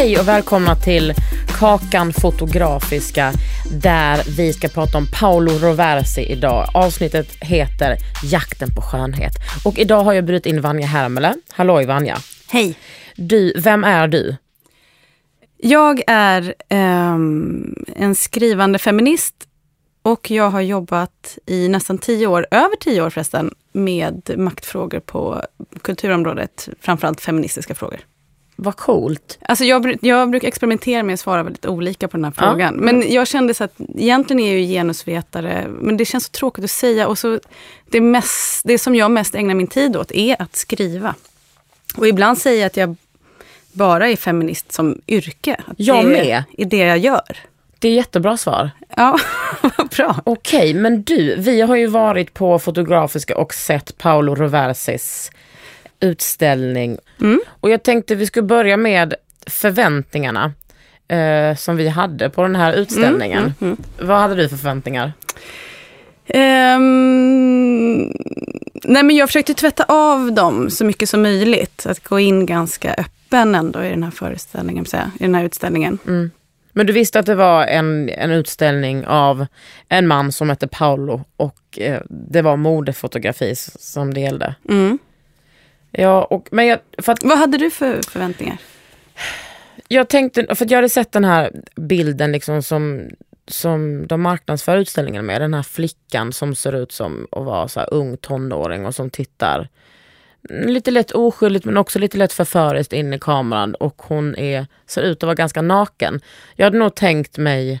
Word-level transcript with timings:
Hej 0.00 0.18
och 0.18 0.28
välkomna 0.28 0.76
till 0.76 1.14
Kakan 1.58 2.12
Fotografiska 2.12 3.32
där 3.82 4.36
vi 4.36 4.52
ska 4.52 4.68
prata 4.68 4.98
om 4.98 5.06
Paolo 5.20 5.52
Roversi 5.52 6.20
idag. 6.20 6.68
Avsnittet 6.74 7.36
heter 7.40 7.96
Jakten 8.24 8.68
på 8.74 8.82
skönhet. 8.82 9.32
Och 9.64 9.78
idag 9.78 10.04
har 10.04 10.12
jag 10.12 10.24
bjudit 10.24 10.46
in 10.46 10.60
Vanja 10.60 10.86
Hermele. 10.86 11.34
Halloj 11.52 11.86
Vanja. 11.86 12.18
Hej. 12.50 12.74
Du, 13.16 13.52
vem 13.56 13.84
är 13.84 14.08
du? 14.08 14.36
Jag 15.56 16.02
är 16.06 16.54
um, 16.70 17.84
en 17.96 18.14
skrivande 18.14 18.78
feminist 18.78 19.34
och 20.02 20.30
jag 20.30 20.50
har 20.50 20.60
jobbat 20.60 21.38
i 21.46 21.68
nästan 21.68 21.98
tio 21.98 22.26
år, 22.26 22.46
över 22.50 22.76
tio 22.76 23.02
år 23.02 23.10
förresten, 23.10 23.54
med 23.72 24.34
maktfrågor 24.36 25.00
på 25.00 25.42
kulturområdet, 25.82 26.68
framförallt 26.80 27.20
feministiska 27.20 27.74
frågor. 27.74 28.00
Vad 28.62 28.76
coolt. 28.76 29.38
Alltså 29.42 29.64
jag, 29.64 29.98
jag 30.02 30.30
brukar 30.30 30.48
experimentera 30.48 31.02
med 31.02 31.14
att 31.14 31.20
svara 31.20 31.42
väldigt 31.42 31.66
olika 31.66 32.08
på 32.08 32.16
den 32.16 32.24
här 32.24 32.32
frågan. 32.32 32.74
Ja. 32.74 32.82
Men 32.82 33.12
jag 33.12 33.26
kände 33.26 33.54
så 33.54 33.64
att 33.64 33.74
egentligen 33.94 34.40
är 34.40 34.52
jag 34.52 34.60
ju 34.60 34.66
genusvetare, 34.66 35.66
men 35.68 35.96
det 35.96 36.04
känns 36.04 36.24
så 36.24 36.30
tråkigt 36.30 36.64
att 36.64 36.70
säga. 36.70 37.08
Och 37.08 37.18
så 37.18 37.40
det, 37.90 38.00
mest, 38.00 38.62
det 38.64 38.78
som 38.78 38.94
jag 38.94 39.10
mest 39.10 39.34
ägnar 39.34 39.54
min 39.54 39.66
tid 39.66 39.96
åt 39.96 40.12
är 40.12 40.42
att 40.42 40.56
skriva. 40.56 41.14
Och 41.96 42.08
ibland 42.08 42.38
säger 42.38 42.60
jag 42.60 42.66
att 42.66 42.76
jag 42.76 42.96
bara 43.72 44.08
är 44.08 44.16
feminist 44.16 44.72
som 44.72 45.00
yrke. 45.08 45.56
Att 45.66 45.74
jag 45.76 46.04
det 46.04 46.10
med. 46.10 46.44
är 46.58 46.64
det 46.64 46.76
jag 46.76 46.98
gör. 46.98 47.38
Det 47.78 47.88
är 47.88 47.92
jättebra 47.92 48.36
svar. 48.36 48.70
Ja, 48.96 49.18
vad 49.76 49.88
bra. 49.88 50.16
Okej, 50.24 50.74
men 50.74 51.02
du, 51.02 51.36
vi 51.38 51.60
har 51.60 51.76
ju 51.76 51.86
varit 51.86 52.34
på 52.34 52.58
Fotografiska 52.58 53.36
och 53.36 53.54
sett 53.54 53.98
Paolo 53.98 54.34
Roversis 54.34 55.30
utställning. 56.00 56.98
Mm. 57.20 57.40
Och 57.48 57.70
jag 57.70 57.82
tänkte 57.82 58.14
vi 58.14 58.26
skulle 58.26 58.46
börja 58.46 58.76
med 58.76 59.14
förväntningarna 59.46 60.52
eh, 61.08 61.56
som 61.56 61.76
vi 61.76 61.88
hade 61.88 62.30
på 62.30 62.42
den 62.42 62.56
här 62.56 62.72
utställningen. 62.72 63.38
Mm, 63.38 63.54
mm, 63.60 63.76
mm. 63.98 64.08
Vad 64.08 64.18
hade 64.18 64.34
du 64.34 64.48
för 64.48 64.56
förväntningar? 64.56 65.12
Um, 66.34 67.98
nej 68.84 69.02
men 69.02 69.16
jag 69.16 69.28
försökte 69.28 69.54
tvätta 69.54 69.84
av 69.88 70.32
dem 70.32 70.70
så 70.70 70.84
mycket 70.84 71.08
som 71.08 71.22
möjligt. 71.22 71.86
Att 71.86 72.04
gå 72.04 72.20
in 72.20 72.46
ganska 72.46 72.94
öppen 72.94 73.54
ändå 73.54 73.84
i 73.84 73.88
den 73.88 74.02
här 74.02 74.10
föreställningen, 74.10 74.84
i 75.20 75.22
den 75.22 75.34
här 75.34 75.44
utställningen. 75.44 75.98
Mm. 76.06 76.30
Men 76.72 76.86
du 76.86 76.92
visste 76.92 77.18
att 77.18 77.26
det 77.26 77.34
var 77.34 77.66
en, 77.66 78.08
en 78.08 78.30
utställning 78.30 79.06
av 79.06 79.46
en 79.88 80.06
man 80.06 80.32
som 80.32 80.50
hette 80.50 80.68
Paolo 80.68 81.24
och 81.36 81.78
eh, 81.78 82.00
det 82.08 82.42
var 82.42 82.56
modefotografi 82.56 83.54
som 83.56 84.14
det 84.14 84.20
gällde. 84.20 84.54
Mm. 84.68 84.98
Ja, 85.90 86.24
och, 86.24 86.48
men 86.50 86.66
jag, 86.66 86.78
för 86.98 87.12
att, 87.12 87.24
Vad 87.24 87.38
hade 87.38 87.58
du 87.58 87.70
för 87.70 88.00
förväntningar? 88.02 88.58
Jag 89.88 90.08
tänkte, 90.08 90.54
för 90.54 90.66
jag 90.70 90.78
hade 90.78 90.88
sett 90.88 91.12
den 91.12 91.24
här 91.24 91.52
bilden 91.76 92.32
liksom 92.32 92.62
som, 92.62 93.08
som 93.46 94.06
de 94.06 94.22
marknadsför 94.22 94.76
utställningen 94.76 95.26
med. 95.26 95.40
Den 95.40 95.54
här 95.54 95.62
flickan 95.62 96.32
som 96.32 96.54
ser 96.54 96.72
ut 96.72 96.92
som 96.92 97.26
att 97.30 97.44
vara 97.44 97.68
så 97.68 97.80
ung 97.80 98.16
tonåring 98.16 98.86
och 98.86 98.94
som 98.94 99.10
tittar 99.10 99.68
lite 100.48 100.90
lätt 100.90 101.10
oskyldigt 101.10 101.64
men 101.64 101.76
också 101.76 101.98
lite 101.98 102.18
lätt 102.18 102.32
förföriskt 102.32 102.92
in 102.92 103.14
i 103.14 103.18
kameran 103.18 103.74
och 103.74 104.02
hon 104.02 104.36
är, 104.36 104.66
ser 104.86 105.02
ut 105.02 105.16
att 105.16 105.26
vara 105.26 105.34
ganska 105.34 105.62
naken. 105.62 106.20
Jag 106.56 106.66
hade 106.66 106.78
nog 106.78 106.94
tänkt 106.94 107.38
mig 107.38 107.80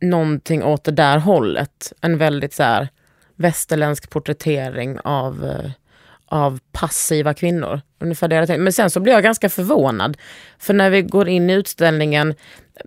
någonting 0.00 0.64
åt 0.64 0.84
det 0.84 0.92
där 0.92 1.18
hållet. 1.18 1.92
En 2.00 2.18
väldigt 2.18 2.54
så 2.54 2.62
här 2.62 2.88
västerländsk 3.34 4.10
porträttering 4.10 4.98
av 5.00 5.44
eh, 5.44 5.70
av 6.28 6.58
passiva 6.72 7.34
kvinnor. 7.34 7.80
Ungefär 8.00 8.28
det 8.28 8.36
jag. 8.36 8.60
Men 8.60 8.72
sen 8.72 8.90
så 8.90 9.00
blir 9.00 9.12
jag 9.12 9.22
ganska 9.22 9.48
förvånad. 9.48 10.16
För 10.58 10.74
när 10.74 10.90
vi 10.90 11.02
går 11.02 11.28
in 11.28 11.50
i 11.50 11.52
utställningen, 11.52 12.34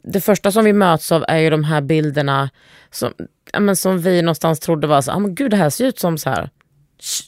det 0.04 0.22
första 0.22 0.52
som 0.52 0.66
vi 0.66 0.74
möts 0.74 1.12
av 1.12 1.26
är 1.28 1.38
ju 1.38 1.50
de 1.50 1.64
här 1.64 1.82
bilderna 1.82 2.50
som, 2.92 3.14
men 3.60 3.76
som 3.76 4.00
vi 4.00 4.22
någonstans 4.22 4.60
trodde 4.60 4.88
var 4.88 5.02
så, 5.02 5.12
ah, 5.12 5.20
men 5.20 5.36
gud 5.36 5.52
det 5.52 5.58
här 5.58 5.70
ser 5.70 5.86
ut 5.86 6.00
som 6.00 6.18
så 6.18 6.30
här 6.30 6.50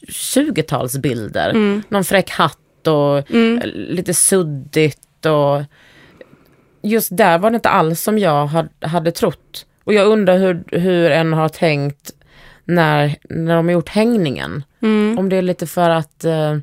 20-talsbilder. 0.08 1.50
Mm. 1.50 1.82
Någon 1.88 2.04
fräck 2.04 2.30
hatt 2.30 2.86
och 2.86 3.30
mm. 3.30 3.60
lite 3.74 4.14
suddigt 4.14 5.26
och 5.26 5.62
just 6.82 7.16
där 7.16 7.38
var 7.38 7.50
det 7.50 7.54
inte 7.54 7.68
alls 7.68 8.00
som 8.02 8.18
jag 8.18 8.66
hade 8.80 9.12
trott. 9.12 9.66
Och 9.84 9.94
jag 9.94 10.06
undrar 10.06 10.38
hur, 10.38 10.64
hur 10.78 11.10
en 11.10 11.32
har 11.32 11.48
tänkt 11.48 12.12
när, 12.64 13.16
när 13.22 13.56
de 13.56 13.66
har 13.66 13.72
gjort 13.72 13.88
hängningen. 13.88 14.64
Mm. 14.82 15.18
Om 15.18 15.28
det 15.28 15.36
är 15.36 15.42
lite 15.42 15.66
för 15.66 15.90
att 15.90 16.24
eh, 16.24 16.56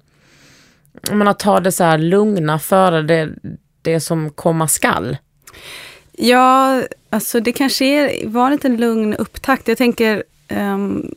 man 1.11 1.35
tar 1.35 1.61
det 1.61 1.71
så 1.71 1.83
här 1.83 1.97
lugna 1.97 2.59
före 2.59 3.01
det, 3.01 3.29
det 3.81 3.99
som 3.99 4.29
komma 4.29 4.67
skall. 4.67 5.17
Ja, 6.11 6.81
alltså 7.09 7.39
det 7.39 7.51
kanske 7.51 7.85
är, 7.85 8.27
var 8.27 8.45
en 8.45 8.51
liten 8.51 8.77
lugn 8.77 9.13
upptakt. 9.13 9.67
Jag 9.67 9.77
tänker, 9.77 10.23
um, 10.49 11.11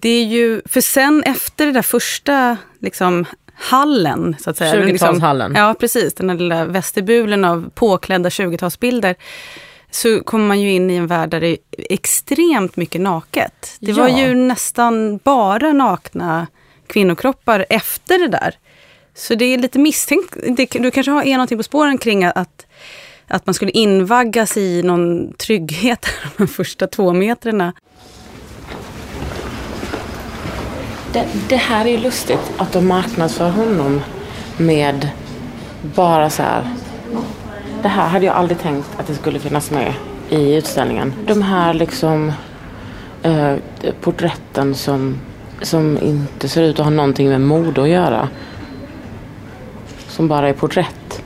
det 0.00 0.08
är 0.08 0.24
ju, 0.24 0.62
för 0.64 0.80
sen 0.80 1.22
efter 1.22 1.66
det 1.66 1.72
där 1.72 1.82
första 1.82 2.56
liksom, 2.78 3.24
hallen, 3.54 4.36
så 4.40 4.50
att 4.50 4.56
säga. 4.56 4.74
20-talshallen. 4.74 5.48
Liksom, 5.48 5.62
ja, 5.64 5.74
precis. 5.80 6.14
Den 6.14 6.26
där 6.26 6.34
lilla 6.34 6.64
vestibulen 6.64 7.44
av 7.44 7.70
påklädda 7.74 8.28
20-talsbilder 8.28 9.14
så 9.90 10.22
kommer 10.22 10.46
man 10.46 10.60
ju 10.60 10.72
in 10.72 10.90
i 10.90 10.94
en 10.94 11.06
värld 11.06 11.30
där 11.30 11.40
det 11.40 11.48
är 11.48 11.58
extremt 11.90 12.76
mycket 12.76 13.00
naket. 13.00 13.76
Det 13.80 13.92
ja. 13.92 14.02
var 14.02 14.08
ju 14.08 14.34
nästan 14.34 15.20
bara 15.24 15.72
nakna 15.72 16.46
kvinnokroppar 16.86 17.66
efter 17.68 18.18
det 18.18 18.28
där. 18.28 18.54
Så 19.14 19.34
det 19.34 19.44
är 19.44 19.58
lite 19.58 19.78
misstänkt. 19.78 20.36
Du 20.72 20.90
kanske 20.90 21.10
har, 21.10 21.22
är 21.22 21.32
någonting 21.32 21.58
på 21.58 21.62
spåren 21.62 21.98
kring 21.98 22.24
att, 22.24 22.66
att 23.26 23.46
man 23.46 23.54
skulle 23.54 23.70
invaggas 23.70 24.56
i 24.56 24.82
någon 24.82 25.32
trygghet 25.32 26.06
de 26.36 26.48
första 26.48 26.86
två 26.86 27.12
metrarna. 27.12 27.72
Det, 31.12 31.26
det, 31.48 31.56
här 31.56 31.84
är 31.84 31.90
ju 31.90 31.98
lustigt 31.98 32.52
att 32.56 32.72
de 32.72 32.86
marknadsför 32.86 33.50
honom 33.50 34.02
med 34.56 35.10
bara 35.82 36.30
så 36.30 36.42
här 36.42 36.74
det 37.82 37.88
här 37.88 38.08
hade 38.08 38.26
jag 38.26 38.34
aldrig 38.34 38.58
tänkt 38.58 38.88
att 38.98 39.06
det 39.06 39.14
skulle 39.14 39.38
finnas 39.38 39.70
med 39.70 39.94
i 40.28 40.56
utställningen. 40.56 41.14
De 41.26 41.42
här 41.42 41.74
liksom 41.74 42.32
eh, 43.22 43.54
porträtten 44.00 44.74
som, 44.74 45.20
som 45.62 45.98
inte 45.98 46.48
ser 46.48 46.62
ut 46.62 46.78
att 46.78 46.84
ha 46.84 46.90
någonting 46.90 47.28
med 47.28 47.40
mode 47.40 47.82
att 47.82 47.88
göra. 47.88 48.28
Som 50.08 50.28
bara 50.28 50.48
är 50.48 50.52
porträtt. 50.52 51.22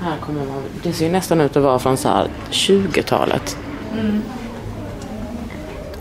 Här 0.00 0.16
kommer 0.20 0.46
man, 0.46 0.62
det 0.82 0.92
ser 0.92 1.10
nästan 1.10 1.40
ut 1.40 1.56
att 1.56 1.62
vara 1.62 1.78
från 1.78 1.96
så 1.96 2.08
här 2.08 2.26
20-talet. 2.50 3.56
Mm. 3.92 4.22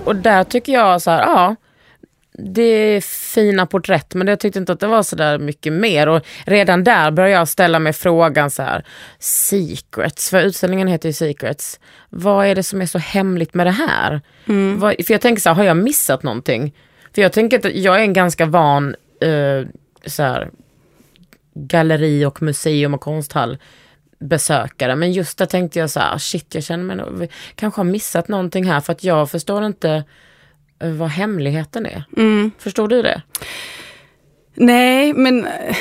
Och 0.03 0.15
där 0.15 0.43
tycker 0.43 0.73
jag 0.73 1.01
så 1.01 1.11
här, 1.11 1.21
ja 1.21 1.55
det 2.43 3.05
fina 3.31 3.65
porträtt 3.65 4.13
men 4.13 4.27
jag 4.27 4.39
tyckte 4.39 4.59
inte 4.59 4.71
att 4.71 4.79
det 4.79 4.87
var 4.87 5.03
så 5.03 5.15
där 5.15 5.39
mycket 5.39 5.73
mer. 5.73 6.07
Och 6.07 6.25
redan 6.45 6.83
där 6.83 7.11
började 7.11 7.33
jag 7.33 7.47
ställa 7.47 7.79
mig 7.79 7.93
frågan 7.93 8.51
så 8.51 8.63
här, 8.63 8.85
secrets, 9.19 10.29
för 10.29 10.41
utställningen 10.41 10.87
heter 10.87 11.09
ju 11.09 11.13
secrets. 11.13 11.79
Vad 12.09 12.45
är 12.45 12.55
det 12.55 12.63
som 12.63 12.81
är 12.81 12.85
så 12.85 12.97
hemligt 12.97 13.53
med 13.53 13.67
det 13.67 13.71
här? 13.71 14.21
Mm. 14.47 14.79
Vad, 14.79 14.95
för 15.05 15.13
jag 15.13 15.21
tänker 15.21 15.41
så 15.41 15.49
här, 15.49 15.55
har 15.55 15.63
jag 15.63 15.77
missat 15.77 16.23
någonting? 16.23 16.73
För 17.15 17.21
jag 17.21 17.31
tänker 17.31 17.59
att 17.59 17.75
jag 17.75 17.95
är 17.95 18.01
en 18.01 18.13
ganska 18.13 18.45
van 18.45 18.95
uh, 19.25 19.67
så 20.05 20.23
här, 20.23 20.49
galleri 21.53 22.25
och 22.25 22.41
museum 22.41 22.93
och 22.93 23.01
konsthall 23.01 23.57
besökare. 24.19 24.95
Men 24.95 25.11
just 25.11 25.37
där 25.37 25.45
tänkte 25.45 25.79
jag 25.79 25.89
så 25.89 25.99
här, 25.99 26.17
shit 26.17 26.55
jag 26.55 26.63
känner 26.63 26.83
mig 26.83 26.95
nog, 26.95 27.27
kanske 27.55 27.79
har 27.79 27.85
missat 27.85 28.27
någonting 28.27 28.65
här 28.65 28.79
för 28.79 28.93
att 28.93 29.03
jag 29.03 29.31
förstår 29.31 29.65
inte 29.65 30.03
vad 30.81 31.09
hemligheten 31.09 31.85
är. 31.85 32.03
Mm. 32.17 32.51
Förstår 32.57 32.87
du 32.87 33.01
det? 33.01 33.21
Nej, 34.53 35.13
men 35.13 35.45
eh, 35.45 35.75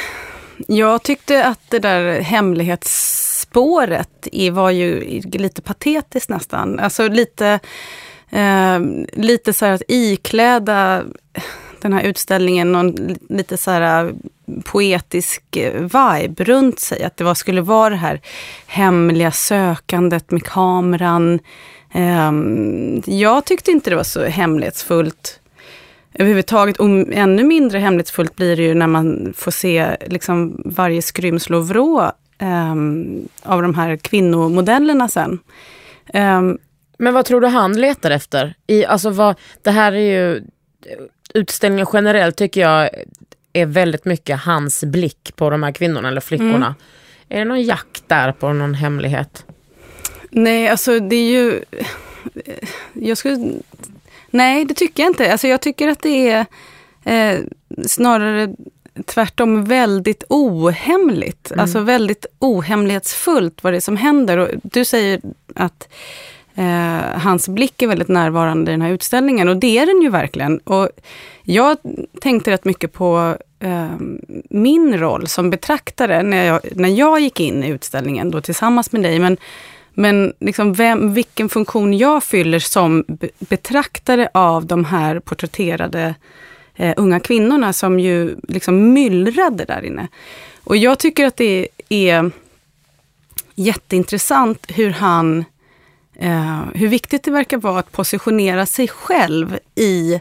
jag 0.69 1.03
tyckte 1.03 1.45
att 1.45 1.71
det 1.71 1.79
där 1.79 2.21
hemlighetsspåret 2.21 4.29
var 4.53 4.71
ju 4.71 5.21
lite 5.23 5.63
patetiskt 5.63 6.29
nästan. 6.29 6.79
Alltså 6.79 7.09
lite, 7.09 7.61
eh, 8.31 8.81
lite 9.13 9.53
så 9.53 9.67
här 9.67 9.73
att 9.73 9.83
ikläda 9.89 11.05
den 11.81 11.93
här 11.93 12.03
utställningen 12.03 12.73
någon 12.73 13.17
lite 13.29 13.57
så 13.57 13.71
här 13.71 14.15
poetisk 14.65 15.43
vibe 15.75 16.45
runt 16.45 16.81
sig. 16.81 17.05
Att 17.05 17.17
det 17.17 17.25
var, 17.25 17.35
skulle 17.35 17.61
vara 17.61 17.91
det 17.91 17.97
här 17.97 18.21
hemliga 18.67 19.33
sökandet 19.33 20.31
med 20.31 20.43
kameran, 20.43 21.39
jag 23.05 23.45
tyckte 23.45 23.71
inte 23.71 23.91
det 23.91 23.97
var 23.97 24.03
så 24.03 24.25
hemlighetsfullt 24.25 25.41
överhuvudtaget. 26.15 26.77
Och 26.77 26.89
ännu 27.13 27.45
mindre 27.45 27.79
hemlighetsfullt 27.79 28.37
blir 28.37 28.57
det 28.57 28.63
ju 28.63 28.75
när 28.75 28.87
man 28.87 29.33
får 29.37 29.51
se 29.51 29.97
liksom 30.07 30.63
varje 30.65 31.03
skrymsle 31.03 31.57
och 31.57 31.69
vrå 31.69 32.13
um, 32.41 33.29
av 33.43 33.63
de 33.63 33.75
här 33.75 33.97
kvinnomodellerna 33.97 35.09
sen. 35.09 35.39
Um, 36.15 36.59
Men 36.99 37.15
vad 37.15 37.25
tror 37.25 37.41
du 37.41 37.47
han 37.47 37.81
letar 37.81 38.11
efter? 38.11 38.55
I, 38.67 38.85
alltså 38.85 39.11
vad, 39.11 39.37
det 39.63 39.71
här 39.71 39.93
är 39.93 40.21
ju, 40.21 40.43
utställningen 41.35 41.87
generellt 41.93 42.37
tycker 42.37 42.61
jag 42.61 42.91
är 43.53 43.67
väldigt 43.67 44.05
mycket 44.05 44.41
hans 44.41 44.85
blick 44.85 45.33
på 45.37 45.51
de 45.51 45.63
här 45.63 45.73
kvinnorna 45.73 46.09
eller 46.09 46.21
flickorna. 46.21 46.75
Är 47.29 47.39
det 47.39 47.45
någon 47.45 47.63
jakt 47.63 48.09
där 48.09 48.33
på 48.33 48.53
någon 48.53 48.75
hemlighet? 48.75 49.45
Nej, 50.31 50.69
alltså 50.69 51.01
det 51.01 51.17
är 51.17 51.31
ju... 51.31 51.65
Jag 52.93 53.19
skulle... 53.19 53.53
Nej, 54.31 54.65
det 54.65 54.75
tycker 54.75 55.03
jag 55.03 55.11
inte. 55.11 55.33
Alltså 55.33 55.49
jag 55.49 55.61
tycker 55.61 55.89
att 55.89 56.03
det 56.03 56.31
är 56.31 56.47
eh, 57.05 57.39
snarare 57.87 58.55
tvärtom 59.05 59.65
väldigt 59.65 60.25
ohemligt. 60.29 61.51
Mm. 61.51 61.63
Alltså 61.63 61.81
väldigt 61.81 62.27
ohemlighetsfullt 62.39 63.65
vad 63.65 63.73
det 63.73 63.77
är 63.77 63.81
som 63.81 63.97
händer. 63.97 64.39
Och 64.39 64.49
du 64.63 64.85
säger 64.85 65.21
att 65.55 65.89
eh, 66.55 67.21
hans 67.21 67.49
blick 67.49 67.83
är 67.83 67.87
väldigt 67.87 68.09
närvarande 68.09 68.71
i 68.71 68.75
den 68.75 68.83
här 68.83 68.91
utställningen 68.91 69.49
och 69.49 69.57
det 69.57 69.79
är 69.79 69.87
den 69.87 70.03
ju 70.03 70.11
verkligen. 70.11 70.59
Och 70.59 70.89
jag 71.43 71.77
tänkte 72.21 72.51
rätt 72.51 72.65
mycket 72.65 72.93
på 72.93 73.37
eh, 73.59 73.91
min 74.51 74.99
roll 74.99 75.27
som 75.27 75.51
betraktare 75.51 76.23
när 76.23 76.45
jag, 76.45 76.61
när 76.77 76.89
jag 76.89 77.21
gick 77.21 77.41
in 77.41 77.65
i 77.65 77.69
utställningen 77.69 78.31
då 78.31 78.41
tillsammans 78.41 78.93
med 78.93 79.03
dig. 79.03 79.19
Men, 79.19 79.37
men 79.95 80.33
liksom 80.41 80.73
vem, 80.73 81.15
vilken 81.15 81.49
funktion 81.49 81.99
jag 81.99 82.25
fyller 82.25 82.59
som 82.59 83.05
betraktare 83.39 84.29
av 84.35 84.67
de 84.67 84.85
här 84.85 85.21
porträtterade 85.21 86.15
eh, 86.77 86.95
unga 86.97 87.21
kvinnorna 87.21 87.73
som 87.73 88.01
ju 88.01 88.37
liksom 88.49 88.93
myllrade 88.93 89.65
där 89.65 89.85
inne. 89.85 90.09
Och 90.65 90.77
jag 90.77 90.99
tycker 90.99 91.27
att 91.27 91.37
det 91.37 91.69
är 91.89 92.31
jätteintressant 93.55 94.67
hur 94.69 94.91
han 94.91 95.45
eh, 96.19 96.61
hur 96.75 96.89
viktigt 96.89 97.23
det 97.23 97.31
verkar 97.31 97.57
vara 97.57 97.79
att 97.79 97.93
positionera 97.93 98.67
sig 98.67 98.89
själv 98.89 99.59
i 99.75 100.21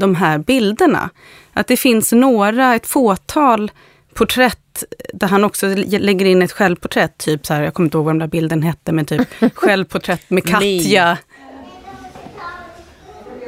de 0.00 0.14
här 0.14 0.38
bilderna. 0.38 1.10
Att 1.52 1.66
det 1.66 1.76
finns 1.76 2.12
några, 2.12 2.74
ett 2.74 2.86
fåtal 2.86 3.70
porträtt 4.14 4.84
där 5.12 5.28
han 5.28 5.44
också 5.44 5.66
lägger 5.86 6.26
in 6.26 6.42
ett 6.42 6.52
självporträtt. 6.52 7.18
Typ 7.18 7.46
så 7.46 7.54
här, 7.54 7.62
jag 7.62 7.74
kommer 7.74 7.86
inte 7.86 7.96
ihåg 7.96 8.04
vad 8.04 8.14
den 8.14 8.18
där 8.18 8.26
bilden 8.26 8.62
hette, 8.62 8.92
men 8.92 9.04
typ 9.04 9.28
självporträtt 9.54 10.30
med 10.30 10.48
Katja. 10.48 11.18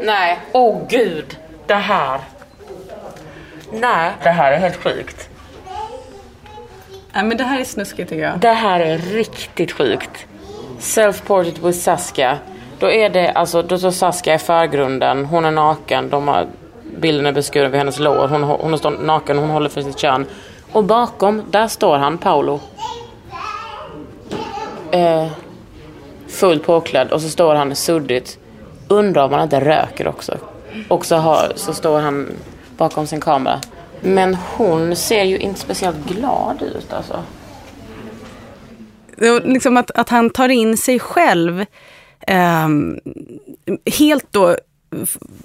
Nej, 0.05 0.41
åh 0.53 0.77
oh, 0.77 0.89
gud, 0.89 1.39
det 1.67 1.75
här. 1.75 2.21
Nej, 3.73 4.13
det 4.23 4.31
här 4.31 4.53
är 4.53 4.57
helt 4.57 4.77
sjukt. 4.77 5.29
Nej, 7.13 7.25
men 7.25 7.37
det 7.37 7.45
här 7.45 7.61
är 7.61 7.65
snuskigt 7.65 8.09
tycker 8.09 8.23
jag. 8.23 8.39
Det 8.39 8.53
här 8.53 8.81
är 8.81 8.99
riktigt 8.99 9.73
sjukt. 9.73 10.27
Self-portrait 10.81 11.67
with 11.67 11.79
Saskia. 11.79 12.39
Då 12.79 12.91
är 12.91 13.11
det 13.11 13.31
alltså, 13.31 13.63
då 13.63 13.79
står 13.79 13.91
Saskia 13.91 14.35
i 14.35 14.39
förgrunden, 14.39 15.25
hon 15.25 15.45
är 15.45 15.51
naken, 15.51 16.11
de 16.11 16.29
har, 16.29 16.47
bilden 16.97 17.27
är 17.27 17.33
beskuren 17.33 17.71
vid 17.71 17.79
hennes 17.79 17.99
lår, 17.99 18.29
hon, 18.29 18.43
hon 18.43 18.79
står 18.79 18.91
naken, 18.91 19.39
hon 19.39 19.51
håller 19.51 19.69
för 19.69 19.83
sitt 19.83 19.99
kön. 19.99 20.27
Och 20.73 20.85
bakom, 20.85 21.43
där 21.51 21.69
står 21.69 21.99
han, 21.99 22.19
Paolo. 22.19 22.61
Eh, 24.91 25.27
fullt 26.29 26.65
påklädd 26.65 27.13
och 27.13 27.23
så 27.23 27.29
står 27.29 27.55
han 27.55 27.75
suddigt. 27.77 28.39
Undrar 28.89 29.25
om 29.25 29.33
han 29.33 29.43
inte 29.43 29.61
röker 29.61 30.09
också. 30.09 30.39
Och 30.89 31.07
så, 31.07 31.17
har, 31.17 31.53
så 31.55 31.75
står 31.75 32.01
han 32.01 32.29
bakom 32.77 33.07
sin 33.07 33.21
kamera. 33.21 33.61
Men 34.01 34.35
hon 34.35 34.97
ser 34.97 35.25
ju 35.25 35.39
inte 35.39 35.61
speciellt 35.61 36.07
glad 36.07 36.63
ut 36.63 36.93
alltså. 36.93 37.23
Liksom 39.45 39.77
att, 39.77 39.91
att 39.91 40.09
han 40.09 40.31
tar 40.31 40.49
in 40.49 40.77
sig 40.77 40.99
själv 40.99 41.65
eh, 42.27 42.69
helt 43.99 44.33
då 44.33 44.57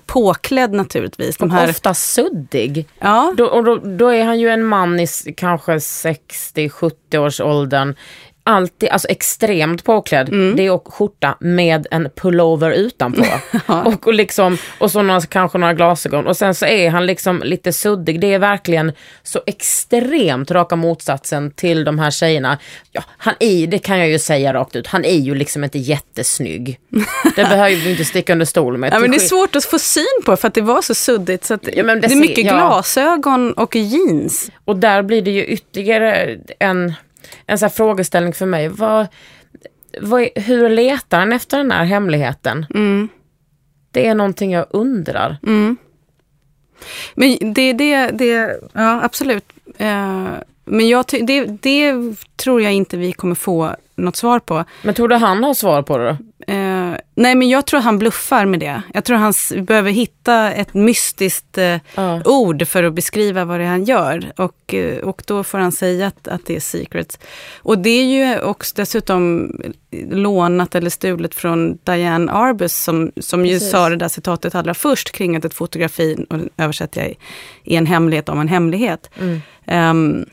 påklädd 0.05 0.73
naturligtvis. 0.73 1.37
De 1.37 1.51
här... 1.51 1.69
Ofta 1.69 1.93
suddig. 1.93 2.87
Ja. 2.99 3.33
Då, 3.37 3.45
och 3.45 3.63
då, 3.63 3.75
då, 3.75 4.07
är 4.07 4.25
han 4.25 4.39
ju 4.39 4.49
en 4.49 4.65
man 4.65 4.99
i 4.99 5.07
kanske 5.37 5.71
60-70 5.71 7.17
års 7.17 7.41
åldern 7.41 7.95
alltid, 8.43 8.89
alltså 8.89 9.07
extremt 9.07 9.83
påklädd. 9.83 10.29
Mm. 10.29 10.55
Det 10.55 10.65
är 10.65 10.71
och 10.71 10.93
skjorta 10.93 11.37
med 11.39 11.87
en 11.91 12.09
pullover 12.15 12.71
utanpå. 12.71 13.25
och, 13.85 14.07
och, 14.07 14.13
liksom, 14.13 14.57
och 14.77 14.91
så 14.91 15.01
några, 15.01 15.21
kanske 15.21 15.57
några 15.57 15.73
glasögon. 15.73 16.27
Och 16.27 16.37
sen 16.37 16.55
så 16.55 16.65
är 16.65 16.89
han 16.89 17.05
liksom 17.05 17.41
lite 17.43 17.73
suddig. 17.73 18.19
Det 18.19 18.33
är 18.33 18.39
verkligen 18.39 18.91
så 19.23 19.41
extremt 19.45 20.51
raka 20.51 20.75
motsatsen 20.75 21.51
till 21.51 21.83
de 21.83 21.99
här 21.99 22.11
tjejerna. 22.11 22.57
Ja, 22.91 23.03
han 23.17 23.33
är, 23.39 23.67
det 23.67 23.79
kan 23.79 23.99
jag 23.99 24.09
ju 24.09 24.19
säga 24.19 24.53
rakt 24.53 24.75
ut, 24.75 24.87
han 24.87 25.05
är 25.05 25.19
ju 25.19 25.35
liksom 25.35 25.63
inte 25.63 25.79
jättesnygg. 25.79 26.79
Det 27.35 27.43
behöver 27.43 27.75
vi 27.75 27.91
inte 27.91 28.05
sticka 28.05 28.33
under 28.33 28.45
stol 28.45 28.77
med. 28.77 28.93
Ja, 28.93 28.99
men 28.99 29.11
det 29.11 29.17
är 29.17 29.19
svårt 29.19 29.55
att 29.55 29.65
få 29.65 29.79
syn 29.79 30.21
på 30.25 30.35
för 30.35 30.47
att 30.47 30.53
det 30.53 30.61
var 30.61 30.81
så 30.81 30.95
suddigt. 30.95 31.45
Så 31.45 31.53
ja, 31.53 31.83
det, 31.83 31.95
det, 31.99 32.13
är 32.13 32.15
mycket 32.15 32.45
ja. 32.45 32.53
glasögon 32.53 33.53
och 33.53 33.75
jeans. 33.75 34.51
Och 34.65 34.75
där 34.75 35.01
blir 35.01 35.21
det 35.21 35.31
ju 35.31 35.45
ytterligare 35.45 36.37
en 36.59 36.93
en 37.45 37.57
sån 37.57 37.69
frågeställning 37.69 38.33
för 38.33 38.45
mig. 38.45 38.67
Vad, 38.67 39.07
vad, 40.01 40.27
hur 40.35 40.69
letar 40.69 41.19
han 41.19 41.33
efter 41.33 41.57
den 41.57 41.71
här 41.71 41.83
hemligheten? 41.83 42.65
Mm. 42.73 43.09
Det 43.91 44.07
är 44.07 44.15
någonting 44.15 44.51
jag 44.51 44.65
undrar. 44.69 45.37
Mm. 45.43 45.77
Men 47.13 47.53
det, 47.53 47.73
det, 47.73 48.07
det, 48.07 48.59
ja 48.73 49.03
absolut. 49.03 49.53
Uh, 49.81 50.33
men 50.65 50.89
jag, 50.89 51.05
det, 51.21 51.45
det 51.45 51.93
tror 52.35 52.61
jag 52.61 52.73
inte 52.73 52.97
vi 52.97 53.11
kommer 53.11 53.35
få 53.35 53.75
något 53.95 54.15
svar 54.15 54.39
på. 54.39 54.63
Men 54.81 54.95
tror 54.95 55.07
du 55.07 55.15
han 55.15 55.43
har 55.43 55.53
svar 55.53 55.81
på 55.81 55.97
det 55.97 56.05
då? 56.05 56.17
Eh, 56.47 56.95
nej 57.15 57.35
men 57.35 57.49
jag 57.49 57.65
tror 57.65 57.79
han 57.79 57.97
bluffar 57.97 58.45
med 58.45 58.59
det. 58.59 58.81
Jag 58.93 59.03
tror 59.03 59.17
han 59.17 59.33
behöver 59.65 59.91
hitta 59.91 60.51
ett 60.51 60.73
mystiskt 60.73 61.57
eh, 61.57 61.79
uh. 61.97 62.21
ord 62.25 62.67
för 62.67 62.83
att 62.83 62.93
beskriva 62.93 63.45
vad 63.45 63.59
det 63.59 63.63
är 63.63 63.69
han 63.69 63.83
gör. 63.83 64.31
Och, 64.37 64.73
eh, 64.73 64.97
och 64.97 65.23
då 65.27 65.43
får 65.43 65.57
han 65.57 65.71
säga 65.71 66.07
att, 66.07 66.27
att 66.27 66.45
det 66.45 66.55
är 66.55 66.59
secrets. 66.59 67.19
Och 67.57 67.77
det 67.77 67.89
är 67.89 68.05
ju 68.05 68.39
också 68.39 68.73
dessutom 68.75 69.51
lånat 70.09 70.75
eller 70.75 70.89
stulet 70.89 71.35
från 71.35 71.77
Diane 71.83 72.31
Arbus 72.31 72.83
som, 72.83 73.11
som 73.17 73.45
ju 73.45 73.59
sa 73.59 73.89
det 73.89 73.95
där 73.95 74.07
citatet 74.07 74.55
allra 74.55 74.73
först 74.73 75.11
kring 75.11 75.35
att 75.35 75.45
ett 75.45 75.53
fotografi, 75.53 76.25
och 76.29 76.39
översätter 76.57 77.01
jag, 77.01 77.15
är 77.65 77.77
en 77.77 77.85
hemlighet 77.85 78.29
om 78.29 78.39
en 78.39 78.47
hemlighet. 78.47 79.09
Mm. 79.19 79.41
Um, 79.89 80.25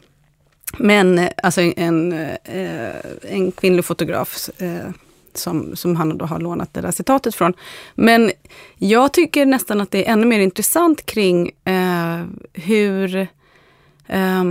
men 0.76 1.28
alltså 1.42 1.60
en, 1.60 2.12
eh, 2.44 2.96
en 3.22 3.52
kvinnlig 3.52 3.84
fotograf 3.84 4.50
eh, 4.58 4.90
som, 5.36 5.76
som 5.76 5.96
han 5.96 6.18
då 6.18 6.24
har 6.24 6.40
lånat 6.40 6.74
det 6.74 6.80
där 6.80 6.90
citatet 6.90 7.34
från. 7.34 7.52
Men 7.94 8.32
jag 8.78 9.12
tycker 9.12 9.46
nästan 9.46 9.80
att 9.80 9.90
det 9.90 10.08
är 10.08 10.12
ännu 10.12 10.26
mer 10.26 10.40
intressant 10.40 11.06
kring 11.06 11.50
eh, 11.64 12.24
hur, 12.52 13.16
eh, 14.06 14.44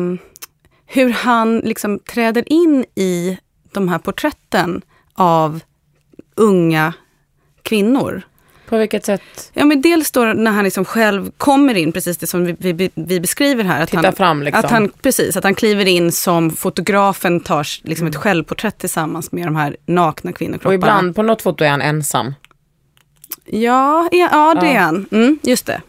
hur 0.86 1.10
han 1.10 1.58
liksom 1.58 2.00
träder 2.00 2.54
in 2.54 2.86
i 2.96 3.38
de 3.72 3.88
här 3.88 4.00
porträtten 4.00 4.82
av 5.14 5.60
unga 6.36 6.94
kvinnor. 7.62 8.22
På 8.70 8.78
vilket 8.78 9.06
sätt? 9.06 9.52
Ja, 9.54 9.66
men 9.66 9.82
dels 9.82 10.12
då 10.12 10.22
när 10.22 10.52
han 10.52 10.64
liksom 10.64 10.86
själv 10.86 11.32
kommer 11.38 11.76
in, 11.76 11.92
precis 11.92 12.18
det 12.18 12.28
som 12.28 12.46
vi, 12.46 12.74
vi, 12.74 12.90
vi 12.96 13.20
beskriver 13.20 13.64
här. 13.64 13.84
Att 13.84 13.90
Titta 13.90 14.02
han, 14.08 14.14
fram 14.14 14.44
liksom. 14.44 14.66
Att 14.66 14.72
han, 14.72 14.90
precis, 15.02 15.38
att 15.38 15.44
han 15.44 15.56
kliver 15.56 15.86
in 15.86 16.12
som 16.12 16.52
fotografen 16.52 17.40
tar 17.40 17.68
liksom 17.88 18.08
mm. 18.08 18.10
ett 18.10 18.16
självporträtt 18.16 18.78
tillsammans 18.78 19.32
med 19.32 19.48
de 19.48 19.56
här 19.56 19.76
nakna 19.86 20.32
kvinnokropparna. 20.32 20.70
Och 20.70 20.74
ibland 20.74 21.16
på 21.16 21.22
något 21.22 21.42
foto 21.42 21.64
är 21.64 21.70
han 21.70 21.82
ensam. 21.82 22.34
Ja, 23.46 24.10
ja, 24.12 24.30
ja 24.32 24.58
det 24.62 24.68
är 24.68 24.80
han. 24.80 25.06
Mm, 25.12 25.40
just 25.44 25.66
det. 25.66 25.82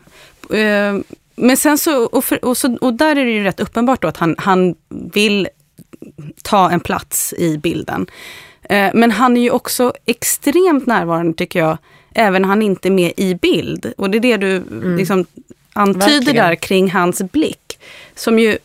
Uh, 0.51 1.01
men 1.37 1.57
sen 1.57 1.79
så 1.79 2.05
och, 2.05 2.25
för, 2.25 2.45
och, 2.45 2.57
så, 2.57 2.77
och 2.81 2.95
där 2.95 3.17
är 3.17 3.25
det 3.25 3.31
ju 3.31 3.45
rätt 3.45 3.61
uppenbart 3.61 4.03
då 4.03 4.09
att 4.09 4.17
han, 4.17 4.35
han 4.39 4.75
vill 4.89 5.49
ta 6.43 6.71
en 6.71 6.81
plats 6.81 7.35
i 7.39 7.59
bilden. 7.59 8.07
Uh, 8.73 8.91
men 8.95 9.11
han 9.11 9.37
är 9.37 9.41
ju 9.41 9.51
också 9.51 9.93
extremt 10.07 10.87
närvarande 10.87 11.35
tycker 11.35 11.59
jag 11.59 11.79
även 12.15 12.43
när 12.43 12.49
han 12.49 12.62
inte 12.62 12.88
är 12.88 12.93
med 12.93 13.12
i 13.17 13.35
bild. 13.35 13.93
Och 13.97 14.11
det 14.11 14.19
är 14.19 14.21
det 14.21 14.37
du 14.37 14.57
mm. 14.57 14.97
liksom 14.97 15.27
antyder 15.73 16.09
Verkligen. 16.09 16.37
där 16.37 16.55
kring 16.55 16.91
hans 16.91 17.23
blick. 17.23 17.79
Som 18.15 18.38
ju, 18.38 18.59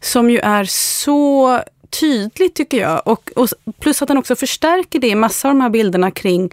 som 0.00 0.30
ju 0.30 0.38
är 0.38 0.64
så 0.64 1.60
tydligt 2.00 2.54
tycker 2.54 2.80
jag. 2.80 3.02
Och, 3.04 3.30
och 3.36 3.48
plus 3.80 4.02
att 4.02 4.08
han 4.08 4.18
också 4.18 4.36
förstärker 4.36 4.98
det 4.98 5.08
i 5.08 5.14
massa 5.14 5.48
av 5.48 5.54
de 5.54 5.60
här 5.60 5.70
bilderna 5.70 6.10
kring 6.10 6.50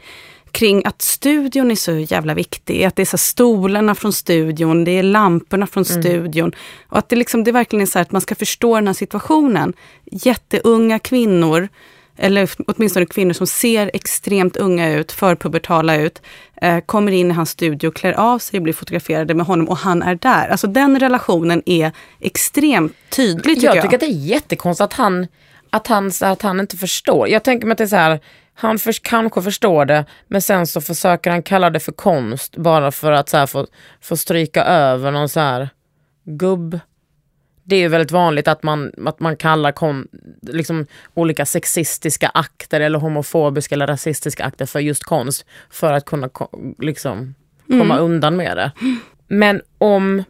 kring 0.51 0.85
att 0.85 1.01
studion 1.01 1.71
är 1.71 1.75
så 1.75 1.91
jävla 1.91 2.33
viktig. 2.33 2.83
Att 2.83 2.95
det 2.95 3.01
är 3.01 3.05
så 3.05 3.17
stolarna 3.17 3.95
från 3.95 4.13
studion, 4.13 4.83
det 4.83 4.91
är 4.91 5.03
lamporna 5.03 5.67
från 5.67 5.83
mm. 5.83 6.01
studion. 6.01 6.51
Och 6.89 6.97
att 6.97 7.09
det, 7.09 7.15
liksom, 7.15 7.43
det 7.43 7.51
verkligen 7.51 7.81
är 7.81 7.85
så 7.85 7.99
att 7.99 8.11
man 8.11 8.21
ska 8.21 8.35
förstå 8.35 8.75
den 8.75 8.87
här 8.87 8.93
situationen. 8.93 9.73
Jätteunga 10.11 10.99
kvinnor 10.99 11.69
eller 12.17 12.49
åtminstone 12.67 13.05
kvinnor 13.05 13.33
som 13.33 13.47
ser 13.47 13.91
extremt 13.93 14.57
unga 14.57 14.93
ut, 14.93 15.11
förpubertala 15.11 15.95
ut, 15.95 16.21
eh, 16.61 16.79
kommer 16.79 17.11
in 17.11 17.31
i 17.31 17.33
hans 17.33 17.49
studio, 17.49 17.91
klär 17.91 18.13
av 18.13 18.39
sig 18.39 18.57
och 18.57 18.63
blir 18.63 18.73
fotograferade 18.73 19.33
med 19.33 19.45
honom 19.45 19.69
och 19.69 19.77
han 19.77 20.03
är 20.03 20.15
där. 20.15 20.47
Alltså 20.47 20.67
den 20.67 20.99
relationen 20.99 21.63
är 21.65 21.91
extremt 22.19 22.93
tydlig 23.09 23.55
tycker 23.55 23.67
jag. 23.67 23.75
Jag 23.75 23.83
tycker 23.83 23.95
att 23.95 24.01
det 24.01 24.07
är 24.07 24.25
jättekonstigt 24.25 24.83
att 24.83 24.93
han, 24.93 25.27
att 25.69 25.87
han, 25.87 26.11
att 26.21 26.41
han 26.41 26.59
inte 26.59 26.77
förstår. 26.77 27.29
Jag 27.29 27.43
tänker 27.43 27.67
mig 27.67 27.71
att 27.71 27.77
det 27.77 27.83
är 27.83 27.87
så 27.87 27.95
här, 27.95 28.19
han 28.53 28.79
för, 28.79 28.93
kanske 29.01 29.41
förstår 29.41 29.85
det, 29.85 30.05
men 30.27 30.41
sen 30.41 30.67
så 30.67 30.81
försöker 30.81 31.31
han 31.31 31.43
kalla 31.43 31.69
det 31.69 31.79
för 31.79 31.91
konst 31.91 32.57
bara 32.57 32.91
för 32.91 33.11
att 33.11 33.29
så 33.29 33.37
här, 33.37 33.45
få, 33.45 33.67
få 34.01 34.17
stryka 34.17 34.63
över 34.63 35.11
någon 35.11 35.29
så 35.29 35.39
här 35.39 35.69
gubb 36.25 36.79
det 37.67 37.75
är 37.75 37.79
ju 37.79 37.87
väldigt 37.87 38.11
vanligt 38.11 38.47
att 38.47 38.63
man, 38.63 38.91
att 39.05 39.19
man 39.19 39.37
kallar 39.37 39.71
kon, 39.71 40.07
liksom, 40.41 40.85
olika 41.13 41.45
sexistiska 41.45 42.31
akter 42.33 42.79
eller 42.79 42.99
homofobiska 42.99 43.75
eller 43.75 43.87
rasistiska 43.87 44.45
akter 44.45 44.65
för 44.65 44.79
just 44.79 45.03
konst. 45.03 45.45
För 45.69 45.93
att 45.93 46.05
kunna 46.05 46.29
liksom, 46.79 47.35
komma 47.67 47.93
mm. 47.93 48.05
undan 48.05 48.35
med 48.35 48.57
det. 48.57 48.71
Men 49.27 49.61
om, 49.77 50.23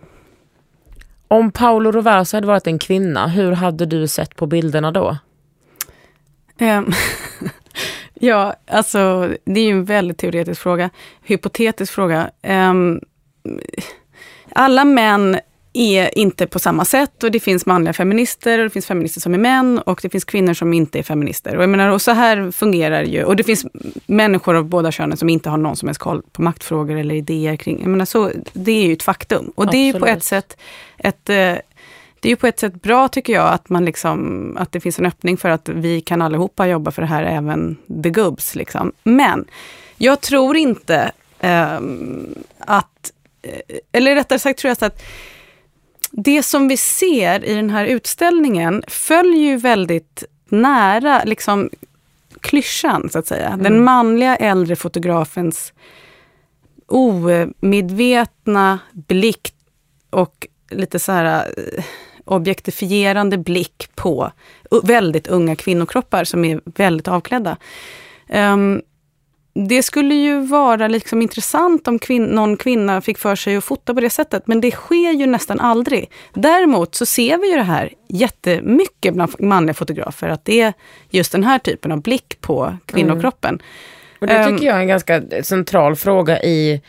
om 1.27 1.51
Paolo 1.51 1.91
Roverso 1.91 2.38
hade 2.38 2.48
varit 2.48 2.67
en 2.67 2.79
kvinna, 2.79 3.27
hur 3.27 3.51
hade 3.51 3.86
du 3.86 4.08
sett 4.08 4.36
på 4.36 4.46
bilderna 4.46 4.91
då? 4.91 5.17
Um, 6.60 6.91
ja, 8.13 8.56
alltså 8.67 9.29
det 9.46 9.60
är 9.60 9.65
ju 9.65 9.72
en 9.72 9.86
väldigt 9.86 10.17
teoretisk 10.17 10.62
fråga. 10.62 10.89
Hypotetisk 11.22 11.94
fråga. 11.94 12.32
Um, 12.44 13.01
alla 14.53 14.86
män 14.86 15.39
är 15.78 16.18
inte 16.18 16.48
på 16.48 16.60
samma 16.60 16.86
sätt 16.86 17.24
och 17.24 17.32
det 17.32 17.40
finns 17.40 17.66
manliga 17.66 17.94
feminister 17.94 18.60
och 18.60 18.64
det 18.64 18.70
finns 18.70 18.86
feminister 18.86 19.22
som 19.22 19.34
är 19.34 19.38
män 19.38 19.80
och 19.80 20.00
det 20.02 20.10
finns 20.10 20.26
kvinnor 20.26 20.54
som 20.54 20.74
inte 20.74 21.00
är 21.00 21.04
feminister. 21.04 21.56
Och, 21.56 21.64
jag 21.64 21.70
menar, 21.70 21.90
och 21.90 22.02
så 22.02 22.12
här 22.12 22.52
fungerar 22.52 23.04
ju, 23.04 23.24
och 23.24 23.36
det 23.36 23.44
finns 23.44 23.66
människor 24.06 24.56
av 24.56 24.66
båda 24.66 24.92
könen 24.92 25.18
som 25.18 25.30
inte 25.30 25.50
har 25.50 25.58
någon 25.58 25.76
som 25.76 25.88
helst 25.88 26.02
koll 26.02 26.22
på 26.32 26.42
maktfrågor 26.42 26.98
eller 26.98 27.16
idéer 27.16 27.56
kring, 27.56 27.80
jag 27.82 27.90
menar, 27.90 28.06
så, 28.06 28.32
det 28.54 28.72
är 28.72 28.88
ju 28.88 28.94
ett 28.94 29.04
faktum. 29.04 29.52
Och 29.56 29.72
det 29.72 29.78
är 29.78 29.86
ju 29.86 29.94
på 29.94 30.06
ett 30.06 30.24
sätt 30.24 30.58
ett 30.98 31.30
eh, 31.30 31.56
det 32.20 32.28
är 32.28 32.30
ju 32.30 32.36
på 32.36 32.48
ett 32.48 32.60
sätt 32.60 32.82
bra 32.82 33.08
tycker 33.08 33.34
jag 33.34 33.54
att, 33.54 33.70
man 33.70 33.86
liksom, 33.86 34.58
att 34.60 34.72
det 34.72 34.80
finns 34.80 35.00
en 35.00 35.06
öppning 35.06 35.38
för 35.38 35.50
att 35.50 35.70
vi 35.70 36.02
kan 36.02 36.22
allihopa 36.22 36.68
jobba 36.68 36.92
för 36.92 37.02
det 37.02 37.08
här, 37.08 37.24
även 37.24 37.78
the 38.04 38.10
gubbs. 38.10 38.56
Liksom. 38.56 38.92
Men 39.04 39.46
jag 39.98 40.22
tror 40.22 40.58
inte 40.58 41.12
att, 42.60 43.12
eh, 43.42 43.78
eller 43.92 44.16
rättare 44.16 44.40
sagt 44.40 44.60
tror 44.60 44.76
jag 44.80 44.88
att 44.88 45.04
det 46.24 46.44
som 46.44 46.68
vi 46.68 46.78
ser 46.78 47.46
i 47.46 47.54
den 47.54 47.70
här 47.70 47.86
utställningen 47.86 48.84
följer 48.88 49.42
ju 49.42 49.58
väldigt 49.58 50.24
nära 50.50 51.24
liksom, 51.24 51.70
klyschan, 52.42 53.10
så 53.10 53.20
att 53.20 53.28
säga. 53.28 53.48
Mm. 53.48 53.64
Den 53.64 53.84
manliga 53.84 54.36
äldre 54.36 54.76
fotografens 54.76 55.74
omedvetna 56.88 58.80
blick 58.94 59.54
och 60.10 60.48
lite 60.70 61.00
så 61.00 61.12
här 61.12 61.54
eh, 61.58 61.84
objektifierande 62.26 63.38
blick 63.38 63.90
på 63.96 64.32
väldigt 64.84 65.28
unga 65.28 65.56
kvinnokroppar 65.56 66.24
som 66.24 66.46
är 66.46 66.62
väldigt 66.66 67.08
avklädda. 67.08 67.58
Um, 68.30 68.82
det 69.66 69.84
skulle 69.84 70.16
ju 70.16 70.40
vara 70.40 70.88
liksom 70.88 71.22
intressant 71.22 71.88
om 71.88 72.00
kvin 72.00 72.24
någon 72.24 72.58
kvinna 72.58 73.02
fick 73.02 73.18
för 73.18 73.36
sig 73.36 73.56
att 73.56 73.64
fota 73.64 73.94
på 73.94 74.00
det 74.00 74.10
sättet, 74.10 74.48
men 74.48 74.62
det 74.62 74.72
sker 74.72 75.12
ju 75.12 75.26
nästan 75.26 75.60
aldrig. 75.60 76.12
Däremot 76.34 76.96
så 76.96 77.06
ser 77.06 77.38
vi 77.38 77.52
ju 77.52 77.58
det 77.58 77.64
här 77.64 77.94
jättemycket 78.10 79.14
bland 79.14 79.36
manliga 79.40 79.74
fotografer, 79.74 80.30
att 80.30 80.46
det 80.46 80.62
är 80.62 80.74
just 81.10 81.32
den 81.32 81.44
här 81.44 81.60
typen 81.60 81.92
av 81.92 82.02
blick 82.02 82.42
på 82.42 82.78
kvinnokroppen. 82.86 83.50
Mm. 83.50 83.64
Och 84.20 84.28
det 84.28 84.44
tycker 84.44 84.58
um, 84.58 84.66
jag 84.66 84.76
är 84.76 84.82
en 84.82 84.88
ganska 84.88 85.22
central 85.44 85.96
fråga 85.96 86.44
i, 86.44 86.82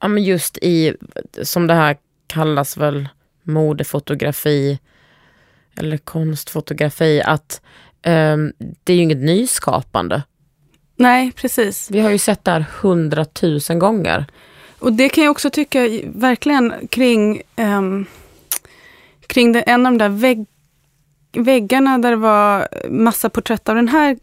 ja 0.00 0.08
men 0.08 0.22
just 0.22 0.58
i, 0.58 0.96
som 1.42 1.66
det 1.66 1.74
här 1.74 1.96
kallas 2.26 2.76
väl, 2.76 3.08
modefotografi 3.42 4.78
eller 5.76 5.96
konstfotografi, 5.96 7.22
att 7.24 7.60
um, 8.06 8.52
det 8.84 8.92
är 8.92 8.96
ju 8.96 9.02
inget 9.02 9.18
nyskapande. 9.18 10.22
Nej, 10.96 11.32
precis. 11.32 11.90
Vi 11.90 12.00
har 12.00 12.10
ju 12.10 12.18
sett 12.18 12.44
det 12.44 12.50
här 12.50 12.64
hundratusen 12.82 13.78
gånger. 13.78 14.26
Och 14.78 14.92
det 14.92 15.08
kan 15.08 15.24
jag 15.24 15.30
också 15.30 15.50
tycka 15.50 15.88
verkligen 16.04 16.74
kring, 16.90 17.42
um, 17.56 18.06
kring 19.26 19.52
det, 19.52 19.60
en 19.60 19.86
av 19.86 19.92
de 19.92 19.98
där 19.98 20.08
vägg, 20.08 20.46
väggarna 21.32 21.98
där 21.98 22.10
det 22.10 22.16
var 22.16 22.68
massa 22.88 23.30
porträtt 23.30 23.68
av 23.68 23.74
den 23.74 23.88
här 23.88 24.16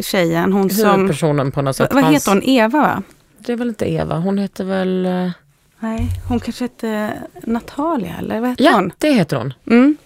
tjejen. 0.00 0.52
Hon 0.52 0.70
som, 0.70 1.08
personen 1.08 1.52
på 1.52 1.62
något 1.62 1.76
sätt. 1.76 1.94
Vad 1.94 2.12
heter 2.12 2.30
hon? 2.30 2.42
Eva 2.42 2.80
va? 2.80 3.02
Det 3.38 3.52
är 3.52 3.56
väl 3.56 3.68
inte 3.68 3.92
Eva, 3.92 4.18
hon 4.18 4.38
heter 4.38 4.64
väl... 4.64 5.06
Uh... 5.06 5.30
Nej, 5.80 6.08
hon 6.28 6.40
kanske 6.40 6.64
hette 6.64 7.12
Natalia 7.42 8.16
eller 8.18 8.40
vad 8.40 8.50
heter 8.50 8.64
ja, 8.64 8.74
hon? 8.74 8.84
Ja, 8.88 8.94
det 8.98 9.12
heter 9.12 9.36
hon. 9.36 9.54
Mm. 9.66 9.96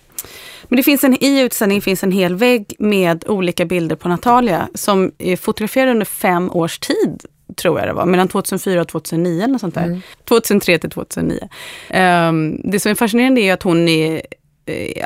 Men 0.72 0.76
det 0.76 0.82
finns 0.82 1.04
en, 1.04 1.24
i 1.24 1.40
utställningen 1.40 1.82
finns 1.82 2.04
en 2.04 2.12
hel 2.12 2.34
vägg 2.34 2.74
med 2.78 3.24
olika 3.28 3.64
bilder 3.64 3.96
på 3.96 4.08
Natalia 4.08 4.68
som 4.74 5.12
är 5.18 5.36
fotograferade 5.36 5.92
under 5.92 6.06
fem 6.06 6.50
års 6.50 6.78
tid 6.78 7.22
tror 7.56 7.78
jag 7.78 7.88
det 7.88 7.92
var, 7.92 8.06
mellan 8.06 8.28
2004 8.28 8.80
och 8.80 8.88
2009 8.88 9.42
eller 9.42 9.58
sånt 9.58 9.74
där. 9.74 9.84
Mm. 9.84 10.00
2003 10.28 10.78
till 10.78 10.90
2009. 10.90 11.38
Um, 11.42 11.48
ehm, 11.90 12.60
det 12.64 12.80
som 12.80 12.90
är 12.90 12.94
fascinerande 12.94 13.40
är 13.40 13.52
att 13.52 13.62
hon 13.62 13.88
är, 13.88 14.14
uh, 14.14 14.20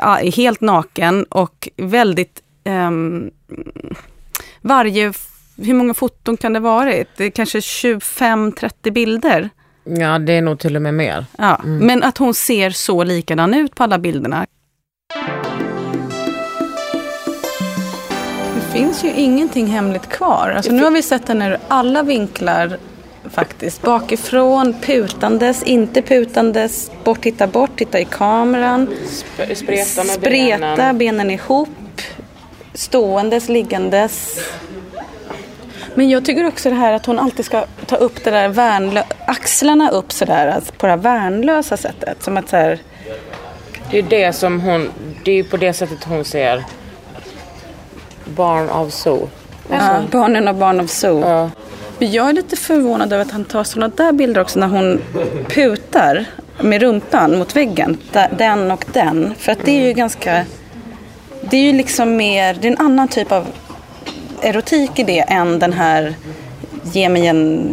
är 0.01 0.31
helt 0.31 0.61
naken 0.61 1.23
och 1.23 1.69
väldigt 1.77 2.41
um, 2.65 3.31
varje, 4.61 5.13
hur 5.57 5.73
många 5.73 5.93
foton 5.93 6.37
kan 6.37 6.53
det 6.53 6.59
varit? 6.59 7.07
Det 7.17 7.25
är 7.25 7.29
kanske 7.29 7.59
25-30 7.59 8.91
bilder. 8.91 9.49
Ja, 9.83 10.19
det 10.19 10.33
är 10.33 10.41
nog 10.41 10.59
till 10.59 10.75
och 10.75 10.81
med 10.81 10.93
mer. 10.93 11.25
Ja, 11.37 11.61
mm. 11.63 11.77
Men 11.87 12.03
att 12.03 12.17
hon 12.17 12.33
ser 12.33 12.69
så 12.69 13.03
likadan 13.03 13.53
ut 13.53 13.75
på 13.75 13.83
alla 13.83 13.99
bilderna. 13.99 14.45
Finns 18.73 19.03
ju 19.03 19.13
ingenting 19.13 19.67
hemligt 19.67 20.09
kvar. 20.09 20.53
Alltså, 20.55 20.71
nu 20.71 20.83
har 20.83 20.91
vi 20.91 21.01
sett 21.01 21.27
henne 21.27 21.49
ur 21.49 21.57
alla 21.67 22.03
vinklar 22.03 22.77
faktiskt. 23.29 23.81
Bakifrån, 23.81 24.75
putandes, 24.81 25.63
inte 25.63 26.01
putandes, 26.01 26.91
bort, 27.03 27.21
titta 27.21 27.47
bort, 27.47 27.71
titta 27.77 27.99
i 27.99 28.05
kameran. 28.05 28.87
Sp 29.21 29.37
spreta 29.55 30.03
med 30.03 30.15
Spreta, 30.15 30.59
benen. 30.59 30.97
benen 30.97 31.31
ihop. 31.31 31.69
Ståendes, 32.73 33.49
liggandes. 33.49 34.39
Men 35.95 36.09
jag 36.09 36.25
tycker 36.25 36.47
också 36.47 36.69
det 36.69 36.75
här 36.75 36.93
att 36.93 37.05
hon 37.05 37.19
alltid 37.19 37.45
ska 37.45 37.65
ta 37.85 37.95
upp 37.95 38.23
det 38.23 38.31
där 38.31 38.49
värnlö 38.49 39.03
axlarna 39.25 39.89
upp 39.89 40.11
sådär, 40.11 40.47
alltså 40.47 40.73
på 40.73 40.85
det 40.85 40.91
här 40.91 40.97
värnlösa 40.97 41.77
sättet. 41.77 42.23
Som 42.23 42.37
att 42.37 42.49
så 42.49 42.55
här... 42.55 42.79
Det 43.91 43.97
är 43.97 44.03
det 44.03 44.33
som 44.33 44.61
hon, 44.61 44.91
det 45.23 45.31
är 45.31 45.43
på 45.43 45.57
det 45.57 45.73
sättet 45.73 46.03
hon 46.03 46.25
ser 46.25 46.63
Barn 48.35 48.69
of 48.69 48.93
Zoo. 48.93 49.29
Ja, 49.69 50.03
barnen 50.11 50.47
av 50.47 50.57
Barn 50.57 50.79
of 50.79 50.89
Zoo. 50.89 51.19
Ja. 51.19 51.49
Jag 51.99 52.29
är 52.29 52.33
lite 52.33 52.55
förvånad 52.55 53.13
över 53.13 53.25
att 53.25 53.31
han 53.31 53.45
tar 53.45 53.63
sådana 53.63 53.93
där 53.95 54.11
bilder 54.11 54.41
också 54.41 54.59
när 54.59 54.67
hon 54.67 55.01
putar 55.47 56.25
med 56.61 56.81
rumpan 56.81 57.37
mot 57.37 57.55
väggen. 57.55 57.97
Den 58.37 58.71
och 58.71 58.85
den. 58.93 59.33
För 59.37 59.51
att 59.51 59.59
det 59.65 59.71
är 59.71 59.87
ju 59.87 59.93
ganska... 59.93 60.45
Det 61.41 61.57
är 61.57 61.61
ju 61.61 61.73
liksom 61.73 62.15
mer, 62.15 62.53
det 62.53 62.67
är 62.67 62.71
en 62.71 62.77
annan 62.77 63.07
typ 63.07 63.31
av 63.31 63.47
erotik 64.41 64.99
i 64.99 65.03
det 65.03 65.19
än 65.19 65.59
den 65.59 65.73
här 65.73 66.15
ge 66.83 67.09
mig 67.09 67.27
en 67.27 67.71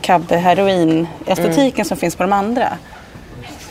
kabbe 0.00 0.36
heroin 0.36 1.06
estetiken 1.26 1.74
mm. 1.74 1.84
som 1.84 1.96
finns 1.96 2.16
på 2.16 2.22
de 2.22 2.32
andra. 2.32 2.68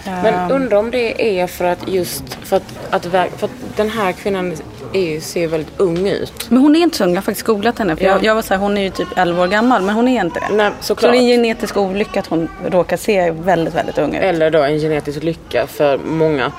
Men 0.05 0.51
undrar 0.51 0.77
om 0.77 0.91
det 0.91 1.39
är 1.39 1.47
för 1.47 1.65
att 1.65 1.87
just 1.87 2.33
för 2.33 2.57
att, 2.57 2.63
att, 2.89 3.05
för 3.05 3.45
att 3.45 3.51
den 3.75 3.89
här 3.89 4.11
kvinnan 4.11 4.55
är, 4.93 5.19
ser 5.19 5.47
väldigt 5.47 5.79
ung 5.79 6.07
ut. 6.07 6.49
Men 6.49 6.57
hon 6.61 6.75
är 6.75 6.79
inte 6.79 6.97
så 6.97 7.03
ung, 7.03 7.09
jag 7.09 7.17
har 7.17 7.21
faktiskt 7.21 7.47
googlat 7.47 7.79
henne. 7.79 7.95
För 7.95 8.05
ja. 8.05 8.11
jag, 8.11 8.23
jag, 8.23 8.35
var 8.35 8.41
så 8.41 8.53
här, 8.53 8.61
hon 8.61 8.77
är 8.77 8.81
ju 8.81 8.89
typ 8.89 9.07
11 9.15 9.43
år 9.43 9.47
gammal 9.47 9.81
men 9.81 9.95
hon 9.95 10.07
är 10.07 10.21
inte 10.21 10.39
det. 10.39 10.55
Nej, 10.55 10.71
såklart. 10.79 11.11
Så 11.11 11.11
det 11.11 11.17
är 11.17 11.33
en 11.33 11.43
genetisk 11.43 11.77
olycka 11.77 12.19
att 12.19 12.27
hon 12.27 12.49
råkar 12.67 12.97
se 12.97 13.31
väldigt, 13.31 13.75
väldigt 13.75 13.97
ung 13.97 14.15
ut. 14.15 14.23
Eller 14.23 14.51
då 14.51 14.63
en 14.63 14.79
genetisk 14.79 15.23
lycka 15.23 15.67
för 15.67 15.97
många. 15.97 16.51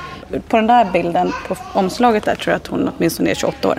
På 0.48 0.56
den 0.56 0.66
där 0.66 0.84
bilden 0.92 1.32
på 1.48 1.56
omslaget 1.72 2.24
där 2.24 2.34
tror 2.34 2.52
jag 2.52 2.56
att 2.56 2.66
hon 2.66 2.90
åtminstone 2.96 3.30
är 3.30 3.34
28 3.34 3.68
år. 3.68 3.78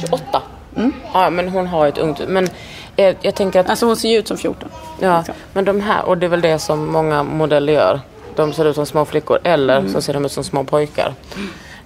28? 0.00 0.42
Mm. 0.76 0.92
Ja 1.12 1.30
men 1.30 1.48
hon 1.48 1.66
har 1.66 1.86
ett 1.86 1.98
ungt 1.98 2.28
men 2.28 2.48
jag, 2.96 3.16
jag 3.20 3.34
tänker 3.34 3.60
att... 3.60 3.70
Alltså 3.70 3.86
hon 3.86 3.96
ser 3.96 4.08
ju 4.08 4.18
ut 4.18 4.28
som 4.28 4.36
14. 4.36 4.68
Ja, 5.00 5.18
liksom. 5.18 5.34
men 5.52 5.64
de 5.64 5.80
här, 5.80 6.04
och 6.04 6.18
det 6.18 6.26
är 6.26 6.30
väl 6.30 6.40
det 6.40 6.58
som 6.58 6.86
många 6.86 7.22
modeller 7.22 7.72
gör. 7.72 8.00
De 8.36 8.52
ser 8.52 8.64
ut 8.64 8.74
som 8.74 8.86
små 8.86 9.04
flickor 9.04 9.38
eller 9.44 9.78
mm. 9.78 9.92
så 9.92 10.02
ser 10.02 10.14
de 10.14 10.24
ut 10.24 10.32
som 10.32 10.44
små 10.44 10.64
pojkar. 10.64 11.14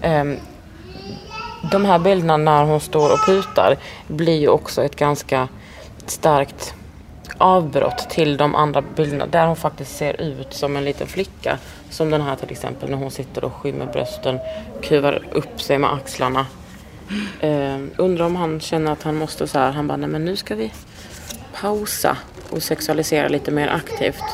Um, 0.02 0.36
de 1.70 1.84
här 1.84 1.98
bilderna 1.98 2.36
när 2.36 2.64
hon 2.64 2.80
står 2.80 3.12
och 3.12 3.26
putar 3.26 3.76
blir 4.08 4.40
ju 4.40 4.48
också 4.48 4.84
ett 4.84 4.96
ganska 4.96 5.48
starkt 6.06 6.74
avbrott 7.38 8.10
till 8.10 8.36
de 8.36 8.54
andra 8.54 8.82
bilderna 8.96 9.26
där 9.26 9.46
hon 9.46 9.56
faktiskt 9.56 9.96
ser 9.96 10.20
ut 10.20 10.54
som 10.54 10.76
en 10.76 10.84
liten 10.84 11.06
flicka. 11.06 11.58
Som 11.90 12.10
den 12.10 12.20
här 12.20 12.36
till 12.36 12.50
exempel 12.50 12.90
när 12.90 12.96
hon 12.96 13.10
sitter 13.10 13.44
och 13.44 13.52
skymmer 13.52 13.86
brösten, 13.86 14.38
kuvar 14.82 15.22
upp 15.32 15.60
sig 15.60 15.78
med 15.78 15.92
axlarna. 15.92 16.46
Uh, 17.44 17.86
undrar 17.96 18.24
om 18.24 18.36
han 18.36 18.60
känner 18.60 18.92
att 18.92 19.02
han 19.02 19.16
måste 19.16 19.46
så 19.46 19.58
här, 19.58 19.72
han 19.72 19.88
bara, 19.88 19.96
nej 19.96 20.08
men 20.08 20.24
nu 20.24 20.36
ska 20.36 20.54
vi 20.54 20.72
pausa 21.60 22.16
och 22.50 22.62
sexualisera 22.62 23.28
lite 23.28 23.50
mer 23.50 23.68
aktivt. 23.68 24.24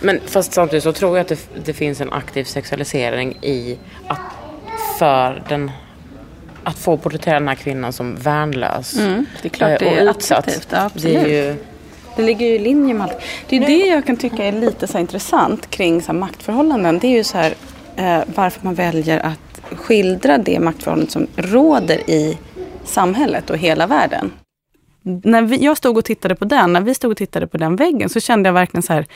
Men 0.00 0.20
fast 0.26 0.52
samtidigt 0.52 0.84
så 0.84 0.92
tror 0.92 1.16
jag 1.16 1.20
att 1.20 1.28
det, 1.28 1.64
det 1.64 1.72
finns 1.72 2.00
en 2.00 2.12
aktiv 2.12 2.44
sexualisering 2.44 3.32
i 3.42 3.78
att 4.06 4.20
för 4.98 5.42
den 5.48 5.70
att 6.64 6.78
få 6.78 6.96
porträttera 6.96 7.34
den 7.34 7.48
här 7.48 7.54
kvinnan 7.54 7.92
som 7.92 8.16
värnlös 8.16 8.98
mm, 8.98 9.26
det 9.42 9.48
är 9.48 9.50
klart 9.50 9.70
eh, 9.70 9.78
det 9.78 9.98
är 9.98 10.08
och 10.08 10.16
utsatt. 10.16 10.66
Ja. 10.70 10.90
Det, 10.94 11.16
är 11.16 11.28
ju... 11.28 11.56
det 12.16 12.22
ligger 12.22 12.46
ju 12.46 12.54
i 12.54 12.58
linje 12.58 12.94
med 12.94 13.04
allt. 13.04 13.22
Det 13.48 13.56
är 13.56 13.60
ju 13.60 13.66
det 13.66 13.86
jag 13.86 14.06
kan 14.06 14.16
tycka 14.16 14.44
är 14.44 14.52
lite 14.52 14.86
så 14.86 14.98
intressant 14.98 15.70
kring 15.70 16.02
så 16.02 16.12
maktförhållanden. 16.12 16.98
Det 16.98 17.06
är 17.06 17.16
ju 17.16 17.24
så 17.24 17.38
här, 17.38 17.54
eh, 17.96 18.20
varför 18.34 18.64
man 18.64 18.74
väljer 18.74 19.18
att 19.18 19.60
skildra 19.78 20.38
det 20.38 20.60
maktförhållandet 20.60 21.12
som 21.12 21.26
råder 21.36 22.10
i 22.10 22.38
samhället 22.84 23.50
och 23.50 23.58
hela 23.58 23.86
världen. 23.86 24.32
När 25.02 25.42
vi, 25.42 25.64
jag 25.64 25.76
stod 25.76 25.98
och 25.98 26.04
tittade 26.04 26.34
på 26.34 26.44
den, 26.44 26.72
när 26.72 26.80
vi 26.80 26.94
stod 26.94 27.10
och 27.10 27.16
tittade 27.16 27.46
på 27.46 27.56
den 27.56 27.76
väggen 27.76 28.08
så 28.08 28.20
kände 28.20 28.48
jag 28.48 28.54
verkligen 28.54 28.82
så 28.82 28.92
här, 28.92 29.06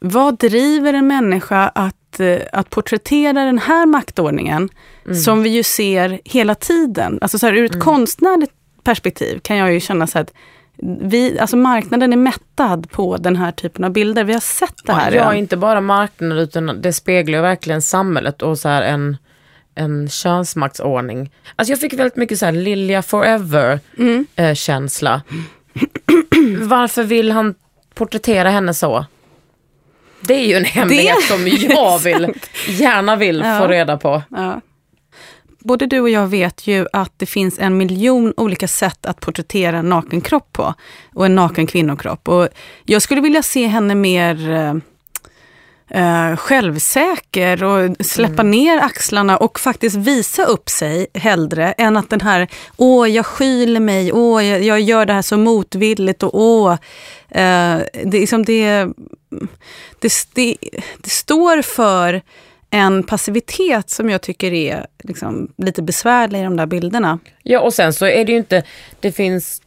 vad 0.00 0.38
driver 0.38 0.94
en 0.94 1.06
människa 1.06 1.68
att, 1.74 1.96
eh, 2.20 2.38
att 2.52 2.70
porträttera 2.70 3.44
den 3.44 3.58
här 3.58 3.86
maktordningen 3.86 4.68
mm. 5.04 5.16
som 5.16 5.42
vi 5.42 5.48
ju 5.48 5.62
ser 5.62 6.20
hela 6.24 6.54
tiden? 6.54 7.18
Alltså 7.20 7.38
så 7.38 7.46
här, 7.46 7.54
ur 7.54 7.64
ett 7.64 7.74
mm. 7.74 7.84
konstnärligt 7.84 8.52
perspektiv 8.82 9.38
kan 9.38 9.56
jag 9.56 9.72
ju 9.72 9.80
känna 9.80 10.06
så 10.06 10.18
att 10.18 10.32
vi, 10.82 11.38
alltså 11.38 11.56
marknaden 11.56 12.12
är 12.12 12.16
mättad 12.16 12.90
på 12.90 13.16
den 13.16 13.36
här 13.36 13.52
typen 13.52 13.84
av 13.84 13.90
bilder. 13.90 14.24
Vi 14.24 14.32
har 14.32 14.40
sett 14.40 14.86
det 14.86 14.92
här. 14.92 15.12
Ja, 15.12 15.34
inte 15.34 15.56
bara 15.56 15.80
marknaden 15.80 16.38
utan 16.38 16.80
det 16.82 16.92
speglar 16.92 17.42
verkligen 17.42 17.82
samhället 17.82 18.42
och 18.42 18.58
så 18.58 18.68
en, 18.68 19.16
en 19.74 20.08
könsmaktsordning. 20.08 21.32
Alltså 21.56 21.72
jag 21.72 21.80
fick 21.80 21.92
väldigt 21.92 22.16
mycket 22.16 22.38
så 22.38 22.44
här 22.44 22.52
Lilja 22.52 23.02
forever 23.02 23.80
mm. 23.98 24.26
eh, 24.36 24.54
känsla. 24.54 25.22
Varför 26.60 27.02
vill 27.02 27.32
han 27.32 27.54
porträttera 27.94 28.50
henne 28.50 28.74
så? 28.74 29.06
Det 30.20 30.34
är 30.34 30.46
ju 30.46 30.54
en 30.54 30.64
hemlighet 30.64 31.16
det... 31.20 31.34
som 31.34 31.48
jag 31.70 31.98
vill, 31.98 32.34
gärna 32.68 33.16
vill 33.16 33.42
ja. 33.44 33.58
få 33.58 33.66
reda 33.66 33.96
på. 33.96 34.22
Ja 34.30 34.60
både 35.68 35.86
du 35.86 36.00
och 36.00 36.10
jag 36.10 36.26
vet 36.26 36.66
ju 36.66 36.86
att 36.92 37.12
det 37.16 37.26
finns 37.26 37.58
en 37.58 37.76
miljon 37.76 38.34
olika 38.36 38.68
sätt 38.68 39.06
att 39.06 39.20
porträttera 39.20 39.78
en 39.78 39.88
naken 39.88 40.20
kropp 40.20 40.52
på. 40.52 40.74
Och 41.14 41.26
en 41.26 41.34
naken 41.34 41.66
kvinnokropp. 41.66 42.28
Och 42.28 42.48
jag 42.84 43.02
skulle 43.02 43.20
vilja 43.20 43.42
se 43.42 43.66
henne 43.66 43.94
mer 43.94 44.50
uh, 45.96 46.36
självsäker 46.36 47.64
och 47.64 47.96
släppa 48.00 48.42
mm. 48.42 48.50
ner 48.50 48.78
axlarna 48.78 49.36
och 49.36 49.60
faktiskt 49.60 49.96
visa 49.96 50.44
upp 50.44 50.68
sig 50.68 51.06
hellre 51.14 51.72
än 51.72 51.96
att 51.96 52.10
den 52.10 52.20
här, 52.20 52.48
åh 52.76 53.10
jag 53.10 53.26
skyler 53.26 53.80
mig, 53.80 54.12
åh 54.12 54.44
jag, 54.44 54.62
jag 54.62 54.80
gör 54.80 55.06
det 55.06 55.12
här 55.12 55.22
så 55.22 55.36
motvilligt 55.36 56.22
och 56.22 56.40
åh. 56.40 56.72
Uh, 56.72 56.78
det, 58.04 58.20
liksom 58.20 58.44
det, 58.44 58.88
det, 59.98 60.12
det, 60.34 60.56
det 60.98 61.10
står 61.10 61.62
för 61.62 62.22
en 62.70 63.02
passivitet 63.02 63.90
som 63.90 64.10
jag 64.10 64.20
tycker 64.20 64.52
är 64.52 64.86
liksom, 65.04 65.52
lite 65.56 65.82
besvärlig 65.82 66.40
i 66.40 66.44
de 66.44 66.56
där 66.56 66.66
bilderna. 66.66 67.18
Ja 67.42 67.60
och 67.60 67.74
sen 67.74 67.92
så 67.92 68.06
är 68.06 68.24
det 68.24 68.32
ju 68.32 68.38
inte, 68.38 68.62
det 69.00 69.12
finns 69.12 69.62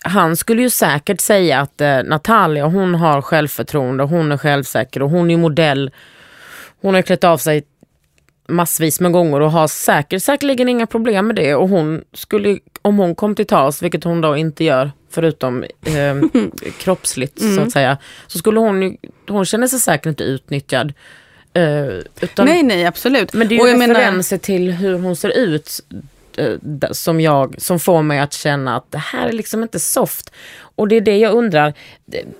han 0.00 0.36
skulle 0.36 0.62
ju 0.62 0.70
säkert 0.70 1.20
säga 1.20 1.60
att 1.60 1.80
eh, 1.80 2.02
Natalia 2.02 2.66
hon 2.66 2.94
har 2.94 3.22
självförtroende, 3.22 4.04
hon 4.04 4.32
är 4.32 4.36
självsäker 4.36 5.02
och 5.02 5.10
hon 5.10 5.30
är 5.30 5.36
modell. 5.36 5.90
Hon 6.80 6.94
har 6.94 7.02
klätt 7.02 7.24
av 7.24 7.38
sig 7.38 7.62
massvis 8.48 9.00
med 9.00 9.12
gånger 9.12 9.40
och 9.40 9.52
har 9.52 9.68
säkert 9.68 10.22
säkerligen 10.22 10.68
inga 10.68 10.86
problem 10.86 11.26
med 11.26 11.36
det. 11.36 11.54
Och 11.54 11.68
hon 11.68 12.04
skulle, 12.12 12.58
om 12.82 12.98
hon 12.98 13.14
kom 13.14 13.34
till 13.34 13.46
tals, 13.46 13.82
vilket 13.82 14.04
hon 14.04 14.20
då 14.20 14.36
inte 14.36 14.64
gör, 14.64 14.90
förutom 15.10 15.62
eh, 15.62 16.42
kroppsligt 16.78 17.40
mm. 17.40 17.56
så 17.56 17.62
att 17.62 17.72
säga, 17.72 17.98
så 18.26 18.38
skulle 18.38 18.60
hon, 18.60 18.96
hon 19.28 19.44
känner 19.44 19.66
sig 19.66 19.78
säkert 19.78 20.06
inte 20.06 20.24
utnyttjad. 20.24 20.92
Uh, 21.58 22.02
utan, 22.20 22.46
nej, 22.46 22.62
nej, 22.62 22.86
absolut. 22.86 23.32
Men 23.32 23.48
det 23.48 23.56
är 23.58 23.66
ju 23.66 23.74
referenser 23.74 24.36
menar... 24.36 24.42
till 24.42 24.72
hur 24.72 24.98
hon 24.98 25.16
ser 25.16 25.38
ut 25.38 25.80
uh, 26.38 26.56
som, 26.90 27.20
jag, 27.20 27.54
som 27.58 27.80
får 27.80 28.02
mig 28.02 28.18
att 28.18 28.32
känna 28.32 28.76
att 28.76 28.92
det 28.92 28.98
här 28.98 29.28
är 29.28 29.32
liksom 29.32 29.62
inte 29.62 29.80
soft. 29.80 30.32
Och 30.60 30.88
det 30.88 30.96
är 30.96 31.00
det 31.00 31.16
jag 31.16 31.34
undrar. 31.34 31.74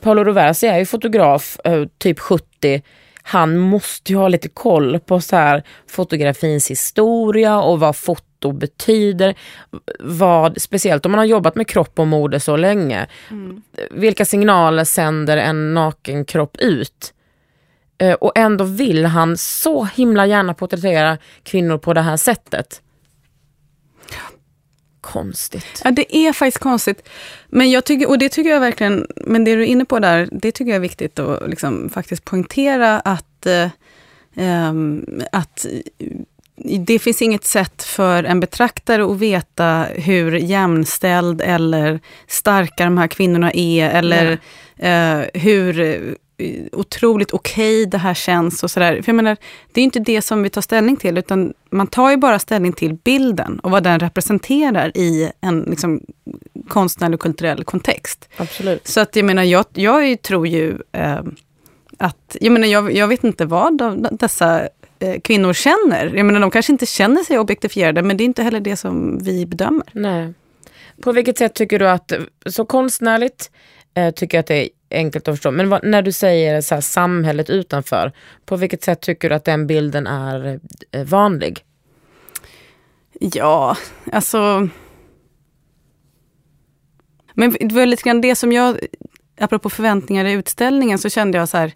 Paolo 0.01 0.25
Roversi 0.25 0.67
är 0.67 0.79
ju 0.79 0.87
fotograf, 0.87 1.61
uh, 1.69 1.87
typ 1.99 2.19
70. 2.19 2.83
Han 3.29 3.59
måste 3.59 4.13
ju 4.13 4.19
ha 4.19 4.29
lite 4.29 4.49
koll 4.49 5.01
på 5.01 5.21
så 5.21 5.37
här 5.37 5.63
fotografins 5.87 6.71
historia 6.71 7.61
och 7.61 7.81
vad 7.81 7.97
foto 7.97 8.53
betyder. 8.53 9.35
Vad, 10.01 10.63
speciellt 10.63 11.07
om 11.07 11.13
man 11.13 11.19
har 11.19 11.25
jobbat 11.25 11.55
med 11.55 11.67
kropp 11.67 11.99
och 11.99 12.07
mode 12.07 12.41
så 12.41 12.57
länge. 12.57 13.07
Mm. 13.31 13.63
Vilka 13.91 14.25
signaler 14.25 14.85
sänder 14.85 15.37
en 15.37 15.75
naken 15.75 16.25
kropp 16.25 16.57
ut? 16.57 17.15
Eh, 17.99 18.15
och 18.15 18.33
ändå 18.35 18.65
vill 18.65 19.05
han 19.05 19.37
så 19.37 19.85
himla 19.85 20.27
gärna 20.27 20.55
porträttera 20.55 21.19
kvinnor 21.43 21.79
på 21.79 21.95
det 21.95 22.01
här 22.01 22.17
sättet. 22.17 22.83
Konstigt. 25.13 25.83
Ja, 25.85 25.91
det 25.91 26.17
är 26.17 26.33
faktiskt 26.33 26.59
konstigt. 26.59 27.09
Men 27.49 27.71
jag 27.71 27.85
tycker, 27.85 28.09
och 28.09 28.19
det 28.19 28.29
tycker 28.29 28.51
jag 28.51 28.61
verkligen, 28.61 29.07
men 29.17 29.45
det 29.45 29.55
du 29.55 29.63
är 29.63 29.67
inne 29.67 29.85
på 29.85 29.99
där, 29.99 30.29
det 30.33 30.53
tycker 30.53 30.71
jag 30.71 30.77
är 30.77 30.81
viktigt 30.81 31.19
att 31.19 31.49
liksom 31.49 31.91
faktiskt 31.91 32.25
poängtera 32.25 33.01
att, 33.01 33.47
eh, 33.47 33.69
ehm, 34.37 35.23
att 35.33 35.67
det 36.87 36.99
finns 36.99 37.23
inget 37.23 37.45
sätt 37.45 37.83
för 37.83 38.25
en 38.25 38.41
betraktare 38.41 39.05
att 39.05 39.19
veta 39.19 39.87
hur 39.95 40.33
jämställd 40.33 41.41
eller 41.41 42.01
starka 42.27 42.85
de 42.85 42.99
här 42.99 43.09
kvinnorna 43.09 43.53
är, 43.53 43.91
eller 43.91 44.39
eh, 44.77 45.27
hur 45.35 46.17
otroligt 46.73 47.31
okej 47.33 47.83
okay 47.83 47.91
det 47.91 47.99
här 47.99 48.15
känns 48.15 48.63
och 48.63 48.71
sådär. 48.71 49.03
För 49.03 49.09
jag 49.09 49.17
menar, 49.17 49.37
det 49.73 49.81
är 49.81 49.85
inte 49.85 49.99
det 49.99 50.23
som 50.23 50.43
vi 50.43 50.51
tar 50.51 50.61
ställning 50.61 50.97
till, 50.97 51.19
utan 51.19 51.55
man 51.71 51.87
tar 51.87 52.11
ju 52.11 52.17
bara 52.17 52.39
ställning 52.39 52.73
till 52.73 52.95
bilden 52.95 53.59
och 53.59 53.71
vad 53.71 53.83
den 53.83 54.01
representerar 54.01 54.97
i 54.97 55.31
en 55.41 55.61
liksom, 55.61 56.01
konstnärlig 56.69 57.15
och 57.15 57.21
kulturell 57.21 57.65
kontext. 57.65 58.29
Absolut. 58.37 58.87
Så 58.87 59.01
att 59.01 59.17
jag 59.17 59.25
menar, 59.25 59.43
jag, 59.43 59.65
jag 59.75 60.23
tror 60.23 60.47
ju 60.47 60.79
eh, 60.93 61.21
att, 61.99 62.37
jag 62.41 62.53
menar, 62.53 62.69
jag, 62.69 62.93
jag 62.93 63.09
vet 63.09 63.25
inte 63.25 63.45
vad 63.45 63.79
de, 63.79 64.07
dessa 64.11 64.69
eh, 64.99 65.21
kvinnor 65.21 65.53
känner. 65.53 66.17
Jag 66.17 66.27
menar, 66.27 66.41
de 66.41 66.51
kanske 66.51 66.73
inte 66.73 66.87
känner 66.87 67.23
sig 67.23 67.39
objektifierade, 67.39 68.03
men 68.03 68.17
det 68.17 68.25
är 68.25 68.27
inte 68.27 68.43
heller 68.43 68.61
det 68.61 68.77
som 68.77 69.19
vi 69.25 69.47
bedömer. 69.47 69.87
Nej. 69.93 70.35
På 71.03 71.13
vilket 71.13 71.39
sätt 71.39 71.55
tycker 71.55 71.79
du 71.79 71.89
att, 71.89 72.13
så 72.47 72.65
konstnärligt, 72.65 73.51
eh, 73.95 74.11
tycker 74.11 74.41
att 74.41 74.47
det 74.47 74.57
är 74.57 74.69
enkelt 74.91 75.29
att 75.29 75.35
förstå. 75.35 75.51
Men 75.51 75.69
vad, 75.69 75.85
när 75.85 76.03
du 76.03 76.13
säger 76.13 76.61
så 76.61 76.75
här, 76.75 76.83
samhället 76.83 77.51
utanför, 77.51 78.13
på 78.47 78.57
vilket 78.57 78.85
sätt 78.85 79.01
tycker 79.01 79.29
du 79.29 79.35
att 79.35 79.45
den 79.45 79.67
bilden 79.67 80.07
är 80.07 80.61
eh, 80.93 81.05
vanlig? 81.05 81.65
Ja, 83.21 83.77
alltså... 84.13 84.69
Men 87.35 87.57
det 87.61 87.75
var 87.75 87.87
lite 87.87 88.03
grann 88.03 88.21
det 88.21 88.35
som 88.35 88.53
jag, 88.53 88.79
apropå 89.41 89.71
förväntningar 89.71 90.25
i 90.25 90.33
utställningen, 90.33 90.99
så 90.99 91.09
kände 91.09 91.39
jag 91.39 91.49
så 91.49 91.57
här, 91.57 91.73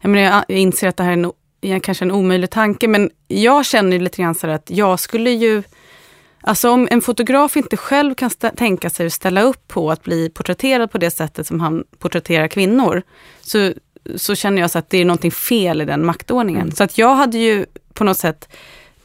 jag, 0.00 0.10
menar, 0.10 0.44
jag 0.48 0.58
inser 0.58 0.88
att 0.88 0.96
det 0.96 1.02
här 1.02 1.12
är 1.12 1.32
en, 1.60 1.80
kanske 1.80 2.04
en 2.04 2.10
omöjlig 2.10 2.50
tanke, 2.50 2.88
men 2.88 3.10
jag 3.28 3.66
känner 3.66 3.98
lite 3.98 4.22
grann 4.22 4.34
så 4.34 4.46
här 4.46 4.54
att 4.54 4.70
jag 4.70 5.00
skulle 5.00 5.30
ju 5.30 5.62
Alltså 6.40 6.70
om 6.70 6.88
en 6.90 7.00
fotograf 7.00 7.56
inte 7.56 7.76
själv 7.76 8.14
kan 8.14 8.30
tänka 8.30 8.90
sig 8.90 9.06
att 9.06 9.12
ställa 9.12 9.42
upp 9.42 9.68
på 9.68 9.90
att 9.90 10.02
bli 10.02 10.28
porträtterad 10.28 10.90
på 10.90 10.98
det 10.98 11.10
sättet 11.10 11.46
som 11.46 11.60
han 11.60 11.84
porträtterar 11.98 12.48
kvinnor, 12.48 13.02
så, 13.40 13.72
så 14.16 14.34
känner 14.34 14.62
jag 14.62 14.70
så 14.70 14.78
att 14.78 14.90
det 14.90 14.98
är 14.98 15.04
någonting 15.04 15.30
fel 15.30 15.82
i 15.82 15.84
den 15.84 16.06
maktordningen. 16.06 16.62
Mm. 16.62 16.74
Så 16.74 16.84
att 16.84 16.98
jag 16.98 17.14
hade 17.14 17.38
ju 17.38 17.66
på 17.94 18.04
något 18.04 18.18
sätt 18.18 18.48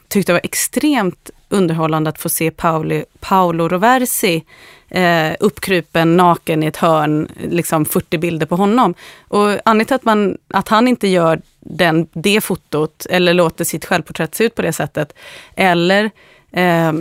tyckt 0.08 0.28
det 0.28 0.34
var 0.34 0.42
extremt 0.44 1.30
underhållande 1.50 2.10
att 2.10 2.20
få 2.20 2.30
se 2.30 2.52
Pauli, 2.52 3.06
Paolo 3.20 3.68
Roversi 3.68 4.44
eh, 4.90 5.32
uppkrupen 5.40 6.18
naken 6.18 6.64
i 6.64 6.66
ett 6.66 6.78
hörn, 6.78 7.32
liksom 7.50 7.86
40 7.86 8.18
bilder 8.18 8.46
på 8.46 8.56
honom. 8.56 8.94
Och 9.28 9.50
anledningen 9.66 9.86
till 9.86 9.96
att, 9.96 10.06
man, 10.06 10.38
att 10.48 10.68
han 10.68 10.88
inte 10.88 11.08
gör 11.08 11.42
den, 11.60 12.08
det 12.14 12.42
fotot 12.42 13.06
eller 13.10 13.34
låter 13.34 13.64
sitt 13.64 13.86
självporträtt 13.86 14.36
se 14.36 14.44
ut 14.44 14.56
på 14.56 14.62
det 14.62 14.74
sättet, 14.74 15.14
eller 15.56 16.12
eh, 16.52 16.94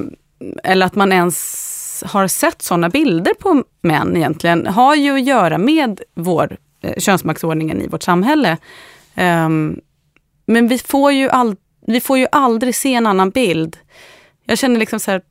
eller 0.64 0.86
att 0.86 0.94
man 0.94 1.12
ens 1.12 2.04
har 2.06 2.28
sett 2.28 2.62
sådana 2.62 2.88
bilder 2.88 3.34
på 3.34 3.64
män 3.80 4.16
egentligen, 4.16 4.66
har 4.66 4.94
ju 4.94 5.14
att 5.14 5.24
göra 5.26 5.58
med 5.58 6.00
vår 6.14 6.56
eh, 6.82 6.94
könsmaktsordningen 6.98 7.80
i 7.80 7.88
vårt 7.88 8.02
samhälle. 8.02 8.56
Um, 9.16 9.80
men 10.46 10.68
vi 10.68 10.78
får, 10.78 11.12
ju 11.12 11.28
all, 11.28 11.56
vi 11.86 12.00
får 12.00 12.18
ju 12.18 12.26
aldrig 12.32 12.74
se 12.74 12.94
en 12.94 13.06
annan 13.06 13.30
bild. 13.30 13.76
Jag 14.46 14.58
känner 14.58 14.80
liksom 14.80 15.00
så 15.00 15.10
här, 15.10 15.22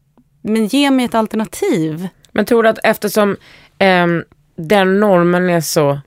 men 0.41 0.65
ge 0.65 0.91
mig 0.91 1.05
ett 1.05 1.15
alternativ. 1.15 2.07
Men 2.31 2.45
tror 2.45 2.63
du 2.63 2.69
att 2.69 2.79
eftersom 2.83 3.37
eh, 3.77 4.07
den 4.55 4.99
normen 4.99 5.49
är 5.49 5.61
så, 5.61 5.99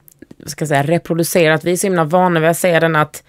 ska 0.46 0.62
jag 0.62 0.68
säga, 0.68 0.82
reproducerad, 0.82 1.64
vi 1.64 1.72
är 1.72 1.76
så 1.76 1.86
himla 1.86 2.04
vana 2.04 2.40
vid 2.40 2.50
att 2.50 2.58
säga 2.58 2.80
den 2.80 2.96
att 2.96 3.22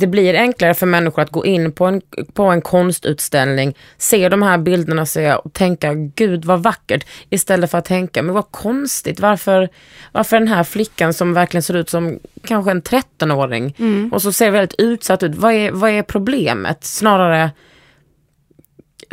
det 0.00 0.06
blir 0.06 0.34
enklare 0.34 0.74
för 0.74 0.86
människor 0.86 1.22
att 1.22 1.30
gå 1.30 1.46
in 1.46 1.72
på 1.72 1.86
en, 1.86 2.02
på 2.32 2.44
en 2.44 2.62
konstutställning, 2.62 3.76
se 3.98 4.28
de 4.28 4.42
här 4.42 4.58
bilderna 4.58 5.06
se 5.06 5.34
och 5.34 5.52
tänka 5.52 5.94
gud 5.94 6.44
vad 6.44 6.62
vackert 6.62 7.06
istället 7.30 7.70
för 7.70 7.78
att 7.78 7.84
tänka 7.84 8.22
men 8.22 8.34
vad 8.34 8.50
konstigt 8.50 9.20
varför, 9.20 9.68
varför 10.12 10.38
den 10.38 10.48
här 10.48 10.64
flickan 10.64 11.14
som 11.14 11.34
verkligen 11.34 11.62
ser 11.62 11.76
ut 11.76 11.90
som 11.90 12.18
kanske 12.44 12.70
en 12.70 12.82
13-åring 12.82 13.74
mm. 13.78 14.12
och 14.12 14.22
så 14.22 14.32
ser 14.32 14.50
väldigt 14.50 14.80
utsatt 14.80 15.22
ut. 15.22 15.34
Vad 15.34 15.52
är, 15.52 15.70
vad 15.70 15.90
är 15.90 16.02
problemet? 16.02 16.84
Snarare, 16.84 17.50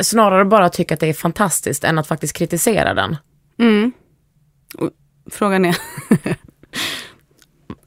snarare 0.00 0.44
bara 0.44 0.68
tycka 0.68 0.94
att 0.94 1.00
det 1.00 1.06
är 1.06 1.14
fantastiskt 1.14 1.84
än 1.84 1.98
att 1.98 2.06
faktiskt 2.06 2.36
kritisera 2.36 2.94
den. 2.94 3.16
Mm. 3.58 3.92
Frågan 5.30 5.64
är? 5.64 5.76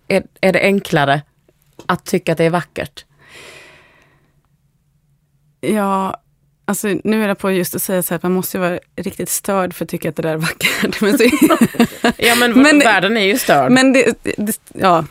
är, 0.08 0.24
är 0.42 0.54
det 0.54 0.62
enklare 0.62 1.22
att 1.92 2.06
tycka 2.06 2.32
att 2.32 2.38
det 2.38 2.44
är 2.44 2.50
vackert? 2.50 3.06
Ja, 5.62 6.18
alltså 6.66 6.88
nu 7.04 7.24
är 7.24 7.28
jag 7.28 7.38
på 7.38 7.52
just 7.52 7.76
att 7.76 7.82
säga 7.82 8.04
så 8.04 8.14
här 8.14 8.16
att 8.16 8.24
man 8.24 8.32
måste 8.32 8.60
vara 8.60 8.80
riktigt 8.96 9.30
störd 9.30 9.74
för 9.74 9.86
att 9.86 9.90
tycka 9.90 10.10
att 10.10 10.16
det 10.16 10.22
där 10.22 10.34
är 10.34 10.38
vackert. 10.38 11.02
Men 11.02 11.18
så, 11.18 11.24
ja 12.18 12.36
men, 12.36 12.62
men 12.62 12.80
världen 12.80 13.18
är 13.18 13.26
ju 13.26 13.38
störd. 13.38 13.72
Men 13.72 13.94
det, 13.94 14.24
det 14.38 14.60
ja, 14.74 15.06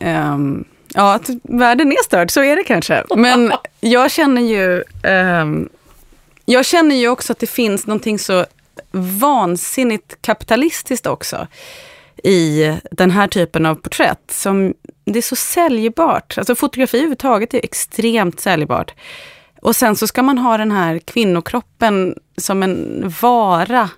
um, 0.00 0.64
ja, 0.94 1.14
att 1.14 1.30
världen 1.42 1.92
är 1.92 2.04
störd, 2.04 2.30
så 2.30 2.42
är 2.42 2.56
det 2.56 2.64
kanske. 2.64 3.04
Men 3.16 3.52
jag 3.80 4.10
känner 4.10 4.42
ju 4.42 4.84
um, 5.10 5.68
jag 6.44 6.66
känner 6.66 6.96
ju 6.96 7.08
också 7.08 7.32
att 7.32 7.38
det 7.38 7.46
finns 7.46 7.86
någonting 7.86 8.18
så 8.18 8.46
vansinnigt 9.20 10.22
kapitalistiskt 10.22 11.06
också 11.06 11.46
i 12.24 12.76
den 12.90 13.10
här 13.10 13.28
typen 13.28 13.66
av 13.66 13.74
porträtt. 13.74 14.30
Som, 14.30 14.74
det 15.04 15.18
är 15.18 15.22
så 15.22 15.36
säljbart. 15.36 16.38
Alltså 16.38 16.54
fotografi 16.54 16.96
överhuvudtaget 16.96 17.54
är 17.54 17.64
extremt 17.64 18.40
säljbart. 18.40 18.94
Och 19.62 19.76
sen 19.76 19.96
så 19.96 20.06
ska 20.06 20.22
man 20.22 20.38
ha 20.38 20.56
den 20.56 20.72
här 20.72 20.98
kvinnokroppen 20.98 22.18
som 22.36 22.62
en 22.62 23.12
vara. 23.22 23.90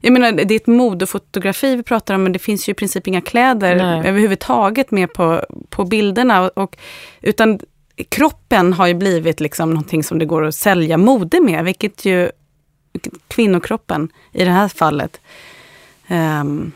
Jag 0.00 0.12
menar, 0.12 0.32
det 0.32 0.54
är 0.54 0.56
ett 0.56 0.66
modefotografi 0.66 1.76
vi 1.76 1.82
pratar 1.82 2.14
om, 2.14 2.22
men 2.22 2.32
det 2.32 2.38
finns 2.38 2.68
ju 2.68 2.70
i 2.70 2.74
princip 2.74 3.06
inga 3.06 3.20
kläder 3.20 3.76
Nej. 3.76 4.08
överhuvudtaget 4.08 4.90
med 4.90 5.12
på, 5.12 5.44
på 5.68 5.84
bilderna. 5.84 6.48
Och, 6.48 6.76
utan 7.20 7.60
kroppen 8.08 8.72
har 8.72 8.86
ju 8.86 8.94
blivit 8.94 9.40
liksom 9.40 9.70
någonting 9.70 10.04
som 10.04 10.18
det 10.18 10.24
går 10.24 10.44
att 10.44 10.54
sälja 10.54 10.96
mode 10.96 11.40
med, 11.40 11.64
vilket 11.64 12.04
ju 12.04 12.30
kvinnokroppen 13.28 14.08
i 14.32 14.44
det 14.44 14.50
här 14.50 14.68
fallet. 14.68 15.20
Um, 16.08 16.72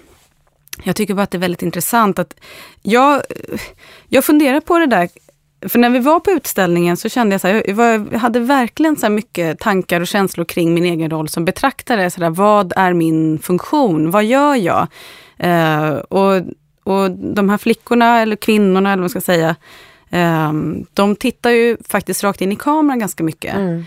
jag 0.82 0.96
tycker 0.96 1.14
bara 1.14 1.22
att 1.22 1.30
det 1.30 1.38
är 1.38 1.40
väldigt 1.40 1.62
intressant 1.62 2.18
att 2.18 2.34
jag, 2.82 3.22
jag 4.08 4.24
funderar 4.24 4.60
på 4.60 4.78
det 4.78 4.86
där, 4.86 5.08
för 5.68 5.78
när 5.78 5.90
vi 5.90 5.98
var 5.98 6.20
på 6.20 6.30
utställningen 6.30 6.96
så 6.96 7.08
kände 7.08 7.34
jag 7.34 7.40
så 7.40 7.48
här, 7.48 7.62
jag, 7.66 8.08
jag 8.12 8.18
hade 8.18 8.40
verkligen 8.40 8.96
så 8.96 9.08
mycket 9.08 9.58
tankar 9.58 10.00
och 10.00 10.06
känslor 10.06 10.44
kring 10.44 10.74
min 10.74 10.84
egen 10.84 11.10
roll 11.10 11.28
som 11.28 11.44
betraktare. 11.44 12.10
Så 12.10 12.20
där, 12.20 12.30
vad 12.30 12.72
är 12.76 12.92
min 12.92 13.38
funktion? 13.38 14.10
Vad 14.10 14.24
gör 14.24 14.54
jag? 14.54 14.86
Uh, 15.44 15.96
och, 15.96 16.42
och 16.82 17.10
de 17.10 17.48
här 17.48 17.58
flickorna, 17.58 18.20
eller 18.20 18.36
kvinnorna, 18.36 18.92
eller 18.92 19.02
vad 19.02 19.04
man 19.04 19.10
ska 19.10 19.20
säga, 19.20 19.56
Um, 20.10 20.86
de 20.94 21.16
tittar 21.16 21.50
ju 21.50 21.76
faktiskt 21.88 22.24
rakt 22.24 22.40
in 22.40 22.52
i 22.52 22.56
kameran 22.56 22.98
ganska 22.98 23.24
mycket. 23.24 23.54
Mm. 23.54 23.84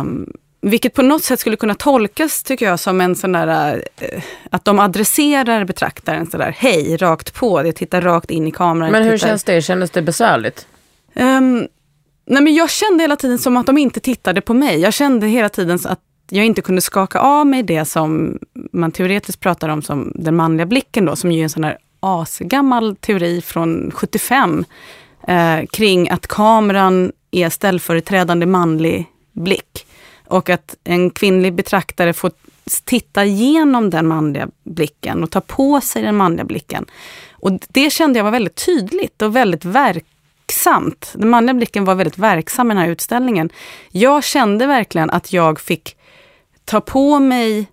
Um, 0.00 0.32
vilket 0.62 0.94
på 0.94 1.02
något 1.02 1.24
sätt 1.24 1.40
skulle 1.40 1.56
kunna 1.56 1.74
tolkas, 1.74 2.42
tycker 2.42 2.66
jag, 2.66 2.80
som 2.80 3.00
en 3.00 3.16
sån 3.16 3.32
där... 3.32 3.76
Uh, 3.76 4.22
att 4.50 4.64
de 4.64 4.78
adresserar 4.78 5.64
betraktaren 5.64 6.30
sådär, 6.30 6.54
hej, 6.58 6.96
rakt 6.96 7.34
på, 7.34 7.66
jag 7.66 7.76
tittar 7.76 8.00
rakt 8.00 8.30
in 8.30 8.48
i 8.48 8.50
kameran. 8.50 8.92
Men 8.92 9.02
hur 9.02 9.16
tittar. 9.16 9.28
känns 9.28 9.44
det? 9.44 9.62
Kändes 9.62 9.90
det 9.90 10.02
besvärligt? 10.02 10.66
Um, 11.14 11.68
nej 12.26 12.42
men 12.42 12.54
jag 12.54 12.70
kände 12.70 13.04
hela 13.04 13.16
tiden 13.16 13.38
som 13.38 13.56
att 13.56 13.66
de 13.66 13.78
inte 13.78 14.00
tittade 14.00 14.40
på 14.40 14.54
mig. 14.54 14.78
Jag 14.78 14.94
kände 14.94 15.26
hela 15.26 15.48
tiden 15.48 15.78
att 15.84 16.00
jag 16.30 16.46
inte 16.46 16.62
kunde 16.62 16.80
skaka 16.80 17.18
av 17.18 17.46
mig 17.46 17.62
det 17.62 17.84
som 17.84 18.38
man 18.72 18.92
teoretiskt 18.92 19.40
pratar 19.40 19.68
om 19.68 19.82
som 19.82 20.12
den 20.14 20.36
manliga 20.36 20.66
blicken 20.66 21.04
då, 21.04 21.16
som 21.16 21.32
ju 21.32 21.38
är 21.38 21.42
en 21.42 21.50
sån 21.50 21.64
här 21.64 21.78
asgammal 22.00 22.96
teori 22.96 23.40
från 23.40 23.90
75 23.94 24.64
eh, 25.28 25.66
kring 25.72 26.10
att 26.10 26.26
kameran 26.26 27.12
är 27.30 27.48
ställföreträdande 27.48 28.46
manlig 28.46 29.06
blick. 29.32 29.86
Och 30.26 30.50
att 30.50 30.76
en 30.84 31.10
kvinnlig 31.10 31.54
betraktare 31.54 32.12
får 32.12 32.30
titta 32.84 33.24
igenom 33.24 33.90
den 33.90 34.06
manliga 34.06 34.48
blicken 34.62 35.22
och 35.22 35.30
ta 35.30 35.40
på 35.40 35.80
sig 35.80 36.02
den 36.02 36.16
manliga 36.16 36.44
blicken. 36.44 36.86
Och 37.32 37.50
det 37.68 37.90
kände 37.90 38.18
jag 38.18 38.24
var 38.24 38.30
väldigt 38.30 38.66
tydligt 38.66 39.22
och 39.22 39.36
väldigt 39.36 39.64
verksamt. 39.64 41.12
Den 41.14 41.28
manliga 41.28 41.54
blicken 41.54 41.84
var 41.84 41.94
väldigt 41.94 42.18
verksam 42.18 42.70
i 42.70 42.74
den 42.74 42.82
här 42.82 42.90
utställningen. 42.90 43.50
Jag 43.90 44.24
kände 44.24 44.66
verkligen 44.66 45.10
att 45.10 45.32
jag 45.32 45.60
fick 45.60 45.96
ta 46.64 46.80
på 46.80 47.18
mig 47.18 47.58
eh, 47.58 47.64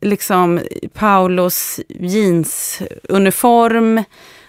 liksom 0.00 0.60
Paulos 0.94 1.80
jeansuniform, 1.88 4.04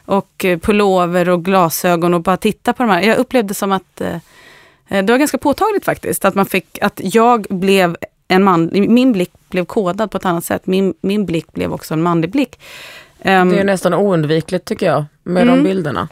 och 0.05 0.45
eh, 0.45 0.59
pullover 0.59 1.29
och 1.29 1.45
glasögon 1.45 2.13
och 2.13 2.21
bara 2.21 2.37
titta 2.37 2.73
på 2.73 2.83
de 2.83 2.89
här. 2.89 3.01
Jag 3.01 3.17
upplevde 3.17 3.53
som 3.53 3.71
att 3.71 4.01
eh, 4.01 4.17
det 4.87 5.09
var 5.09 5.17
ganska 5.17 5.37
påtagligt 5.37 5.85
faktiskt, 5.85 6.25
att 6.25 6.35
man 6.35 6.45
fick, 6.45 6.79
att 6.81 7.01
jag 7.03 7.45
blev 7.49 7.97
en 8.27 8.43
man, 8.43 8.69
min 8.73 9.11
blick 9.11 9.31
blev 9.49 9.65
kodad 9.65 10.11
på 10.11 10.17
ett 10.17 10.25
annat 10.25 10.45
sätt. 10.45 10.67
Min, 10.67 10.93
min 11.01 11.25
blick 11.25 11.53
blev 11.53 11.73
också 11.73 11.93
en 11.93 12.01
manlig 12.01 12.31
blick. 12.31 12.59
Um, 13.25 13.49
det 13.49 13.59
är 13.59 13.63
nästan 13.63 13.93
oundvikligt 13.93 14.65
tycker 14.65 14.85
jag, 14.85 15.05
med 15.23 15.43
mm. 15.43 15.55
de 15.55 15.63
bilderna. 15.63 16.07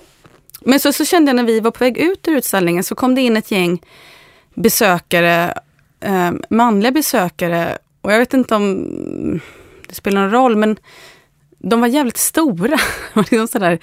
Men 0.61 0.79
så, 0.79 0.93
så 0.93 1.05
kände 1.05 1.29
jag 1.29 1.35
när 1.35 1.43
vi 1.43 1.59
var 1.59 1.71
på 1.71 1.83
väg 1.83 1.97
ut 1.97 2.27
ur 2.27 2.37
utställningen 2.37 2.83
så 2.83 2.95
kom 2.95 3.15
det 3.15 3.21
in 3.21 3.37
ett 3.37 3.51
gäng 3.51 3.81
besökare, 4.53 5.53
eh, 5.99 6.31
manliga 6.49 6.91
besökare. 6.91 7.77
Och 8.01 8.13
jag 8.13 8.19
vet 8.19 8.33
inte 8.33 8.55
om 8.55 9.41
det 9.87 9.95
spelar 9.95 10.21
någon 10.21 10.31
roll, 10.31 10.55
men 10.55 10.77
de 11.57 11.81
var 11.81 11.87
jävligt 11.87 12.17
stora. 12.17 12.79
liksom 13.13 13.47
sådär, 13.47 13.79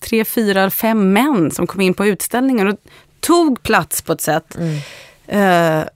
tre, 0.00 0.24
fyra, 0.24 0.70
fem 0.70 1.12
män 1.12 1.50
som 1.50 1.66
kom 1.66 1.80
in 1.80 1.94
på 1.94 2.06
utställningen 2.06 2.68
och 2.68 2.78
tog 3.22 3.62
plats 3.62 4.02
på 4.02 4.12
ett 4.12 4.20
sätt. 4.20 4.56
Mm. 4.56 5.80
Uh, 5.80 5.86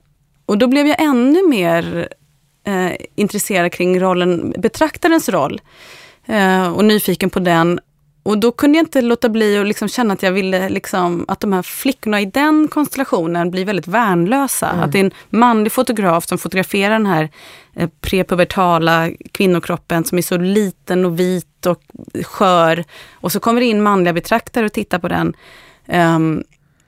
och 0.46 0.58
då 0.58 0.66
blev 0.66 0.86
jag 0.86 1.02
ännu 1.02 1.48
mer 1.48 2.08
uh, 2.68 2.92
intresserad 3.14 3.72
kring 3.72 4.00
rollen, 4.00 4.54
betraktarens 4.58 5.28
roll. 5.28 5.60
Uh, 6.30 6.68
och 6.68 6.84
nyfiken 6.84 7.30
på 7.30 7.38
den. 7.38 7.80
Och 8.22 8.38
då 8.38 8.52
kunde 8.52 8.78
jag 8.78 8.82
inte 8.82 9.02
låta 9.02 9.28
bli 9.28 9.58
att 9.58 9.66
liksom 9.66 9.88
känna 9.88 10.14
att 10.14 10.22
jag 10.22 10.32
ville 10.32 10.68
liksom, 10.68 11.24
att 11.28 11.40
de 11.40 11.52
här 11.52 11.62
flickorna 11.62 12.20
i 12.20 12.26
den 12.26 12.68
konstellationen 12.68 13.50
blir 13.50 13.64
väldigt 13.64 13.86
värnlösa. 13.86 14.70
Mm. 14.70 14.84
Att 14.84 14.92
det 14.92 14.98
är 14.98 15.04
en 15.04 15.10
manlig 15.30 15.72
fotograf 15.72 16.26
som 16.26 16.38
fotograferar 16.38 16.90
den 16.90 17.06
här 17.06 17.28
eh, 17.74 17.88
prepubertala 18.00 19.10
kvinnokroppen 19.32 20.04
som 20.04 20.18
är 20.18 20.22
så 20.22 20.36
liten 20.36 21.04
och 21.04 21.20
vit 21.20 21.66
och 21.66 21.82
skör. 22.24 22.84
Och 23.12 23.32
så 23.32 23.40
kommer 23.40 23.60
det 23.60 23.66
in 23.66 23.82
manliga 23.82 24.12
betraktare 24.12 24.66
och 24.66 24.72
tittar 24.72 24.98
på 24.98 25.08
den. 25.08 25.36
Um, 25.86 26.44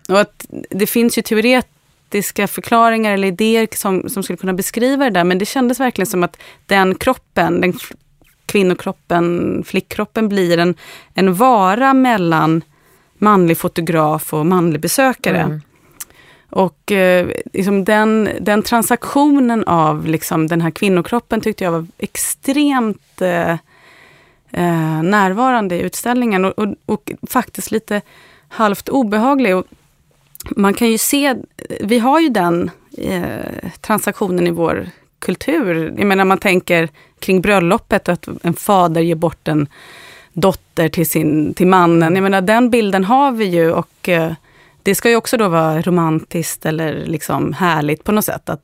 och 0.08 0.20
att 0.20 0.46
det 0.70 0.86
finns 0.86 1.18
ju 1.18 1.22
teoretiska 1.22 2.46
förklaringar 2.46 3.12
eller 3.12 3.28
idéer 3.28 3.68
som, 3.72 4.08
som 4.08 4.22
skulle 4.22 4.36
kunna 4.36 4.52
beskriva 4.52 5.04
det 5.04 5.10
där, 5.10 5.24
men 5.24 5.38
det 5.38 5.46
kändes 5.46 5.80
verkligen 5.80 6.06
som 6.06 6.22
att 6.22 6.36
den 6.66 6.94
kroppen, 6.94 7.60
den 7.60 7.74
kvinnokroppen, 8.46 9.62
flickkroppen 9.66 10.28
blir 10.28 10.58
en, 10.58 10.74
en 11.14 11.34
vara 11.34 11.94
mellan 11.94 12.62
manlig 13.18 13.58
fotograf 13.58 14.34
och 14.34 14.46
manlig 14.46 14.80
besökare. 14.80 15.40
Mm. 15.40 15.60
Och 16.50 16.92
eh, 16.92 17.28
liksom 17.52 17.84
den, 17.84 18.28
den 18.40 18.62
transaktionen 18.62 19.64
av 19.64 20.06
liksom 20.06 20.46
den 20.46 20.60
här 20.60 20.70
kvinnokroppen 20.70 21.40
tyckte 21.40 21.64
jag 21.64 21.72
var 21.72 21.86
extremt 21.98 23.22
eh, 23.22 23.52
eh, 24.50 25.02
närvarande 25.02 25.76
i 25.76 25.80
utställningen 25.80 26.44
och, 26.44 26.58
och, 26.58 26.74
och, 26.86 27.12
faktiskt 27.30 27.70
lite 27.70 28.00
halvt 28.48 28.88
obehaglig. 28.88 29.56
Och 29.56 29.64
man 30.56 30.74
kan 30.74 30.90
ju 30.90 30.98
se, 30.98 31.34
vi 31.80 31.98
har 31.98 32.20
ju 32.20 32.28
den 32.28 32.70
eh, 32.98 33.70
transaktionen 33.80 34.46
i 34.46 34.50
vår 34.50 34.90
kultur. 35.18 35.94
Jag 35.98 36.06
menar 36.06 36.24
man 36.24 36.38
tänker 36.38 36.88
kring 37.20 37.40
bröllopet, 37.40 38.08
att 38.08 38.28
en 38.42 38.54
fader 38.54 39.00
ger 39.00 39.14
bort 39.14 39.48
en 39.48 39.66
dotter 40.32 40.88
till, 40.88 41.10
sin, 41.10 41.54
till 41.54 41.66
mannen. 41.66 42.14
Jag 42.14 42.22
menar 42.22 42.40
den 42.40 42.70
bilden 42.70 43.04
har 43.04 43.32
vi 43.32 43.44
ju 43.44 43.72
och 43.72 44.08
eh, 44.08 44.32
det 44.82 44.94
ska 44.94 45.10
ju 45.10 45.16
också 45.16 45.36
då 45.36 45.48
vara 45.48 45.82
romantiskt 45.82 46.66
eller 46.66 47.06
liksom 47.06 47.52
härligt 47.52 48.04
på 48.04 48.12
något 48.12 48.24
sätt. 48.24 48.48
Att 48.48 48.62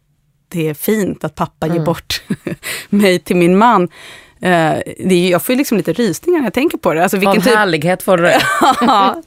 det 0.48 0.68
är 0.68 0.74
fint 0.74 1.24
att 1.24 1.34
pappa 1.34 1.66
mm. 1.66 1.78
ger 1.78 1.84
bort 1.84 2.22
mig 2.88 3.18
till 3.18 3.36
min 3.36 3.58
man. 3.58 3.82
Uh, 3.82 4.78
det 4.98 5.14
är, 5.14 5.30
jag 5.30 5.42
får 5.42 5.52
ju 5.52 5.58
liksom 5.58 5.76
lite 5.76 5.92
rysningar 5.92 6.38
när 6.38 6.46
jag 6.46 6.54
tänker 6.54 6.78
på 6.78 6.94
det. 6.94 7.02
Alltså 7.02 7.16
vilken 7.16 7.38
Av 7.38 7.44
typ... 7.44 7.54
härlighet 7.54 8.02
får 8.02 8.16
du 8.16 8.32
Ja, 8.80 9.22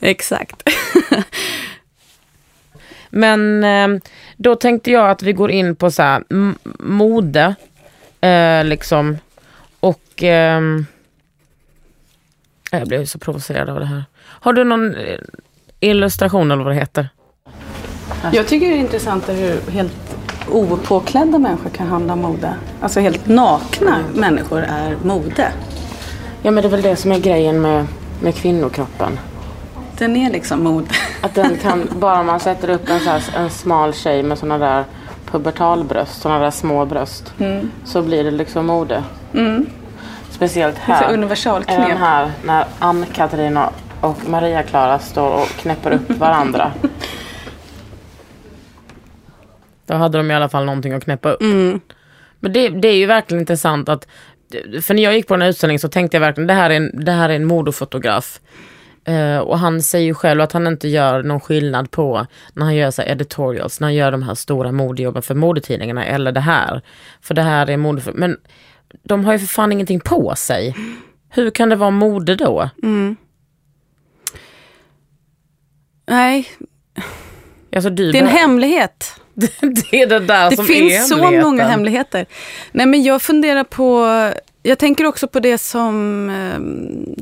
exakt. 0.00 0.62
Men 3.10 3.64
eh, 3.64 4.02
då 4.36 4.54
tänkte 4.54 4.90
jag 4.90 5.10
att 5.10 5.22
vi 5.22 5.32
går 5.32 5.50
in 5.50 5.76
på 5.76 5.90
så 5.90 6.02
här, 6.02 6.24
mode. 6.78 7.54
Eh, 8.20 8.64
liksom. 8.64 9.18
Och 9.80 10.22
eh, 10.22 10.60
jag 12.70 12.88
blev 12.88 13.04
så 13.04 13.18
provocerad 13.18 13.68
av 13.68 13.80
det 13.80 13.86
här. 13.86 14.04
Har 14.20 14.52
du 14.52 14.64
någon 14.64 14.94
eh, 14.94 15.18
illustration 15.80 16.50
eller 16.50 16.64
vad 16.64 16.72
det 16.72 16.80
heter? 16.80 17.08
Jag 18.32 18.46
tycker 18.48 18.66
det 18.66 18.74
är 18.74 18.78
intressant 18.78 19.28
hur 19.28 19.70
helt 19.70 20.16
opåklädda 20.50 21.38
människor 21.38 21.70
kan 21.70 21.86
handla 21.86 22.16
mode. 22.16 22.54
Alltså 22.80 23.00
helt 23.00 23.28
nakna 23.28 24.04
människor 24.14 24.60
är 24.60 24.96
mode. 25.04 25.52
Ja 26.42 26.50
men 26.50 26.62
det 26.62 26.68
är 26.68 26.70
väl 26.70 26.82
det 26.82 26.96
som 26.96 27.12
är 27.12 27.18
grejen 27.18 27.60
med, 27.60 27.86
med 28.22 28.34
kvinnokroppen. 28.34 29.18
Den 30.00 30.16
är 30.16 30.30
liksom 30.30 30.62
mode. 30.62 30.86
Att 31.20 31.34
den 31.34 31.58
kan, 31.58 31.88
bara 31.92 32.22
man 32.22 32.40
sätter 32.40 32.70
upp 32.70 32.88
en, 32.88 33.00
så 33.00 33.10
här, 33.10 33.22
en 33.36 33.50
smal 33.50 33.94
tjej 33.94 34.22
med 34.22 34.38
sådana 34.38 34.66
där 34.66 34.84
pubertalbröst, 35.26 36.22
sådana 36.22 36.40
där 36.40 36.50
små 36.50 36.84
bröst. 36.84 37.34
Mm. 37.38 37.70
Så 37.84 38.02
blir 38.02 38.24
det 38.24 38.30
liksom 38.30 38.66
mode. 38.66 39.04
Mm. 39.34 39.66
Speciellt 40.30 40.78
här. 40.78 41.12
Universalknep. 41.12 41.78
Även 41.78 41.96
här 41.96 42.30
när 42.44 42.64
Ann-Katrin 42.78 43.58
och 44.00 44.28
Maria-Klara 44.28 44.98
står 44.98 45.34
och 45.34 45.48
knäpper 45.48 45.92
upp 45.92 46.10
varandra. 46.10 46.72
Då 49.86 49.94
hade 49.94 50.18
de 50.18 50.30
i 50.30 50.34
alla 50.34 50.48
fall 50.48 50.64
någonting 50.64 50.92
att 50.92 51.04
knäppa 51.04 51.30
upp. 51.30 51.42
Mm. 51.42 51.80
Men 52.40 52.52
det, 52.52 52.68
det 52.68 52.88
är 52.88 52.96
ju 52.96 53.06
verkligen 53.06 53.40
intressant 53.40 53.88
att, 53.88 54.06
för 54.82 54.94
när 54.94 55.02
jag 55.02 55.14
gick 55.14 55.26
på 55.26 55.34
den 55.34 55.42
här 55.42 55.48
utställningen 55.48 55.80
så 55.80 55.88
tänkte 55.88 56.16
jag 56.16 56.20
verkligen 56.20 56.46
det 56.46 56.54
här 56.54 56.70
är 56.70 56.74
en, 56.74 57.04
det 57.04 57.12
här 57.12 57.28
är 57.28 57.36
en 57.36 57.44
modefotograf. 57.44 58.40
Eh, 59.04 59.38
och 59.38 59.58
han 59.58 59.82
säger 59.82 60.06
ju 60.06 60.14
själv 60.14 60.40
att 60.40 60.52
han 60.52 60.66
inte 60.66 60.88
gör 60.88 61.22
någon 61.22 61.40
skillnad 61.40 61.90
på 61.90 62.26
när 62.52 62.64
han 62.64 62.76
gör 62.76 62.90
så 62.90 63.02
editorials, 63.02 63.80
när 63.80 63.86
han 63.86 63.94
gör 63.94 64.12
de 64.12 64.22
här 64.22 64.34
stora 64.34 64.72
modejobben 64.72 65.22
för 65.22 65.34
modetidningarna 65.34 66.04
eller 66.04 66.32
det 66.32 66.40
här. 66.40 66.82
För 67.20 67.34
det 67.34 67.42
här 67.42 67.70
är 67.70 67.76
mode, 67.76 68.02
men 68.14 68.36
de 69.02 69.24
har 69.24 69.32
ju 69.32 69.38
för 69.38 69.46
fan 69.46 69.72
ingenting 69.72 70.00
på 70.00 70.34
sig. 70.36 70.76
Hur 71.28 71.50
kan 71.50 71.68
det 71.68 71.76
vara 71.76 71.90
mode 71.90 72.36
då? 72.36 72.70
Mm. 72.82 73.16
Nej, 76.08 76.48
Alltså, 77.74 77.90
det 77.90 78.02
är 78.02 78.14
en 78.14 78.26
hemlighet. 78.26 79.20
det 79.34 80.02
är 80.02 80.06
det 80.06 80.18
där 80.18 80.50
Det 80.50 80.56
som 80.56 80.64
finns 80.64 80.92
är 80.92 81.16
så 81.16 81.30
många 81.30 81.64
hemligheter. 81.64 82.26
Nej 82.72 82.86
men 82.86 83.02
jag 83.02 83.22
funderar 83.22 83.64
på, 83.64 84.06
jag 84.62 84.78
tänker 84.78 85.04
också 85.04 85.28
på 85.28 85.40
det 85.40 85.58
som 85.58 86.28
eh, 86.30 86.60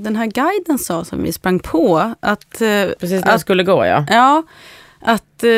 den 0.03 0.16
här 0.16 0.27
guiden 0.27 0.79
sa 0.79 1.05
som 1.05 1.22
vi 1.22 1.33
sprang 1.33 1.59
på. 1.59 2.14
Att, 2.20 2.61
eh, 2.61 2.88
Precis 3.01 3.24
när 3.24 3.35
att, 3.35 3.40
skulle 3.40 3.62
gå 3.62 3.87
ja. 3.87 4.07
ja, 4.11 4.42
att 5.01 5.44
eh, 5.44 5.51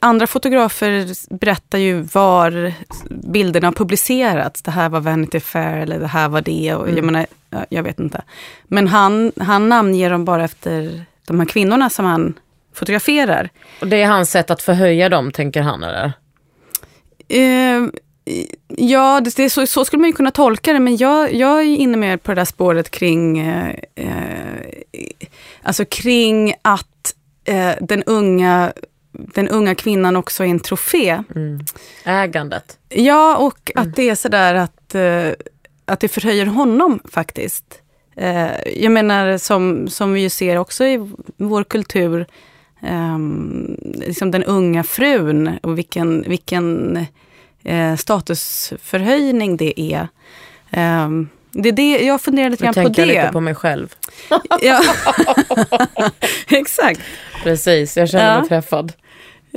andra 0.00 0.26
fotografer 0.26 1.06
berättar 1.34 1.78
ju 1.78 2.00
var 2.00 2.72
bilderna 3.10 3.66
har 3.66 3.72
publicerats. 3.72 4.62
Det 4.62 4.70
här 4.70 4.88
var 4.88 5.00
Vanity 5.00 5.40
Fair 5.40 5.76
eller 5.76 5.98
det 5.98 6.06
här 6.06 6.28
var 6.28 6.40
det. 6.40 6.74
Och 6.74 6.90
jag, 6.90 7.04
menar, 7.04 7.26
ja, 7.50 7.66
jag 7.68 7.82
vet 7.82 8.00
inte. 8.00 8.22
Men 8.64 8.88
han, 8.88 9.32
han 9.40 9.68
namnger 9.68 10.10
dem 10.10 10.24
bara 10.24 10.44
efter 10.44 11.04
de 11.26 11.38
här 11.40 11.46
kvinnorna 11.46 11.90
som 11.90 12.04
han 12.04 12.34
fotograferar. 12.74 13.48
Och 13.80 13.86
det 13.86 14.02
är 14.02 14.06
hans 14.06 14.30
sätt 14.30 14.50
att 14.50 14.62
förhöja 14.62 15.08
dem 15.08 15.32
tänker 15.32 15.62
han 15.62 15.82
eller? 15.82 16.12
Eh, 17.28 17.88
ja, 18.76 19.20
det, 19.20 19.36
det 19.36 19.50
så, 19.50 19.66
så 19.66 19.84
skulle 19.84 20.00
man 20.00 20.10
ju 20.10 20.16
kunna 20.16 20.30
tolka 20.30 20.72
det, 20.72 20.80
men 20.80 20.96
jag, 20.96 21.34
jag 21.34 21.58
är 21.58 21.76
inne 21.76 21.96
mer 21.96 22.16
på 22.16 22.30
det 22.30 22.40
där 22.40 22.44
spåret 22.44 22.90
kring, 22.90 23.38
eh, 23.38 23.74
eh, 23.94 24.10
alltså 25.62 25.84
kring 25.84 26.54
att 26.62 27.14
eh, 27.44 27.72
den, 27.80 28.02
unga, 28.02 28.72
den 29.12 29.48
unga 29.48 29.74
kvinnan 29.74 30.16
också 30.16 30.44
är 30.44 30.48
en 30.48 30.60
trofé. 30.60 31.22
Mm. 31.34 31.60
Ägandet. 32.04 32.78
Ja, 32.88 33.36
och 33.36 33.70
att 33.74 33.96
det 33.96 34.10
är 34.10 34.14
sådär 34.14 34.54
att, 34.54 34.94
eh, 34.94 35.30
att 35.84 36.00
det 36.00 36.08
förhöjer 36.08 36.46
honom 36.46 37.00
faktiskt. 37.04 37.82
Eh, 38.16 38.68
jag 38.76 38.92
menar 38.92 39.38
som, 39.38 39.88
som 39.88 40.12
vi 40.12 40.20
ju 40.20 40.30
ser 40.30 40.56
också 40.56 40.84
i 40.84 41.10
vår 41.36 41.64
kultur, 41.64 42.26
ehm, 42.82 43.76
liksom 43.94 44.30
den 44.30 44.44
unga 44.44 44.84
frun 44.84 45.58
och 45.62 45.78
vilken, 45.78 46.24
vilken 46.28 46.98
eh, 47.68 47.96
statusförhöjning 47.96 49.56
det 49.56 49.80
är. 49.80 50.08
Ehm, 50.70 51.28
det 51.50 51.68
är 51.68 51.72
det, 51.72 51.98
jag 51.98 52.20
funderar 52.20 52.50
lite 52.50 52.64
Nu 52.64 52.66
grann 52.66 52.74
på 52.74 52.80
tänker 52.88 53.02
jag 53.02 53.08
det. 53.16 53.20
lite 53.22 53.32
på 53.32 53.40
mig 53.40 53.54
själv. 53.54 53.94
Ja. 54.62 54.80
Exakt. 56.48 57.00
Precis, 57.42 57.96
jag 57.96 58.08
känner 58.08 58.34
Ja. 58.34 58.40
mig 58.40 58.48
träffad. 58.48 58.92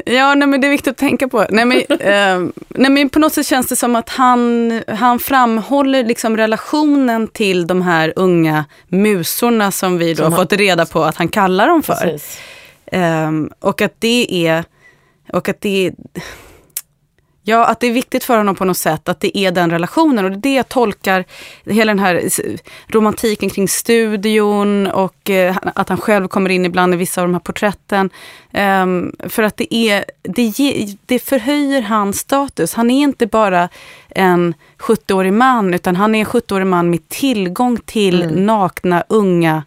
Ja, 0.05 0.35
nej, 0.35 0.47
men 0.47 0.61
det 0.61 0.67
är 0.67 0.71
viktigt 0.71 0.91
att 0.91 0.97
tänka 0.97 1.27
på. 1.27 1.45
Nej, 1.49 1.65
men, 1.65 1.77
eh, 1.99 2.51
nej, 2.69 2.91
men 2.91 3.09
på 3.09 3.19
något 3.19 3.33
sätt 3.33 3.45
känns 3.47 3.67
det 3.67 3.75
som 3.75 3.95
att 3.95 4.09
han, 4.09 4.81
han 4.87 5.19
framhåller 5.19 6.03
liksom 6.03 6.37
relationen 6.37 7.27
till 7.27 7.67
de 7.67 7.81
här 7.81 8.13
unga 8.15 8.65
musorna 8.87 9.71
som 9.71 9.97
vi 9.97 10.13
då 10.13 10.23
Som 10.23 10.33
har 10.33 10.39
fått 10.39 10.53
reda 10.53 10.85
på 10.85 11.03
att 11.03 11.15
han 11.15 11.27
kallar 11.27 11.67
dem 11.67 11.83
för. 11.83 12.19
Ehm, 12.91 13.51
och 13.59 13.81
att 13.81 13.93
det 13.99 14.47
är, 14.47 14.63
och 15.33 15.49
att 15.49 15.61
det 15.61 15.87
är, 15.87 15.93
ja 17.43 17.65
att 17.65 17.79
det 17.79 17.87
är 17.87 17.91
viktigt 17.91 18.23
för 18.23 18.37
honom 18.37 18.55
på 18.55 18.65
något 18.65 18.77
sätt 18.77 19.09
att 19.09 19.19
det 19.19 19.37
är 19.37 19.51
den 19.51 19.69
relationen 19.71 20.25
och 20.25 20.31
det 20.31 20.37
är 20.37 20.41
det 20.41 20.55
jag 20.55 20.69
tolkar 20.69 21.25
hela 21.65 21.89
den 21.89 21.99
här 21.99 22.21
romantiken 22.87 23.49
kring 23.49 23.67
studion 23.67 24.87
och 24.87 25.29
eh, 25.29 25.57
att 25.75 25.89
han 25.89 25.97
själv 25.97 26.27
kommer 26.27 26.49
in 26.49 26.65
ibland 26.65 26.93
i 26.93 26.97
vissa 26.97 27.21
av 27.21 27.27
de 27.27 27.33
här 27.33 27.39
porträtten. 27.39 28.09
Ehm, 28.51 29.15
för 29.29 29.43
att 29.43 29.57
det 29.57 29.75
är, 29.75 30.05
det, 30.21 30.43
ge, 30.43 30.95
det 31.05 31.19
förhöjer 31.19 31.81
hans 31.81 32.19
status. 32.19 32.73
Han 32.73 32.91
är 32.91 33.03
inte 33.03 33.27
bara 33.27 33.69
en 34.09 34.53
70-årig 34.77 35.33
man 35.33 35.73
utan 35.73 35.95
han 35.95 36.15
är 36.15 36.19
en 36.19 36.25
70-årig 36.25 36.67
man 36.67 36.89
med 36.89 37.09
tillgång 37.09 37.77
till 37.85 38.29
nakna 38.35 39.03
unga 39.09 39.63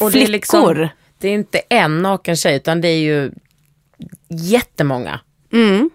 Och 0.00 0.10
det 0.10 0.18
är 0.22 0.26
flickor. 0.26 0.28
liksom- 0.32 0.88
Det 1.18 1.28
är 1.28 1.32
inte 1.34 1.58
en 1.68 2.02
naken 2.02 2.36
tjej 2.36 2.56
utan 2.56 2.80
det 2.80 2.88
är 2.88 2.98
ju 2.98 3.32
jättemånga. 4.28 5.20
Mm. 5.52 5.90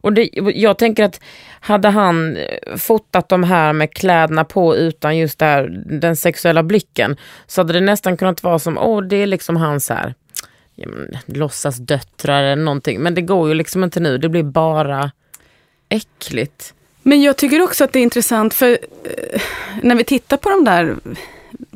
Och 0.00 0.12
det, 0.12 0.30
jag 0.54 0.78
tänker 0.78 1.04
att 1.04 1.20
hade 1.60 1.88
han 1.88 2.38
fotat 2.76 3.28
de 3.28 3.44
här 3.44 3.72
med 3.72 3.94
kläderna 3.94 4.44
på 4.44 4.76
utan 4.76 5.18
just 5.18 5.38
det 5.38 5.44
här, 5.44 5.82
den 5.86 6.16
sexuella 6.16 6.62
blicken 6.62 7.16
så 7.46 7.60
hade 7.60 7.72
det 7.72 7.80
nästan 7.80 8.16
kunnat 8.16 8.42
vara 8.42 8.58
som, 8.58 8.78
åh 8.78 9.02
det 9.02 9.16
är 9.16 9.26
liksom 9.26 9.56
hans 9.56 9.88
här, 9.88 10.14
ja, 10.74 10.88
låtsas 11.26 11.76
döttrar 11.76 12.42
eller 12.42 12.62
någonting. 12.62 13.00
Men 13.00 13.14
det 13.14 13.22
går 13.22 13.48
ju 13.48 13.54
liksom 13.54 13.84
inte 13.84 14.00
nu, 14.00 14.18
det 14.18 14.28
blir 14.28 14.42
bara 14.42 15.10
äckligt. 15.88 16.74
Men 17.02 17.22
jag 17.22 17.36
tycker 17.36 17.62
också 17.62 17.84
att 17.84 17.92
det 17.92 17.98
är 17.98 18.02
intressant 18.02 18.54
för 18.54 18.78
eh, 19.04 19.40
när 19.82 19.94
vi 19.94 20.04
tittar 20.04 20.36
på 20.36 20.50
de 20.50 20.64
där 20.64 20.96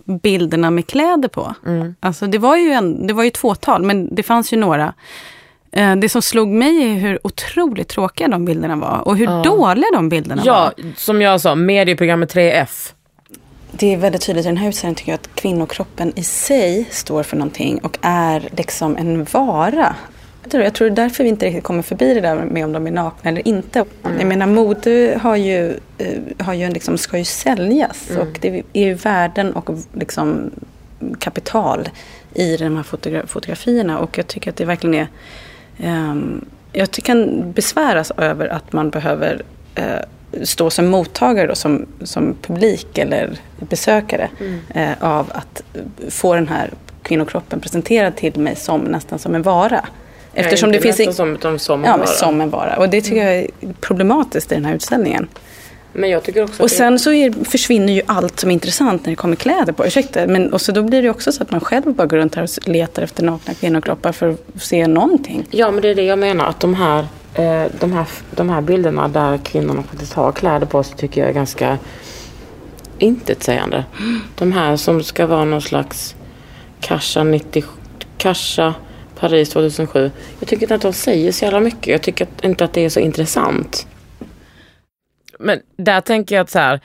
bilderna 0.04 0.70
med 0.70 0.86
kläder 0.86 1.28
på. 1.28 1.54
Mm. 1.66 1.94
Alltså 2.00 2.26
det 2.26 2.38
var 2.38 2.56
ju, 2.56 2.70
en, 2.70 3.06
det 3.06 3.12
var 3.12 3.22
ju 3.22 3.28
ett 3.28 3.36
fåtal, 3.36 3.82
men 3.82 4.14
det 4.14 4.22
fanns 4.22 4.52
ju 4.52 4.56
några. 4.56 4.94
Eh, 5.76 5.96
Det 5.96 6.08
som 6.08 6.22
slog 6.22 6.48
mig 6.48 6.82
är 6.90 6.94
hur 6.94 7.18
otroligt 7.26 7.88
tråkiga 7.88 8.28
de 8.28 8.44
bilderna 8.44 8.76
var 8.76 9.08
och 9.08 9.16
hur 9.16 9.24
Ja. 9.26 9.42
dåliga 9.44 9.86
de 9.94 10.08
bilderna 10.08 10.42
Ja, 10.44 10.72
var. 10.76 10.92
som 10.96 11.22
jag 11.22 11.40
sa, 11.40 11.54
medieprogrammet 11.54 12.34
3F. 12.34 12.94
Det 13.70 13.92
är 13.92 13.96
väldigt 13.96 14.22
tydligt 14.22 14.44
i 14.44 14.48
den 14.48 14.56
här 14.56 14.68
utställningen 14.68 14.94
tycker 14.96 15.12
jag 15.12 15.18
att 15.20 15.34
kvinnokroppen 15.34 16.12
i 16.16 16.22
sig 16.24 16.88
står 16.90 17.22
för 17.22 17.36
någonting 17.36 17.78
och 17.78 17.98
är 18.02 18.48
liksom 18.56 18.96
en 18.96 19.24
vara. 19.32 19.94
Jag 20.42 20.74
tror, 20.74 20.86
det 20.90 20.92
är 20.92 20.96
därför 20.96 21.24
vi 21.24 21.28
inte 21.30 21.46
riktigt 21.46 21.64
kommer 21.64 21.82
förbi 21.82 22.14
det 22.14 22.20
där 22.20 22.34
med 22.36 22.64
om 22.64 22.72
de 22.72 22.86
är 22.86 22.90
nakna 22.90 23.30
eller 23.30 23.48
inte. 23.48 23.84
Jag 24.18 24.26
menar 24.26 24.46
mode 24.46 25.18
har 25.22 25.36
ju, 25.36 25.68
eh, 25.98 26.06
har 26.38 26.54
ju 26.54 26.64
en 26.64 26.72
liksom, 26.72 26.98
ska 26.98 27.18
ju 27.18 27.24
säljas 27.24 28.10
och 28.20 28.38
det 28.40 28.62
är 28.72 28.84
ju 28.86 28.94
värden 28.94 29.52
och 29.52 29.70
liksom 29.92 30.50
kapital 31.18 31.88
i 32.34 32.56
de 32.56 32.76
här 32.76 32.82
fotogra- 32.82 33.26
fotografierna 33.26 33.98
och 33.98 34.18
jag 34.18 34.26
tycker 34.26 34.50
att 34.50 34.56
det 34.56 34.64
verkligen 34.64 34.94
är 34.94 35.08
jag 36.72 36.90
ty- 36.90 37.02
kan 37.02 37.52
besväras 37.52 38.12
över 38.16 38.48
att 38.48 38.72
man 38.72 38.90
behöver 38.90 39.42
eh, 39.74 39.84
stå 40.42 40.70
som 40.70 40.86
mottagare, 40.86 41.46
då, 41.46 41.54
som, 41.54 41.86
som 42.02 42.34
publik 42.42 42.98
eller 42.98 43.30
besökare 43.58 44.28
eh, 44.74 44.90
av 45.00 45.32
att 45.34 45.62
få 46.10 46.34
den 46.34 46.48
här 46.48 46.70
kvinnokroppen 47.02 47.60
presenterad 47.60 48.16
till 48.16 48.40
mig 48.40 48.56
som 48.56 48.80
nästan 48.80 49.18
som 49.18 49.34
en 49.34 49.42
vara. 49.42 49.84
Eftersom 50.34 50.72
det 50.72 50.80
finns 50.80 51.00
i- 51.00 51.12
som, 51.12 51.58
som, 51.58 51.84
Ja, 51.84 51.88
bara. 51.90 51.96
men 51.96 52.06
som 52.06 52.40
en 52.40 52.50
vara. 52.50 52.76
Och 52.76 52.88
det 52.88 53.00
tycker 53.00 53.24
jag 53.26 53.34
är 53.36 53.46
problematiskt 53.80 54.52
i 54.52 54.54
den 54.54 54.64
här 54.64 54.74
utställningen. 54.74 55.28
Men 55.96 56.10
jag 56.10 56.22
tycker 56.22 56.42
också 56.44 56.62
Och 56.62 56.64
att 56.66 56.70
det- 56.70 56.76
sen 56.76 56.98
så 56.98 57.12
är, 57.12 57.44
försvinner 57.44 57.92
ju 57.92 58.02
allt 58.06 58.40
som 58.40 58.50
är 58.50 58.54
intressant 58.54 59.04
när 59.06 59.10
det 59.12 59.16
kommer 59.16 59.36
kläder 59.36 59.72
på. 59.72 59.86
Ursäkta, 59.86 60.26
men 60.26 60.52
och 60.52 60.60
så 60.60 60.72
då 60.72 60.82
blir 60.82 61.02
det 61.02 61.10
också 61.10 61.32
så 61.32 61.42
att 61.42 61.50
man 61.50 61.60
själv 61.60 61.94
bara 61.94 62.06
går 62.06 62.16
runt 62.16 62.34
här 62.34 62.42
och 62.42 62.68
letar 62.68 63.02
efter 63.02 63.22
nakna 63.24 63.54
kvinnokroppar 63.54 64.12
för 64.12 64.28
att 64.30 64.62
se 64.62 64.86
någonting. 64.86 65.46
Ja 65.50 65.70
men 65.70 65.82
det 65.82 65.88
är 65.88 65.94
det 65.94 66.02
jag 66.02 66.18
menar 66.18 66.46
att 66.46 66.60
de 66.60 66.74
här, 66.74 66.98
eh, 67.34 67.70
de 67.80 67.92
här, 67.92 68.06
de 68.30 68.48
här 68.48 68.60
bilderna 68.60 69.08
där 69.08 69.38
kvinnorna 69.38 69.82
faktiskt 69.82 70.12
har 70.12 70.32
kläder 70.32 70.66
på 70.66 70.82
sig 70.82 70.96
tycker 70.96 71.20
jag 71.20 71.30
är 71.30 71.34
ganska 71.34 71.78
intetsägande. 72.98 73.84
De 74.34 74.52
här 74.52 74.76
som 74.76 75.02
ska 75.02 75.26
vara 75.26 75.44
någon 75.44 75.62
slags 75.62 76.14
Kasha 76.80 77.24
90, 77.24 77.64
Kasha 78.18 78.74
Paris 79.20 79.50
2007. 79.50 80.10
Jag 80.40 80.48
tycker 80.48 80.62
inte 80.62 80.74
att 80.74 80.80
de 80.82 80.92
säger 80.92 81.32
så 81.32 81.44
jävla 81.44 81.60
mycket. 81.60 81.86
Jag 81.86 82.02
tycker 82.02 82.26
inte 82.42 82.64
att 82.64 82.72
det 82.72 82.84
är 82.84 82.88
så 82.88 83.00
intressant. 83.00 83.86
Men 85.44 85.60
där 85.76 86.00
tänker 86.00 86.34
jag 86.34 86.42
att 86.42 86.50
så 86.50 86.58
här. 86.58 86.80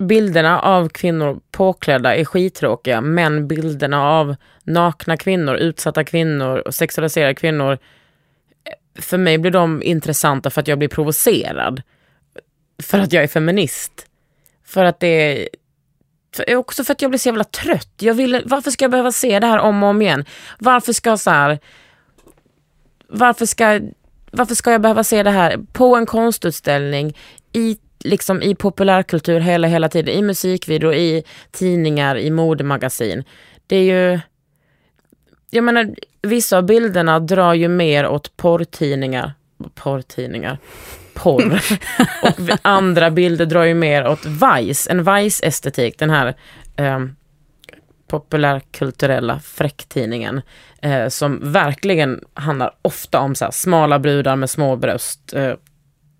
Bilderna 0.00 0.60
av 0.60 0.88
kvinnor 0.88 1.40
påklädda 1.50 2.16
är 2.16 2.24
skittråkiga 2.24 3.00
men 3.00 3.48
bilderna 3.48 4.02
av 4.10 4.36
nakna 4.64 5.16
kvinnor, 5.16 5.56
utsatta 5.56 6.04
kvinnor 6.04 6.58
och 6.58 6.74
sexualiserade 6.74 7.34
kvinnor 7.34 7.72
eh, 7.72 9.02
för 9.02 9.18
mig 9.18 9.38
blir 9.38 9.50
de 9.50 9.82
intressanta 9.82 10.50
för 10.50 10.60
att 10.60 10.68
jag 10.68 10.78
blir 10.78 10.88
provocerad. 10.88 11.82
För 12.82 12.98
att 12.98 13.12
jag 13.12 13.22
är 13.22 13.28
feminist. 13.28 14.06
För 14.64 14.84
att 14.84 15.00
det 15.00 15.06
är 15.06 15.48
för, 16.36 16.50
eh, 16.50 16.58
också 16.58 16.84
för 16.84 16.92
att 16.92 17.02
jag 17.02 17.10
blir 17.10 17.18
så 17.18 17.28
jävla 17.28 17.44
trött. 17.44 17.94
Jag 17.98 18.14
vill, 18.14 18.42
varför 18.44 18.70
ska 18.70 18.84
jag 18.84 18.90
behöva 18.90 19.12
se 19.12 19.40
det 19.40 19.46
här 19.46 19.58
om 19.58 19.82
och 19.82 19.88
om 19.88 20.02
igen? 20.02 20.24
Varför 20.58 20.92
ska 20.92 21.16
så 21.16 21.30
här, 21.30 21.58
varför 23.08 23.46
ska, 23.46 23.80
varför 24.34 24.54
ska 24.54 24.72
jag 24.72 24.80
behöva 24.80 25.04
se 25.04 25.22
det 25.22 25.30
här 25.30 25.58
på 25.72 25.96
en 25.96 26.06
konstutställning 26.06 27.16
i, 27.52 27.76
liksom 28.04 28.42
i 28.42 28.54
populärkultur 28.54 29.40
hela, 29.40 29.66
hela 29.66 29.88
tiden, 29.88 30.14
i 30.14 30.22
musikvideo, 30.22 30.92
i 30.92 31.24
tidningar, 31.50 32.18
i 32.18 32.30
modemagasin. 32.30 33.24
Det 33.66 33.76
är 33.76 33.82
ju, 33.82 34.20
jag 35.50 35.64
menar, 35.64 35.94
vissa 36.22 36.58
av 36.58 36.66
bilderna 36.66 37.20
drar 37.20 37.54
ju 37.54 37.68
mer 37.68 38.06
åt 38.06 38.36
porrtidningar 38.36 39.32
porrtidningar. 39.74 40.58
Porr. 41.14 41.60
och 42.22 42.58
andra 42.62 43.10
bilder 43.10 43.46
drar 43.46 43.64
ju 43.64 43.74
mer 43.74 44.08
åt 44.08 44.26
Vice, 44.26 44.90
en 44.90 45.04
Vice-estetik. 45.04 45.98
Den 45.98 46.10
här 46.10 46.34
eh, 46.76 47.00
populärkulturella 48.06 49.40
fräcktidningen. 49.40 50.40
Eh, 50.82 51.08
som 51.08 51.52
verkligen 51.52 52.20
handlar 52.34 52.76
ofta 52.82 53.20
om 53.20 53.34
så 53.34 53.44
här, 53.44 53.52
smala 53.52 53.98
brudar 53.98 54.36
med 54.36 54.50
små 54.50 54.76
bröst. 54.76 55.32
Eh, 55.32 55.54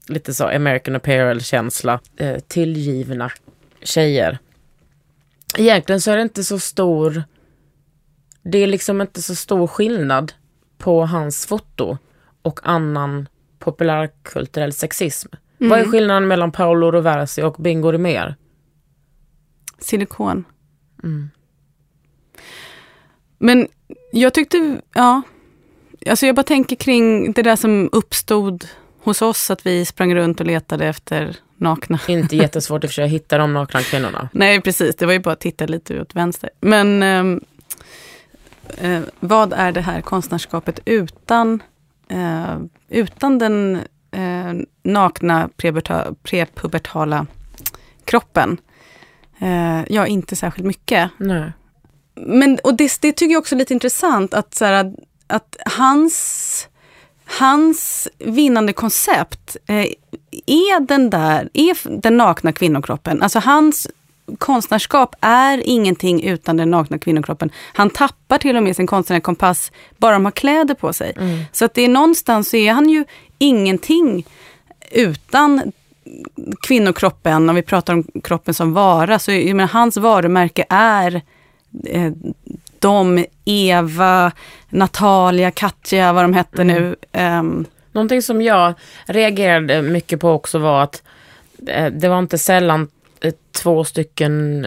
lite 0.08 0.34
så 0.34 0.44
American 0.44 0.96
apparel-känsla. 0.96 2.00
Eh, 2.16 2.38
tillgivna 2.38 3.30
tjejer. 3.82 4.38
Egentligen 5.58 6.00
så 6.00 6.10
är 6.10 6.16
det 6.16 6.22
inte 6.22 6.44
så 6.44 6.58
stor 6.58 7.22
det 8.44 8.58
är 8.58 8.66
liksom 8.66 9.00
inte 9.00 9.22
så 9.22 9.34
stor 9.34 9.66
skillnad 9.66 10.32
på 10.78 11.06
hans 11.06 11.46
foto 11.46 11.98
och 12.42 12.60
annan 12.62 13.28
populärkulturell 13.58 14.72
sexism. 14.72 15.28
Mm. 15.58 15.70
Vad 15.70 15.78
är 15.78 15.84
skillnaden 15.84 16.28
mellan 16.28 16.52
Paolo 16.52 16.90
Roversi 16.90 17.42
och 17.42 17.56
Bingo 17.58 17.92
Rimér? 17.92 18.34
Silikon. 19.78 20.44
Mm. 21.02 21.30
Men 23.44 23.68
jag 24.12 24.34
tyckte, 24.34 24.80
ja, 24.94 25.22
alltså 26.06 26.26
jag 26.26 26.34
bara 26.34 26.42
tänker 26.42 26.76
kring 26.76 27.32
det 27.32 27.42
där 27.42 27.56
som 27.56 27.88
uppstod 27.92 28.68
hos 29.02 29.22
oss, 29.22 29.50
att 29.50 29.66
vi 29.66 29.84
sprang 29.84 30.14
runt 30.14 30.40
och 30.40 30.46
letade 30.46 30.86
efter 30.86 31.36
nakna. 31.56 31.98
Inte 32.08 32.36
jättesvårt 32.36 32.84
i 32.84 32.86
och 32.86 32.90
för 32.90 32.94
sig 32.94 33.04
att 33.04 33.10
hitta 33.10 33.38
de 33.38 33.52
nakna 33.52 33.82
kvinnorna. 33.82 34.28
Nej, 34.32 34.60
precis. 34.60 34.96
Det 34.96 35.06
var 35.06 35.12
ju 35.12 35.18
bara 35.18 35.32
att 35.32 35.40
titta 35.40 35.66
lite 35.66 36.00
åt 36.00 36.14
vänster. 36.14 36.50
Men 36.60 37.02
eh, 37.02 37.38
eh, 38.76 39.02
vad 39.20 39.52
är 39.52 39.72
det 39.72 39.80
här 39.80 40.00
konstnärskapet 40.00 40.80
utan, 40.84 41.62
eh, 42.08 42.58
utan 42.88 43.38
den 43.38 43.80
eh, 44.10 44.52
nakna 44.82 45.48
prepubertala 46.22 47.26
kroppen? 48.04 48.56
Eh, 49.38 49.84
ja, 49.88 50.06
inte 50.06 50.36
särskilt 50.36 50.66
mycket. 50.66 51.10
Nej. 51.16 51.52
Men, 52.14 52.58
och 52.64 52.74
det, 52.76 52.98
det 53.00 53.12
tycker 53.12 53.32
jag 53.32 53.40
också 53.40 53.54
är 53.54 53.58
lite 53.58 53.74
intressant 53.74 54.34
att, 54.34 54.54
så 54.54 54.64
här, 54.64 54.92
att 55.26 55.56
hans, 55.66 56.68
hans 57.24 58.08
vinnande 58.18 58.72
koncept 58.72 59.56
eh, 59.66 59.86
är 60.46 60.80
den 60.80 61.10
där, 61.10 61.48
är 61.52 62.00
den 62.00 62.16
nakna 62.16 62.52
kvinnokroppen. 62.52 63.22
Alltså 63.22 63.38
hans 63.38 63.86
konstnärskap 64.38 65.16
är 65.20 65.62
ingenting 65.64 66.22
utan 66.22 66.56
den 66.56 66.70
nakna 66.70 66.98
kvinnokroppen. 66.98 67.50
Han 67.72 67.90
tappar 67.90 68.38
till 68.38 68.56
och 68.56 68.62
med 68.62 68.76
sin 68.76 68.86
konstnärliga 68.86 69.22
kompass 69.22 69.72
bara 69.96 70.12
de 70.12 70.24
har 70.24 70.32
kläder 70.32 70.74
på 70.74 70.92
sig. 70.92 71.12
Mm. 71.16 71.40
Så 71.52 71.64
att 71.64 71.74
det 71.74 71.82
är 71.82 71.88
någonstans 71.88 72.48
så 72.48 72.56
är 72.56 72.72
han 72.72 72.88
ju 72.88 73.04
ingenting 73.38 74.26
utan 74.90 75.72
kvinnokroppen. 76.62 77.48
Om 77.48 77.54
vi 77.54 77.62
pratar 77.62 77.92
om 77.92 78.04
kroppen 78.24 78.54
som 78.54 78.72
vara, 78.72 79.18
så 79.18 79.32
jag 79.32 79.56
menar, 79.56 79.68
hans 79.68 79.96
varumärke 79.96 80.64
är 80.68 81.22
eh, 81.86 82.12
de, 82.78 83.26
Eva, 83.44 84.32
Natalia, 84.68 85.50
Katja, 85.50 86.12
vad 86.12 86.24
de 86.24 86.32
hette 86.32 86.62
mm. 86.62 86.74
nu. 86.74 86.96
Um. 87.20 87.66
Någonting 87.92 88.22
som 88.22 88.42
jag 88.42 88.74
reagerade 89.06 89.82
mycket 89.82 90.20
på 90.20 90.30
också 90.30 90.58
var 90.58 90.82
att 90.82 91.02
eh, 91.66 91.86
det 91.86 92.08
var 92.08 92.18
inte 92.18 92.38
sällan 92.38 92.88
Eh, 93.24 93.32
två 93.52 93.84
stycken 93.84 94.66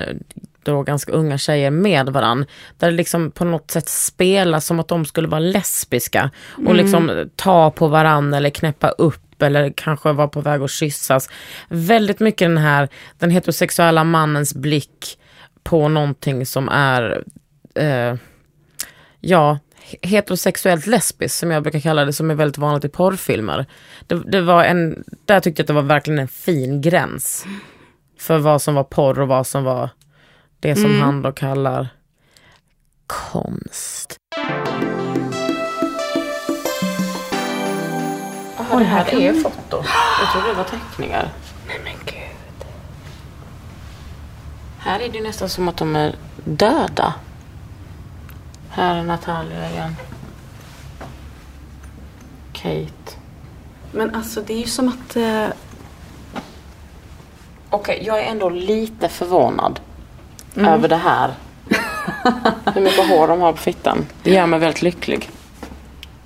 då 0.63 0.83
ganska 0.83 1.11
unga 1.11 1.37
tjejer 1.37 1.71
med 1.71 2.09
varann. 2.09 2.45
Där 2.77 2.91
det 2.91 2.97
liksom 2.97 3.31
på 3.31 3.45
något 3.45 3.71
sätt 3.71 3.89
spelas 3.89 4.65
som 4.65 4.79
att 4.79 4.87
de 4.87 5.05
skulle 5.05 5.27
vara 5.27 5.39
lesbiska. 5.39 6.31
Och 6.53 6.59
mm. 6.59 6.75
liksom 6.75 7.29
ta 7.35 7.71
på 7.71 7.87
varann 7.87 8.33
eller 8.33 8.49
knäppa 8.49 8.89
upp 8.89 9.41
eller 9.41 9.73
kanske 9.75 10.11
vara 10.11 10.27
på 10.27 10.41
väg 10.41 10.61
att 10.61 10.71
kyssas. 10.71 11.29
Väldigt 11.69 12.19
mycket 12.19 12.47
den 12.47 12.57
här, 12.57 12.89
den 13.17 13.29
heterosexuella 13.29 14.03
mannens 14.03 14.53
blick 14.55 15.17
på 15.67 15.87
någonting 15.87 16.45
som 16.45 16.69
är, 16.69 17.23
eh, 17.75 18.15
ja, 19.19 19.59
heterosexuellt 20.01 20.87
lesbiskt 20.87 21.37
som 21.37 21.51
jag 21.51 21.63
brukar 21.63 21.79
kalla 21.79 22.05
det, 22.05 22.13
som 22.13 22.31
är 22.31 22.35
väldigt 22.35 22.57
vanligt 22.57 22.85
i 22.85 22.89
porrfilmer. 22.89 23.65
Det, 24.07 24.15
det 24.15 24.41
var 24.41 24.63
en, 24.63 25.03
där 25.25 25.39
tyckte 25.39 25.59
jag 25.59 25.63
att 25.63 25.67
det 25.67 25.73
var 25.73 25.81
verkligen 25.81 26.19
en 26.19 26.27
fin 26.27 26.81
gräns 26.81 27.45
för 28.19 28.37
vad 28.37 28.61
som 28.61 28.75
var 28.75 28.83
porr 28.83 29.19
och 29.19 29.27
vad 29.27 29.47
som 29.47 29.63
var 29.63 29.89
det 30.59 30.75
som 30.75 30.85
mm. 30.85 31.01
han 31.01 31.21
då 31.21 31.31
kallar 31.31 31.87
konst. 33.07 34.15
Jaha, 38.57 38.79
det 38.79 38.85
här 38.85 39.13
är 39.13 39.33
foto. 39.33 39.83
Jag 40.21 40.31
trodde 40.31 40.47
det 40.47 40.53
var 40.53 40.63
teckningar. 40.63 41.29
Nej 41.67 41.81
men 41.83 41.93
gud. 42.05 42.16
Här 44.87 44.99
är 44.99 45.09
det 45.09 45.21
nästan 45.21 45.49
som 45.49 45.67
att 45.67 45.77
de 45.77 45.95
är 45.95 46.15
döda. 46.45 47.13
Här 48.69 48.95
är 48.95 49.03
Natalia 49.03 49.71
igen. 49.71 49.95
Kate. 52.53 53.17
Men 53.91 54.15
alltså 54.15 54.41
det 54.41 54.53
är 54.53 54.57
ju 54.57 54.67
som 54.67 54.87
att 54.87 55.15
eh, 55.15 55.45
Okej, 57.69 57.95
okay, 57.95 58.07
jag 58.07 58.19
är 58.19 58.23
ändå 58.23 58.49
lite 58.49 59.09
förvånad 59.09 59.79
mm. 60.55 60.73
över 60.73 60.89
det 60.89 60.95
här. 60.95 61.33
Hur 62.73 62.81
mycket 62.81 63.09
hår 63.09 63.27
de 63.27 63.41
har 63.41 63.51
på 63.51 63.57
fittan. 63.57 64.05
Det 64.23 64.31
gör 64.31 64.45
mig 64.45 64.59
väldigt 64.59 64.81
lycklig. 64.81 65.29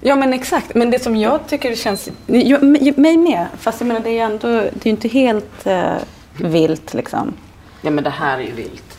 Ja 0.01 0.15
men 0.15 0.33
exakt, 0.33 0.75
men 0.75 0.91
det 0.91 0.99
som 0.99 1.15
jag 1.15 1.47
tycker 1.47 1.75
känns, 1.75 2.09
jag, 2.25 2.63
mig 2.97 3.17
med, 3.17 3.47
fast 3.57 3.81
jag 3.81 3.87
menar 3.87 4.01
det 4.01 4.09
är 4.09 4.13
ju 4.13 4.19
ändå, 4.19 4.47
det 4.73 4.85
är 4.85 4.91
inte 4.91 5.07
helt 5.07 5.67
eh, 5.67 5.95
vilt 6.37 6.93
liksom. 6.93 7.33
Ja 7.81 7.91
men 7.91 8.03
det 8.03 8.09
här 8.09 8.37
är 8.37 8.43
ju 8.43 8.51
vilt. 8.51 8.97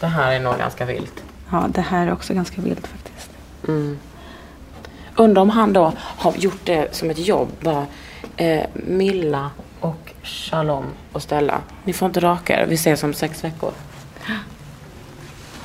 Det 0.00 0.06
här 0.06 0.32
är 0.32 0.40
nog 0.40 0.58
ganska 0.58 0.84
vilt. 0.84 1.24
Ja, 1.50 1.66
det 1.68 1.80
här 1.80 2.06
är 2.06 2.12
också 2.12 2.34
ganska 2.34 2.62
vilt 2.62 2.86
faktiskt. 2.86 3.30
Mm. 3.68 3.98
Undrar 5.16 5.42
om 5.42 5.50
han 5.50 5.72
då 5.72 5.92
har 5.96 6.32
gjort 6.36 6.60
det 6.64 6.94
som 6.94 7.10
ett 7.10 7.18
jobb, 7.18 7.48
bara 7.60 7.86
eh, 8.36 8.62
Milla 8.74 9.50
och 9.80 10.12
Shalom 10.22 10.84
och 11.12 11.22
Stella. 11.22 11.60
Ni 11.84 11.92
får 11.92 12.06
inte 12.06 12.20
raka 12.20 12.60
er. 12.60 12.66
Vi 12.66 12.74
ses 12.74 13.02
om 13.02 13.14
sex 13.14 13.44
veckor. 13.44 13.72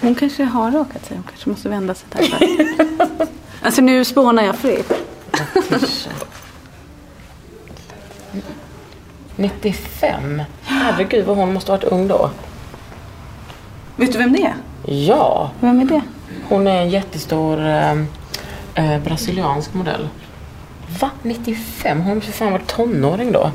Hon 0.01 0.15
kanske 0.15 0.43
har 0.43 0.71
rakat 0.71 1.05
sig. 1.05 1.17
Hon 1.17 1.23
kanske 1.23 1.49
måste 1.49 1.69
vända 1.69 1.93
sig 1.95 2.07
där. 2.11 2.27
alltså 3.61 3.81
nu 3.81 4.05
spånar 4.05 4.43
jag 4.43 4.55
fritt. 4.55 4.91
95? 9.35 10.41
Herregud 10.63 11.25
vad 11.25 11.37
hon 11.37 11.53
måste 11.53 11.71
ha 11.71 11.77
varit 11.77 11.91
ung 11.91 12.07
då. 12.07 12.29
Vet 13.95 14.11
du 14.11 14.17
vem 14.17 14.33
det 14.33 14.41
är? 14.41 14.55
Ja. 14.93 15.51
Vem 15.59 15.79
är 15.79 15.85
det? 15.85 16.01
Hon 16.49 16.67
är 16.67 16.81
en 16.81 16.89
jättestor 16.89 17.59
eh, 17.65 17.91
eh, 18.75 19.03
brasiliansk 19.03 19.73
modell. 19.73 20.09
Va? 20.99 21.09
95? 21.23 22.01
Hon 22.01 22.15
måste 22.15 22.31
fan 22.31 22.51
varit 22.51 22.67
tonåring 22.67 23.31
då. 23.31 23.51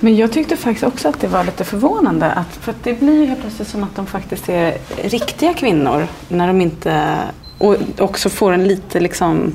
Men 0.00 0.16
jag 0.16 0.32
tyckte 0.32 0.56
faktiskt 0.56 0.86
också 0.86 1.08
att 1.08 1.20
det 1.20 1.26
var 1.26 1.44
lite 1.44 1.64
förvånande. 1.64 2.32
Att, 2.32 2.56
för 2.60 2.70
att 2.70 2.84
det 2.84 2.94
blir 3.00 3.20
ju 3.20 3.26
helt 3.26 3.40
plötsligt 3.40 3.68
som 3.68 3.84
att 3.84 3.96
de 3.96 4.06
faktiskt 4.06 4.48
är 4.48 4.78
riktiga 5.02 5.54
kvinnor. 5.54 6.06
När 6.28 6.46
de 6.46 6.60
inte... 6.60 7.18
Och 7.58 7.76
också 7.98 8.28
får 8.28 8.52
en 8.52 8.68
lite 8.68 9.00
liksom 9.00 9.54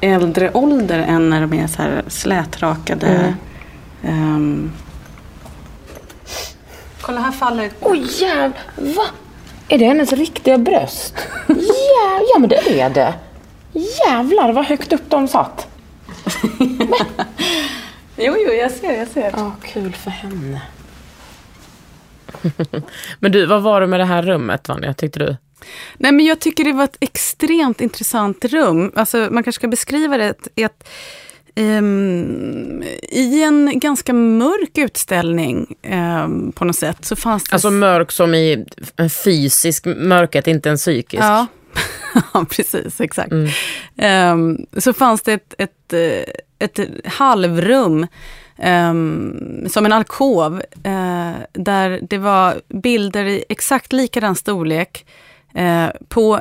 äldre 0.00 0.50
ålder 0.52 0.98
än 0.98 1.30
när 1.30 1.40
de 1.40 1.52
är 1.52 1.66
så 1.66 1.82
här 1.82 2.02
slätrakade. 2.08 3.34
Mm. 4.02 4.34
Um... 4.34 4.72
Kolla 7.00 7.20
här 7.20 7.32
faller... 7.32 7.70
Oj 7.80 8.00
oh, 8.00 8.22
jävlar! 8.22 8.52
Va? 8.76 9.04
Är 9.68 9.78
det 9.78 9.84
hennes 9.84 10.12
riktiga 10.12 10.58
bröst? 10.58 11.14
ja, 11.48 12.20
ja 12.32 12.38
men 12.38 12.48
det 12.48 12.80
är 12.80 12.90
det. 12.90 13.14
Jävlar 13.72 14.52
vad 14.52 14.64
högt 14.64 14.92
upp 14.92 15.10
de 15.10 15.28
satt. 15.28 15.66
Jo, 18.22 18.36
jo, 18.38 18.52
jag 18.52 18.70
ser, 18.70 18.98
jag 18.98 19.08
ser. 19.08 19.32
Ja, 19.36 19.52
kul 19.62 19.92
för 19.92 20.10
henne. 20.10 20.62
men 23.18 23.32
du, 23.32 23.46
vad 23.46 23.62
var 23.62 23.80
det 23.80 23.86
med 23.86 24.00
det 24.00 24.04
här 24.04 24.22
rummet, 24.22 24.68
Vanja, 24.68 24.94
tyckte 24.94 25.18
du? 25.18 25.36
Nej, 25.96 26.12
men 26.12 26.26
jag 26.26 26.40
tycker 26.40 26.64
det 26.64 26.72
var 26.72 26.84
ett 26.84 26.96
extremt 27.00 27.80
intressant 27.80 28.44
rum. 28.44 28.92
Alltså, 28.94 29.16
man 29.16 29.42
kanske 29.42 29.60
ska 29.60 29.68
beskriva 29.68 30.16
det 30.16 30.34
i 30.54 30.64
att 30.64 30.88
Um, 31.54 32.82
I 33.08 33.42
en 33.42 33.78
ganska 33.78 34.12
mörk 34.12 34.78
utställning 34.78 35.76
um, 36.24 36.52
på 36.52 36.64
något 36.64 36.76
sätt 36.76 37.04
så 37.04 37.16
fanns 37.16 37.44
det... 37.44 37.52
Alltså 37.54 37.70
mörk 37.70 38.12
som 38.12 38.34
i 38.34 38.66
en 38.96 39.10
fysisk 39.10 39.84
mörkret, 39.86 40.46
inte 40.46 40.70
en 40.70 40.76
psykisk? 40.76 41.22
Ja, 41.22 41.46
ja 42.32 42.46
precis, 42.50 43.00
exakt. 43.00 43.32
Mm. 43.32 44.32
Um, 44.32 44.66
så 44.76 44.92
fanns 44.92 45.22
det 45.22 45.32
ett, 45.32 45.54
ett, 45.58 45.92
eh, 45.92 46.32
ett 46.58 46.80
halvrum 47.04 48.06
um, 48.64 49.66
som 49.68 49.86
en 49.86 49.92
alkov 49.92 50.54
uh, 50.86 51.32
där 51.52 52.00
det 52.02 52.18
var 52.18 52.60
bilder 52.68 53.24
i 53.24 53.44
exakt 53.48 53.92
likadan 53.92 54.36
storlek 54.36 55.06
uh, 55.58 55.90
på, 56.08 56.40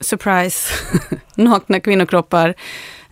surprise, 0.00 0.74
nakna 1.34 1.80
kvinnokroppar 1.80 2.54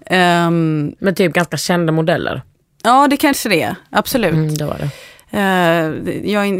Ehm, 0.06 0.94
Men 0.98 1.14
typ 1.14 1.32
ganska 1.32 1.56
kända 1.56 1.92
modeller. 1.92 2.42
ja, 2.82 3.08
det 3.08 3.16
kanske 3.16 3.48
det 3.48 3.62
är. 3.62 3.76
Absolut. 3.90 4.34
Mm, 4.34 4.54
det 4.54 4.64
var 4.64 4.78
det. 4.78 4.90
Eh, 5.30 6.30
jag, 6.30 6.52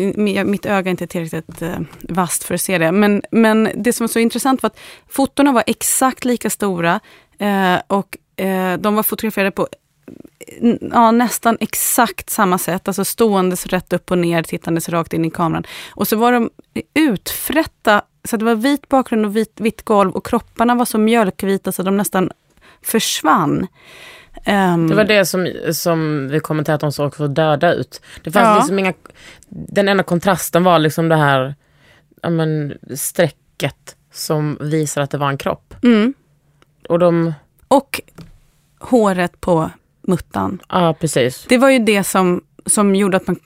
mitt 0.46 0.66
öga 0.66 0.88
är 0.88 0.90
inte 0.90 1.06
tillräckligt 1.06 1.62
uh, 1.62 1.78
vasst 2.00 2.44
för 2.44 2.54
att 2.54 2.60
se 2.60 2.78
det. 2.78 2.92
Men, 2.92 3.22
men 3.30 3.70
det 3.74 3.92
som 3.92 4.04
var 4.04 4.08
så 4.08 4.18
intressant 4.18 4.62
var 4.62 4.70
att 4.70 4.78
fotona 5.08 5.52
var 5.52 5.64
exakt 5.66 6.24
lika 6.24 6.50
stora 6.50 7.00
eh, 7.38 7.76
och 7.86 8.40
eh, 8.44 8.78
de 8.78 8.94
var 8.94 9.02
fotograferade 9.02 9.50
på 9.50 9.68
ja, 10.92 11.10
nästan 11.10 11.56
exakt 11.60 12.30
samma 12.30 12.58
sätt. 12.58 12.88
Alltså 12.88 13.04
ståendes 13.04 13.66
rätt 13.66 13.92
upp 13.92 14.10
och 14.10 14.18
ner, 14.18 14.42
tittandes 14.42 14.88
rakt 14.88 15.12
in 15.12 15.24
i 15.24 15.30
kameran. 15.30 15.66
Och 15.90 16.08
så 16.08 16.16
var 16.16 16.32
de 16.32 16.50
utfrätta, 16.94 18.02
så 18.26 18.36
det 18.36 18.44
var 18.44 18.54
vit 18.54 18.88
bakgrund 18.88 19.26
och 19.26 19.36
vit, 19.36 19.52
vitt 19.60 19.82
golv 19.84 20.10
och 20.10 20.26
kropparna 20.26 20.74
var 20.74 20.84
så 20.84 20.98
mjölkvita 20.98 21.72
så 21.72 21.82
de 21.82 21.96
nästan 21.96 22.30
försvann. 22.82 23.66
Ehm, 24.44 24.88
Det 24.88 24.94
var 24.94 25.04
det 25.04 25.26
som, 25.26 25.48
som 25.72 26.28
vi 26.28 26.40
kommenterade 26.40 26.74
att 26.74 26.80
de 26.80 26.92
såg 26.92 27.16
så 27.16 27.26
döda 27.26 27.72
ut. 27.74 28.00
Det 28.24 28.30
fanns 28.30 28.44
Ja. 28.46 28.56
liksom 28.56 28.78
inga, 28.78 28.92
den 29.48 29.88
enda 29.88 30.02
kontrasten 30.02 30.64
var 30.64 30.78
liksom 30.78 31.08
det 31.08 31.16
här 31.16 31.54
ja, 32.22 32.30
men, 32.30 32.74
strecket 32.96 33.96
som 34.12 34.58
visar 34.60 35.02
att 35.02 35.10
det 35.10 35.18
var 35.18 35.28
en 35.28 35.38
kropp. 35.38 35.74
mm. 35.82 36.14
Och 36.88 36.98
de, 36.98 37.32
Och 37.68 38.00
håret 38.80 39.40
på 39.40 39.70
muttan. 40.02 40.58
ja 40.68 40.94
precis. 41.00 41.44
Det 41.48 41.58
var 41.58 41.70
ju 41.70 41.78
det 41.78 42.04
som, 42.04 42.44
som 42.66 42.94
gjorde 42.94 43.16
att 43.16 43.26
man 43.26 43.40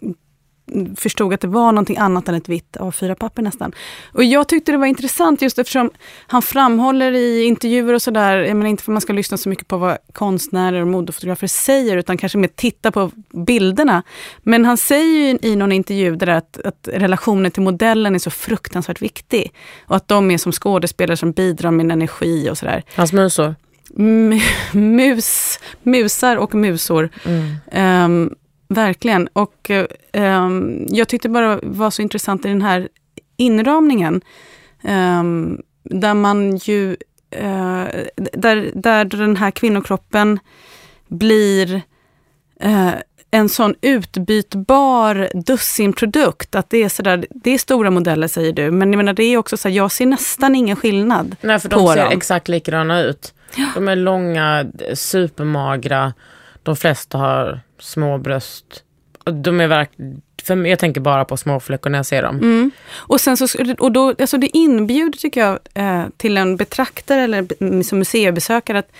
förstod 0.96 1.34
att 1.34 1.40
det 1.40 1.48
var 1.48 1.72
någonting 1.72 1.96
annat 1.96 2.28
än 2.28 2.34
ett 2.34 2.48
vitt 2.48 2.76
A4-papper 2.80 3.42
nästan. 3.42 3.72
Och 4.12 4.24
jag 4.24 4.48
tyckte 4.48 4.72
det 4.72 4.78
var 4.78 4.86
intressant 4.86 5.42
just 5.42 5.58
eftersom 5.58 5.90
han 6.26 6.42
framhåller 6.42 7.12
i 7.12 7.44
intervjuer 7.44 7.94
och 7.94 8.02
sådär, 8.02 8.36
jag 8.38 8.56
menar 8.56 8.70
inte 8.70 8.82
för 8.82 8.92
att 8.92 8.94
man 8.94 9.00
ska 9.00 9.12
lyssna 9.12 9.36
så 9.36 9.48
mycket 9.48 9.68
på 9.68 9.76
vad 9.76 9.98
konstnärer 10.12 10.80
och 10.80 10.88
modefotografer 10.88 11.46
säger, 11.46 11.96
utan 11.96 12.18
kanske 12.18 12.38
mer 12.38 12.48
titta 12.48 12.90
på 12.92 13.10
bilderna. 13.46 14.02
Men 14.42 14.64
han 14.64 14.76
säger 14.76 15.44
i 15.44 15.56
någon 15.56 15.72
intervju 15.72 16.16
där 16.16 16.26
att, 16.26 16.60
att 16.64 16.88
relationen 16.92 17.50
till 17.50 17.62
modellen 17.62 18.14
är 18.14 18.18
så 18.18 18.30
fruktansvärt 18.30 19.02
viktig. 19.02 19.52
Och 19.86 19.96
att 19.96 20.08
de 20.08 20.30
är 20.30 20.38
som 20.38 20.52
skådespelare 20.52 21.16
som 21.16 21.32
bidrar 21.32 21.70
med 21.70 21.84
en 21.84 21.90
energi 21.90 22.50
och 22.50 22.58
sådär. 22.58 22.82
Hans 22.96 23.12
musor. 23.12 23.54
M- 23.98 24.40
mus, 24.72 25.58
musar 25.82 26.36
och 26.36 26.54
musor. 26.54 27.08
Mm. 27.24 27.54
Ehm, 27.72 28.34
verkligen. 28.70 29.28
Och 29.32 29.70
ehm, 30.12 30.86
jag 30.88 31.08
tyckte 31.08 31.28
bara 31.28 31.60
var 31.62 31.90
så 31.90 32.02
intressant 32.02 32.44
i 32.44 32.48
den 32.48 32.62
här 32.62 32.88
inramningen. 33.36 34.20
ehm, 34.82 35.60
där 35.82 36.14
man 36.14 36.56
ju, 36.56 36.96
eh, 37.30 37.84
där, 38.32 38.70
där 38.74 39.04
den 39.04 39.36
här 39.36 39.50
kvinnokroppen 39.50 40.38
blir 41.08 41.82
eh, 42.60 42.90
en 43.30 43.48
sån 43.48 43.74
utbytbar 43.80 45.28
dussinprodukt. 45.46 46.54
Att 46.54 46.70
det 46.70 46.82
är 46.82 46.88
sådär, 46.88 47.26
det 47.30 47.50
är 47.50 47.58
stora 47.58 47.90
modeller 47.90 48.28
säger 48.28 48.52
du, 48.52 48.70
men 48.70 48.92
jag 48.92 48.96
menar 48.96 49.12
det 49.12 49.24
är 49.24 49.36
också 49.36 49.56
så 49.56 49.68
här, 49.68 49.76
jag 49.76 49.92
ser 49.92 50.06
nästan 50.06 50.54
ingen 50.54 50.76
skillnad. 50.76 51.36
Nej 51.40 51.58
för 51.58 51.68
de 51.68 51.88
ser 51.88 51.96
dem. 51.96 52.12
exakt 52.12 52.48
likadana 52.48 53.00
ut. 53.00 53.34
De 53.74 53.88
är 53.88 53.96
långa, 53.96 54.66
supermagra. 54.94 56.12
De 56.70 56.76
flesta 56.76 57.18
har 57.18 57.60
små 57.78 58.18
bröst. 58.18 58.64
De 59.24 59.60
är 59.60 59.66
verkligen, 59.66 60.22
för 60.42 60.66
jag 60.66 60.78
tänker 60.78 61.00
bara 61.00 61.24
på 61.24 61.36
småfläckar 61.36 61.90
när 61.90 61.98
jag 61.98 62.06
ser 62.06 62.22
dem. 62.22 62.36
Mm. 62.36 62.70
Och 62.94 63.20
sen 63.20 63.36
så, 63.36 63.46
och 63.78 63.92
då, 63.92 64.08
alltså 64.08 64.38
det 64.38 64.56
inbjuder 64.56 65.18
tycker 65.18 65.40
jag 65.40 65.58
eh, 65.74 66.04
till 66.16 66.36
en 66.36 66.56
betraktare 66.56 67.20
eller 67.22 67.82
som 67.82 67.98
museibesökare 67.98 68.78
att, 68.78 68.92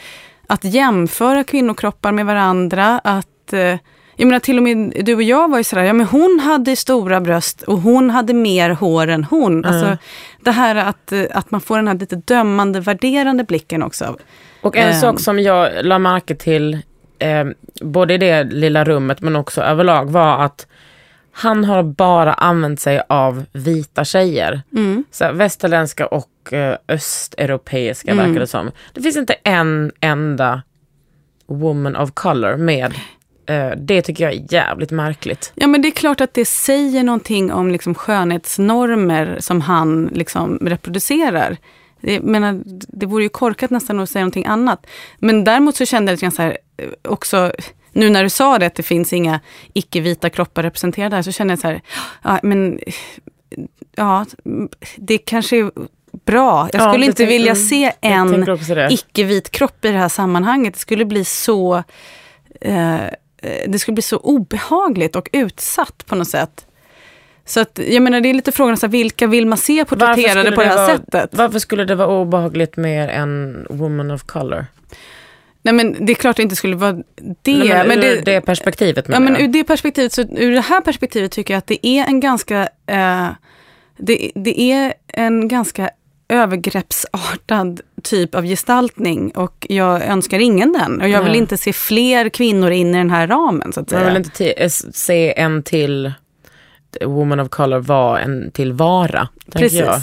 att 0.47 0.65
jämföra 0.65 1.45
kvinnokroppar 1.45 2.13
med 2.13 2.27
varandra. 2.27 2.99
Att, 3.05 3.53
eh, 3.53 3.77
jag 4.17 4.27
menar 4.27 4.39
till 4.39 4.57
och 4.57 4.63
med 4.63 4.93
du 5.05 5.15
och 5.15 5.23
jag 5.23 5.51
var 5.51 5.59
ju 5.59 5.65
sådär, 5.65 5.83
ja 5.83 5.93
men 5.93 6.07
hon 6.07 6.41
hade 6.41 6.77
stora 6.77 7.21
bröst 7.21 7.63
och 7.63 7.79
hon 7.79 8.11
hade 8.11 8.35
mer 8.35 8.71
hår 8.71 9.07
än 9.09 9.25
hon. 9.25 9.65
Alltså, 9.65 9.97
det 10.45 10.51
här 10.51 10.77
att, 10.77 11.13
eh, 11.13 11.25
att 11.35 11.51
man 11.51 11.61
får 11.61 11.77
den 11.77 11.89
här 11.89 11.95
lite 11.95 12.17
dömande, 12.17 12.81
värderande 12.81 13.45
blicken 13.45 13.83
också. 13.83 14.17
Och 14.63 14.77
en 14.77 14.89
Ehm. 14.89 15.01
sak 15.01 15.21
som 15.21 15.39
jag 15.39 15.71
la 15.83 15.99
märke 15.99 16.35
till, 16.35 16.79
eh, 17.21 17.47
både 17.81 18.15
i 18.15 18.19
det 18.19 18.45
lilla 18.45 18.85
rummet 18.85 19.21
men 19.21 19.37
också 19.37 19.63
överlag, 19.63 20.11
var 20.11 20.45
att 20.45 20.67
han 21.33 21.65
har 21.65 21.83
bara 21.83 22.33
använt 22.35 22.81
sig 22.81 23.03
av 23.09 23.45
vita 23.53 24.05
tjejer. 24.05 24.63
Mm. 24.73 25.05
Så 25.11 25.33
västerländska 25.33 26.07
och 26.07 26.53
eh, 26.53 26.77
östeuropeiska 26.89 28.11
Mm. 28.13 28.27
verkar 28.27 28.41
det 28.41 28.47
som. 28.47 28.71
Det 28.95 29.03
finns 29.03 29.17
inte 29.17 29.33
en 29.33 29.93
enda 30.01 30.63
woman 31.47 31.97
of 31.97 32.11
color 32.15 32.57
med. 32.57 32.95
Eh, 33.47 33.71
det 33.77 34.03
tycker 34.03 34.25
jag 34.25 34.33
är 34.33 34.53
jävligt 34.53 34.91
märkligt. 34.91 35.53
Ja 35.55 35.67
men 35.67 35.83
det 35.83 35.89
är 35.89 35.93
klart 35.93 36.21
att 36.21 36.35
det 36.35 36.45
säger 36.45 37.03
någonting 37.03 37.53
om 37.53 37.71
liksom 37.71 37.95
skönhetsnormer 37.95 39.37
som 39.41 39.61
han 39.61 40.11
liksom 40.13 40.59
reproducerar. 40.63 41.57
Det, 42.01 42.21
menar, 42.21 42.63
det 42.89 43.07
vore 43.07 43.23
ju 43.23 43.29
korkat 43.29 43.71
nästan 43.71 44.01
att 44.01 44.11
säga 44.11 44.23
någonting 44.23 44.47
annat. 44.47 44.87
Men 45.19 45.45
däremot 45.45 45.77
så 45.77 45.87
kände 45.87 46.11
jag 46.13 46.15
lite 46.15 46.23
grann 46.25 46.33
så 46.33 46.43
här, 46.43 46.59
eh, 46.77 46.89
också, 47.09 47.53
nu 47.93 48.11
när 48.11 48.23
du 48.23 48.31
sa 48.31 48.59
det 48.59 48.67
att 48.67 48.75
det 48.75 48.83
finns 48.83 49.13
inga 49.13 49.41
icke-vita 49.73 50.31
kroppar 50.31 50.63
representerade 50.63 51.17
här, 51.17 51.23
så 51.23 51.33
kände 51.33 51.53
jag 51.53 51.59
så 51.59 51.67
här, 51.69 51.81
ja 52.23 52.39
men, 52.43 52.79
ja, 53.97 54.27
det 54.97 55.19
kanske 55.19 55.57
är 55.57 55.71
bra. 56.25 56.69
Jag 56.73 56.81
Ja, 56.83 56.89
skulle 56.89 57.05
det 57.05 57.07
inte 57.07 57.17
tänk- 57.17 57.31
vilja 57.31 57.53
mm, 57.53 57.65
se 57.65 57.93
en 58.01 58.47
icke-vit 58.91 59.51
kropp 59.51 59.85
i 59.85 59.89
det 59.93 59.99
här 59.99 60.09
sammanhanget. 60.09 60.75
Det 60.75 60.81
skulle 60.81 61.05
bli 61.05 61.25
så 61.25 61.83
eh, 62.61 63.05
eh, 63.05 63.11
det 63.69 63.79
skulle 63.79 63.95
bli 63.95 64.03
så 64.03 64.17
obehagligt 64.17 65.17
och 65.17 65.29
utsatt 65.33 66.07
på 66.07 66.15
något 66.15 66.29
sätt. 66.29 66.67
Så 67.51 67.61
att, 67.61 67.81
jag 67.89 68.03
menar, 68.03 68.21
det 68.21 68.31
är 68.31 68.35
lite 68.35 68.53
frågan, 68.53 68.77
så 68.77 68.87
här, 68.87 68.93
vilka 68.93 69.27
vill 69.27 69.47
man 69.47 69.59
se 69.59 69.85
porträtterade 69.85 70.53
på 70.53 70.63
det 70.63 70.69
här 70.69 70.77
vara, 70.77 70.97
sättet? 70.97 71.31
Varför 71.33 71.59
skulle 71.59 71.85
det 71.85 71.95
vara 71.95 72.09
obehagligt 72.09 72.77
med 72.77 73.11
en 73.11 73.67
woman 73.71 74.11
of 74.11 74.23
color? 74.23 74.67
Nej 75.63 75.75
men 75.75 76.07
det 76.07 76.13
är 76.13 76.15
klart 76.15 76.37
det 76.37 76.43
inte 76.43 76.57
skulle 76.57 76.77
vara 76.77 76.93
det. 76.93 77.03
Nej, 77.45 77.69
men 77.69 77.89
men 77.89 77.99
ur 77.99 78.03
det, 78.03 78.23
det 78.25 78.41
perspektivet 78.41 79.05
ja, 79.09 79.13
menar 79.13 79.25
men 79.25 79.33
jag. 79.33 79.43
ur 79.43 79.49
det 79.53 79.65
perspektivet, 79.65 80.13
så, 80.13 80.23
ur 80.23 80.53
det 80.53 80.61
här 80.61 80.81
perspektivet 80.81 81.33
tycker 81.33 81.55
jag 81.55 81.59
att 81.59 81.67
det 81.67 81.87
är 81.87 82.07
en 82.07 82.21
ganska, 82.21 82.69
eh, 82.87 83.29
det, 83.97 84.31
det 84.35 84.61
är 84.61 84.95
en 85.07 85.49
ganska 85.49 85.91
övergreppsartad 86.29 87.81
typ 88.03 88.35
av 88.35 88.45
gestaltning 88.45 89.31
och 89.31 89.67
jag 89.69 90.03
önskar 90.03 90.39
ingen 90.39 90.73
den. 90.73 91.01
Och 91.01 91.09
jag 91.09 91.23
vill 91.23 91.33
Nej. 91.33 91.41
inte 91.41 91.57
se 91.57 91.73
fler 91.73 92.29
kvinnor 92.29 92.71
in 92.71 92.95
i 92.95 92.99
den 92.99 93.11
här 93.11 93.27
ramen 93.27 93.73
så 93.73 93.81
att 93.81 93.91
Man 93.91 94.01
säga. 94.01 94.13
vill 94.13 94.17
inte 94.25 94.53
eh, 94.53 94.69
se 94.93 95.39
en 95.41 95.63
till 95.63 96.13
woman 97.01 97.41
of 97.41 97.49
color 97.49 97.79
vara 97.79 98.21
en 98.21 98.51
till 98.51 98.73
vara. 98.73 99.29
tänker 99.45 99.59
Precis, 99.61 99.81
Jag, 99.81 100.03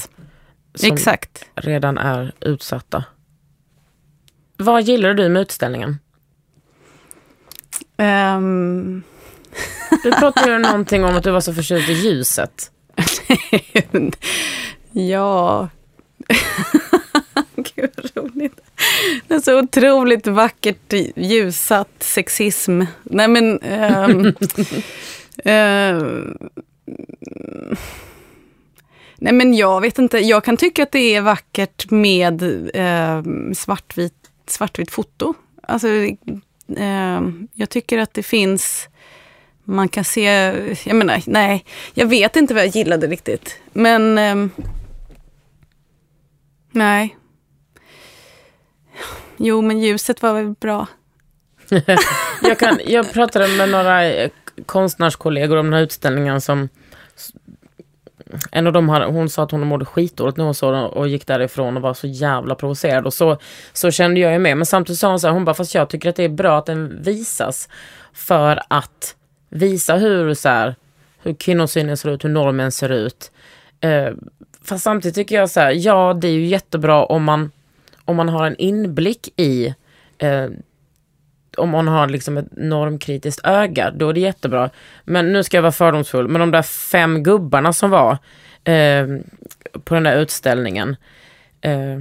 som 0.76 0.94
exakt. 0.94 1.46
redan 1.56 1.98
är 1.98 2.32
utsatta. 2.42 3.04
Vad 4.58 4.84
gillar 4.84 5.14
du 5.14 5.30
med 5.30 5.42
utställningen? 5.42 5.98
Ehm, 7.98 9.04
Du 10.04 10.12
pratade 10.12 10.52
ju 10.52 10.58
någonting 10.58 11.06
om 11.06 11.16
att 11.16 11.24
du 11.24 11.32
var 11.32 11.42
så 11.42 11.54
förtjust 11.54 11.90
i 11.90 11.94
ljuset. 11.94 12.72
ja. 14.92 15.70
Gud 17.56 17.90
vad 17.96 18.26
roligt. 18.26 18.60
Det 19.28 19.34
är 19.36 19.40
så 19.40 19.60
otroligt 19.60 20.28
vackert 20.28 20.94
ljussatt 21.16 21.90
sexism. 22.00 22.82
Nej 23.04 23.28
men... 23.28 23.60
ehm, 23.62 24.36
ehm, 25.44 26.38
Mm. 26.88 27.76
nej 29.18 29.34
men 29.34 29.54
jag 29.54 29.82
vet 29.82 30.00
inte. 30.00 30.18
Jag 30.20 30.44
kan 30.44 30.58
tycka 30.58 30.84
att 30.84 30.92
det 30.92 31.16
är 31.16 31.22
vackert 31.22 31.92
med 31.92 32.70
ehm, 32.74 33.56
svartvit, 33.56 34.32
svartvitt 34.48 34.92
foto. 34.92 35.34
Alltså, 35.64 35.88
eh, 36.78 37.22
jag 37.54 37.70
tycker 37.70 37.98
att 37.98 38.14
det 38.14 38.24
finns 38.24 38.88
man 39.70 39.90
kan 39.90 40.04
se, 40.04 40.24
jag 40.84 40.96
menar, 40.96 41.22
nej, 41.26 41.66
jag 41.94 42.08
vet 42.08 42.36
inte 42.36 42.54
vad 42.54 42.64
jag 42.64 42.76
gillade 42.76 43.08
riktigt. 43.08 43.60
Men, 43.74 44.18
eh, 44.18 44.48
nej. 46.72 47.18
Jo, 49.38 49.62
men 49.62 49.80
ljuset 49.80 50.22
var 50.22 50.34
väl 50.34 50.54
bra. 50.60 50.88
Jag, 52.42 52.60
kan, 52.60 52.80
jag 52.86 53.14
pratade 53.14 53.48
med 53.48 53.70
några 53.70 54.04
konstnärskollegor 54.66 55.58
om 55.58 55.66
den 55.66 55.74
här 55.74 55.82
utställningen 55.82 56.42
som 56.42 56.70
en 58.52 58.68
av 58.68 58.74
dem 58.74 58.90
hade, 58.90 59.06
hon 59.06 59.30
sa 59.30 59.44
att 59.44 59.52
hon 59.52 59.68
mådde 59.68 59.86
skitdåligt 59.86 60.38
när 60.38 60.46
hon 60.46 60.56
såg 60.56 60.74
den 60.74 60.84
och 60.84 61.08
gick 61.08 61.28
därifrån 61.28 61.78
och 61.78 61.84
var 61.84 61.94
så 61.94 62.08
jävla 62.08 62.56
provocerad. 62.56 63.06
Och 63.06 63.14
så, 63.14 63.38
så 63.74 63.92
kände 63.92 64.20
jag 64.20 64.34
ju 64.34 64.40
med. 64.40 64.58
Men 64.58 64.66
samtidigt 64.66 65.00
sa 65.00 65.10
hon 65.10 65.20
så 65.20 65.28
här, 65.28 65.34
hon 65.34 65.46
bara, 65.46 65.54
fast 65.54 65.76
jag 65.76 65.90
tycker 65.90 66.10
att 66.10 66.16
det 66.16 66.24
är 66.24 66.30
bra 66.30 66.58
att 66.58 66.66
den 66.66 67.04
visas. 67.04 67.70
För 68.14 68.60
att 68.68 69.16
visa 69.50 69.96
hur, 69.96 70.34
så 70.34 70.50
här, 70.50 70.76
hur 71.24 71.34
kvinnosynen 71.34 71.98
ser 71.98 72.10
ut, 72.10 72.26
hur 72.26 72.30
normen 72.30 72.72
ser 72.72 72.90
ut. 72.90 73.32
Eh, 73.82 74.10
fast 74.64 74.84
samtidigt 74.84 75.16
tycker 75.16 75.36
jag 75.36 75.50
så 75.50 75.60
här, 75.60 75.72
ja 75.72 76.14
det 76.14 76.28
är 76.28 76.32
ju 76.32 76.46
jättebra 76.46 77.06
om 77.06 77.24
man, 77.24 77.52
om 78.06 78.16
man 78.16 78.30
har 78.30 78.48
en 78.48 78.56
inblick 78.56 79.30
i 79.36 79.76
eh, 80.18 80.48
om 81.58 81.70
man 81.70 81.88
har 81.88 82.08
liksom 82.08 82.38
ett 82.38 82.48
normkritiskt 82.52 83.46
öga, 83.46 83.92
då 83.92 84.10
är 84.10 84.14
det 84.14 84.20
jättebra. 84.20 84.70
Men 85.04 85.34
nu 85.34 85.44
ska 85.44 85.58
jag 85.58 85.62
vara 85.62 85.72
fördomsfull, 85.72 86.28
men 86.28 86.40
de 86.40 86.52
där 86.52 86.62
fem 86.62 87.24
gubbarna 87.24 87.74
som 87.74 87.90
var 87.90 88.18
eh, 88.64 89.08
på 89.84 89.94
den 89.94 90.04
där 90.04 90.18
utställningen, 90.18 90.96
eh, 91.62 92.00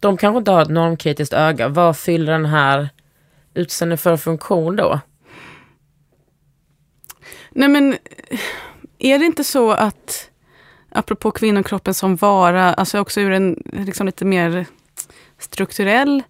de 0.00 0.16
kanske 0.16 0.38
inte 0.38 0.50
har 0.50 0.62
ett 0.62 0.68
normkritiskt 0.68 1.34
öga. 1.34 1.68
Vad 1.68 1.96
fyller 1.96 2.32
den 2.32 2.46
här 2.46 2.88
utställningen 3.54 3.98
för 3.98 4.16
funktion 4.16 4.76
då? 4.76 5.00
Nej 7.50 7.68
men, 7.68 7.96
är 8.98 9.18
det 9.18 9.24
inte 9.24 9.44
så 9.44 9.70
att, 9.70 10.30
apropå 10.90 11.30
kvinnokroppen 11.30 11.94
som 11.94 12.16
vara, 12.16 12.74
alltså 12.74 12.98
också 13.00 13.20
ur 13.20 13.30
en 13.30 13.62
liksom 13.72 14.06
lite 14.06 14.24
mer 14.24 14.66
strukturell, 15.38 16.22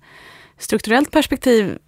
strukturellt 0.59 1.11
perspektiv, 1.11 1.79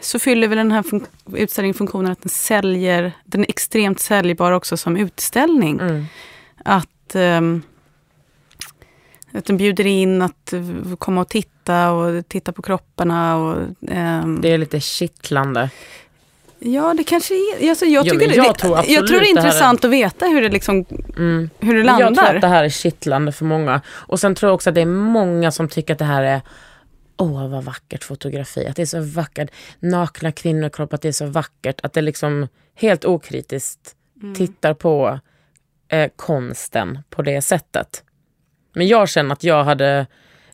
så 0.00 0.18
fyller 0.18 0.48
väl 0.48 0.58
den 0.58 0.72
här 0.72 0.82
fun 0.82 1.06
utställningen 1.34 1.74
funktionen 1.74 2.12
att 2.12 2.22
den 2.22 2.28
säljer, 2.30 3.12
den 3.24 3.40
är 3.40 3.48
extremt 3.48 4.00
säljbar 4.00 4.52
också 4.52 4.76
som 4.76 4.96
utställning. 4.96 5.80
Mm. 5.80 6.04
Att, 6.64 7.14
um, 7.14 7.62
att 9.32 9.44
den 9.44 9.56
bjuder 9.56 9.86
in 9.86 10.22
att 10.22 10.54
komma 10.98 11.20
och 11.20 11.28
titta 11.28 11.90
och 11.90 12.28
titta 12.28 12.52
på 12.52 12.62
kropparna. 12.62 13.36
Och, 13.36 13.56
um, 13.80 14.40
Det 14.40 14.48
är 14.52 14.58
lite 14.58 14.80
kittlande. 14.80 15.70
Ja, 16.62 16.94
det 16.94 17.04
kanske 17.04 17.34
är... 17.34 17.68
Alltså 17.70 17.84
jag, 17.86 18.06
Jo, 18.06 18.12
tycker 18.12 18.28
det, 18.28 18.34
jag 18.34 18.58
tror 18.58 18.76
jag 18.76 18.86
tror 18.86 18.98
absolut 18.98 19.10
det 19.10 19.16
är 19.16 19.18
det 19.18 19.18
här 19.18 19.24
är- 19.24 19.30
intressant 19.46 19.84
att 19.84 19.90
veta 19.90 20.26
hur 20.26 20.42
det, 20.42 20.48
liksom, 20.48 20.84
Mm. 21.16 21.50
hur 21.60 21.74
det 21.74 21.80
Jag 21.80 21.86
tror 21.98 22.04
landar. 22.04 22.34
att 22.34 22.40
det 22.40 22.48
här 22.48 22.64
är 22.64 22.68
kittlande 22.68 23.32
för 23.32 23.44
många. 23.44 23.80
Och 23.88 24.20
sen 24.20 24.34
tror 24.34 24.48
jag 24.48 24.54
också 24.54 24.68
att 24.70 24.74
det 24.74 24.80
är 24.80 24.86
många 24.86 25.50
som 25.50 25.68
tycker 25.68 25.92
att 25.94 25.98
det 25.98 26.04
här 26.04 26.22
är 26.22 26.40
Åh 27.20 27.48
vad 27.48 27.64
vackert 27.64 28.04
fotografi, 28.04 28.66
att 28.66 28.76
det 28.76 28.82
är 28.82 28.86
så 28.86 29.00
vackert. 29.00 29.50
Nakna 29.80 30.32
kvinnokropp, 30.32 30.92
att 30.92 31.02
det 31.02 31.08
är 31.08 31.12
så 31.12 31.26
vackert. 31.26 31.80
Att 31.82 31.92
det 31.92 32.00
liksom 32.00 32.48
helt 32.74 33.04
okritiskt 33.04 33.96
Mm. 34.22 34.34
tittar 34.34 34.74
på 34.74 35.20
eh, 35.88 36.10
konsten 36.16 36.98
på 37.10 37.22
det 37.22 37.42
sättet. 37.42 38.04
Men 38.72 38.86
jag 38.88 39.08
känner 39.08 39.32
att 39.32 39.44
jag 39.44 39.64
hade 39.64 40.06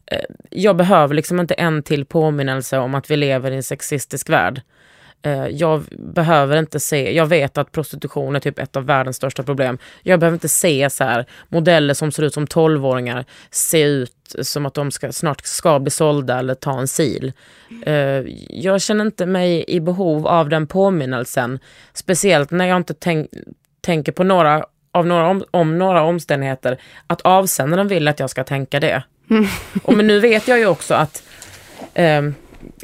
eh, 0.07 0.21
jag 0.51 0.77
behöver 0.77 1.15
liksom 1.15 1.41
inte 1.41 1.55
en 1.55 1.83
till 1.83 2.05
påminnelse 2.05 2.79
om 2.79 2.95
att 2.95 3.11
vi 3.11 3.17
lever 3.17 3.51
i 3.51 3.57
en 3.57 3.63
sexistisk 3.63 4.29
värld. 4.29 4.63
Eh, 5.27 5.47
jag 5.47 5.83
behöver 5.91 6.59
inte 6.59 6.81
se, 6.81 7.17
jag 7.17 7.27
vet 7.27 7.59
att 7.59 7.73
prostitution 7.73 8.37
är 8.37 8.41
typ 8.41 8.59
ett 8.59 8.77
av 8.77 8.87
världens 8.87 9.17
största 9.17 9.43
problem. 9.43 9.79
Jag 10.03 10.21
behöver 10.21 10.37
inte 10.37 10.49
se 10.49 10.91
så 10.91 11.05
här 11.05 11.27
modeller 11.49 11.95
som 11.95 12.13
ser 12.13 12.23
ut 12.23 12.35
som 12.35 12.47
12-åringar 12.47 13.25
se 13.51 13.83
ut 13.83 14.13
som 14.41 14.67
att 14.67 14.75
de 14.75 14.91
ska, 14.91 15.13
snart 15.13 15.47
ska 15.47 15.79
bli 15.79 15.91
sålda 15.91 16.39
eller 16.39 16.55
ta 16.55 16.81
en 16.81 16.89
sil. 16.97 17.27
Eh, 17.87 18.23
jag 18.49 18.83
känner 18.83 19.05
inte 19.05 19.27
mig 19.27 19.65
i 19.69 19.81
behov 19.81 20.27
av 20.27 20.49
den 20.49 20.67
påminnelsen. 20.67 21.59
Speciellt 21.93 22.51
när 22.51 22.67
jag 22.67 22.77
inte 22.77 22.95
tänk, 22.95 23.31
tänker 23.81 24.13
på 24.13 24.25
några 24.25 24.65
av 24.93 25.07
några 25.07 25.29
om, 25.29 25.45
om 25.51 25.79
några 25.79 26.03
omständigheter 26.03 26.79
att 27.07 27.21
avsändaren 27.21 27.89
vill 27.89 28.09
att 28.09 28.21
jag 28.21 28.31
ska 28.31 28.45
tänka 28.45 28.81
det. 28.81 29.03
Och 29.83 29.95
men 29.97 30.07
nu 30.07 30.21
vet 30.21 30.49
jag 30.49 30.59
ju 30.59 30.67
också 30.67 30.95
att 30.95 31.23
ehm, 31.95 32.35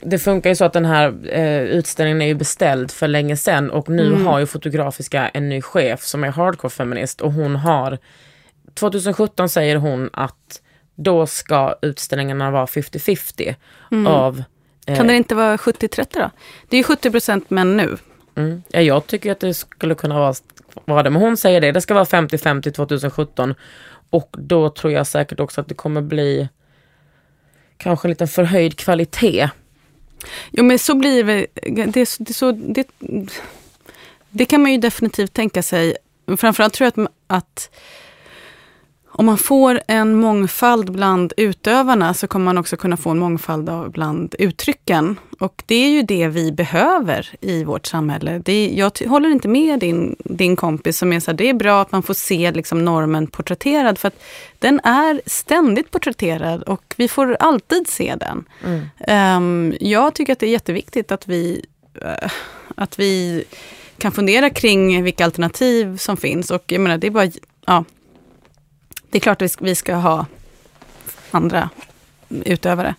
det 0.03 0.19
funkar 0.19 0.51
ju 0.51 0.57
så 0.57 0.65
att 0.65 0.73
den 0.73 0.85
här 0.85 1.15
eh, 1.29 1.63
utställningen 1.63 2.23
är 2.23 2.27
ju 2.27 2.35
beställd 2.35 2.91
för 2.91 3.09
länge 3.09 3.37
sedan 3.37 3.71
och 3.71 3.89
nu 3.89 4.13
har 4.13 4.39
ju 4.39 4.47
Fotografiska 4.47 5.29
en 5.29 5.49
ny 5.49 5.63
chef 5.63 6.03
som 6.03 6.25
är 6.25 6.31
hardcore-feminist 6.31 7.21
och 7.21 7.33
hon 7.33 7.57
har 7.57 7.99
2017 8.75 9.49
säger 9.49 9.77
hon 9.77 10.11
att 10.13 10.61
då 10.95 11.27
ska 11.27 11.75
utställningarna 11.83 12.51
vara 12.51 12.67
50-50 12.67 13.55
av 14.07 14.43
eh, 14.87 14.97
Kan 14.97 15.07
det 15.07 15.17
inte 15.17 15.35
vara 15.35 15.57
70-30 15.57 16.07
då? 16.13 16.31
Det 16.69 16.77
är 16.77 16.79
ju 16.79 16.85
70 16.85 17.11
procent 17.11 17.51
män 17.51 17.77
nu. 17.77 17.97
Mm. 18.35 18.63
Ja, 18.69 18.81
jag 18.81 19.07
tycker 19.07 19.33
att 19.33 19.41
det 19.41 19.55
skulle 19.55 19.95
kunna 19.95 20.19
vara, 20.19 20.35
vara 20.85 21.03
det, 21.03 21.11
men 21.11 21.23
hon 21.23 21.37
säger 21.37 21.61
det. 21.61 21.73
Det 21.73 21.81
ska 21.81 21.95
vara 21.95 22.05
50-50 22.05 22.71
2017. 22.71 23.55
Och 24.11 24.37
då 24.39 24.71
tror 24.71 24.93
jag 24.93 25.07
säkert 25.07 25.41
också 25.41 25.61
att 25.61 25.69
det 25.69 25.75
kommer 25.75 26.01
bli 26.01 26.49
kanske 27.77 28.09
en 28.09 28.11
liten 28.11 28.29
förhöjd 28.29 28.79
kvalitet. 28.79 29.49
Jo 30.51 30.65
men 30.65 30.79
så 30.79 30.95
blir 30.95 31.25
det, 31.25 31.47
det, 31.87 32.17
det, 32.19 32.35
så, 32.35 32.53
det, 32.53 32.87
det 34.31 34.45
kan 34.45 34.63
man 34.63 34.73
ju 34.73 34.79
definitivt 34.79 35.33
tänka 35.33 35.63
sig. 35.63 35.97
Framförallt 36.37 36.75
tror 36.75 36.91
jag 36.95 37.05
att, 37.07 37.13
att 37.27 37.71
om 39.15 39.27
man 39.27 39.39
får 39.39 39.81
en 39.87 40.15
mångfald 40.15 40.93
bland 40.93 41.33
utövarna 41.37 42.15
så 42.15 42.27
kommer 42.27 42.45
man 42.45 42.59
också 42.59 42.77
kunna 42.77 42.97
få 42.97 43.11
en 43.11 43.19
mångfald 43.19 43.69
av 43.69 43.91
bland 43.91 44.35
uttrycken. 44.39 45.17
Och 45.39 45.63
det 45.67 45.75
är 45.75 45.89
ju 45.89 46.03
det 46.03 46.29
vi 46.29 46.53
behöver 46.53 47.29
i 47.41 47.65
vårt 47.65 47.87
samhälle. 47.87 48.43
Är, 48.47 48.79
jag 48.79 48.93
håller 49.09 49.31
inte 49.31 49.49
med 49.49 49.79
din, 49.79 50.17
din 50.19 50.57
kompis 50.57 50.99
som 50.99 51.13
är 51.13 51.21
så 51.21 51.31
här, 51.31 51.39
det 51.39 51.49
är 51.49 51.55
bra 51.55 51.83
att 51.83 51.93
man 51.93 52.03
får 52.03 52.15
se 52.15 52.53
liksom 52.53 52.85
normen 52.85 53.27
porträtterad 53.27 53.99
för 53.99 54.09
att 54.09 54.23
den 54.59 54.81
är 54.85 55.21
ständigt 55.27 55.91
porträtterad 55.91 56.63
och 56.63 56.95
vi 56.97 57.09
får 57.09 57.37
alltid 57.41 57.89
se 57.89 58.15
den. 58.21 58.45
Ehm, 58.99 59.75
jag 59.81 60.15
tycker 60.15 60.33
att 60.33 60.39
det 60.39 60.47
är 60.47 60.51
jätteviktigt 60.51 61.13
att 61.13 61.29
vi, 61.29 61.65
eh, 62.03 62.31
att 62.75 62.99
vi 62.99 63.45
kan 63.99 64.13
fundera 64.13 64.51
kring 64.51 65.03
vilka 65.03 65.25
alternativ 65.25 65.97
som 65.97 66.17
finns. 66.17 66.51
Och 66.51 66.65
jag 66.67 66.81
menar, 66.81 66.99
det 66.99 67.07
är 67.07 67.11
bara, 67.11 67.31
ja, 67.67 67.85
det 69.13 69.19
är 69.19 69.21
klart 69.21 69.43
att 69.43 69.61
vi 69.61 69.75
ska- 69.75 69.95
ha 69.95 70.27
andra 71.31 71.69
utövare. 72.29 72.95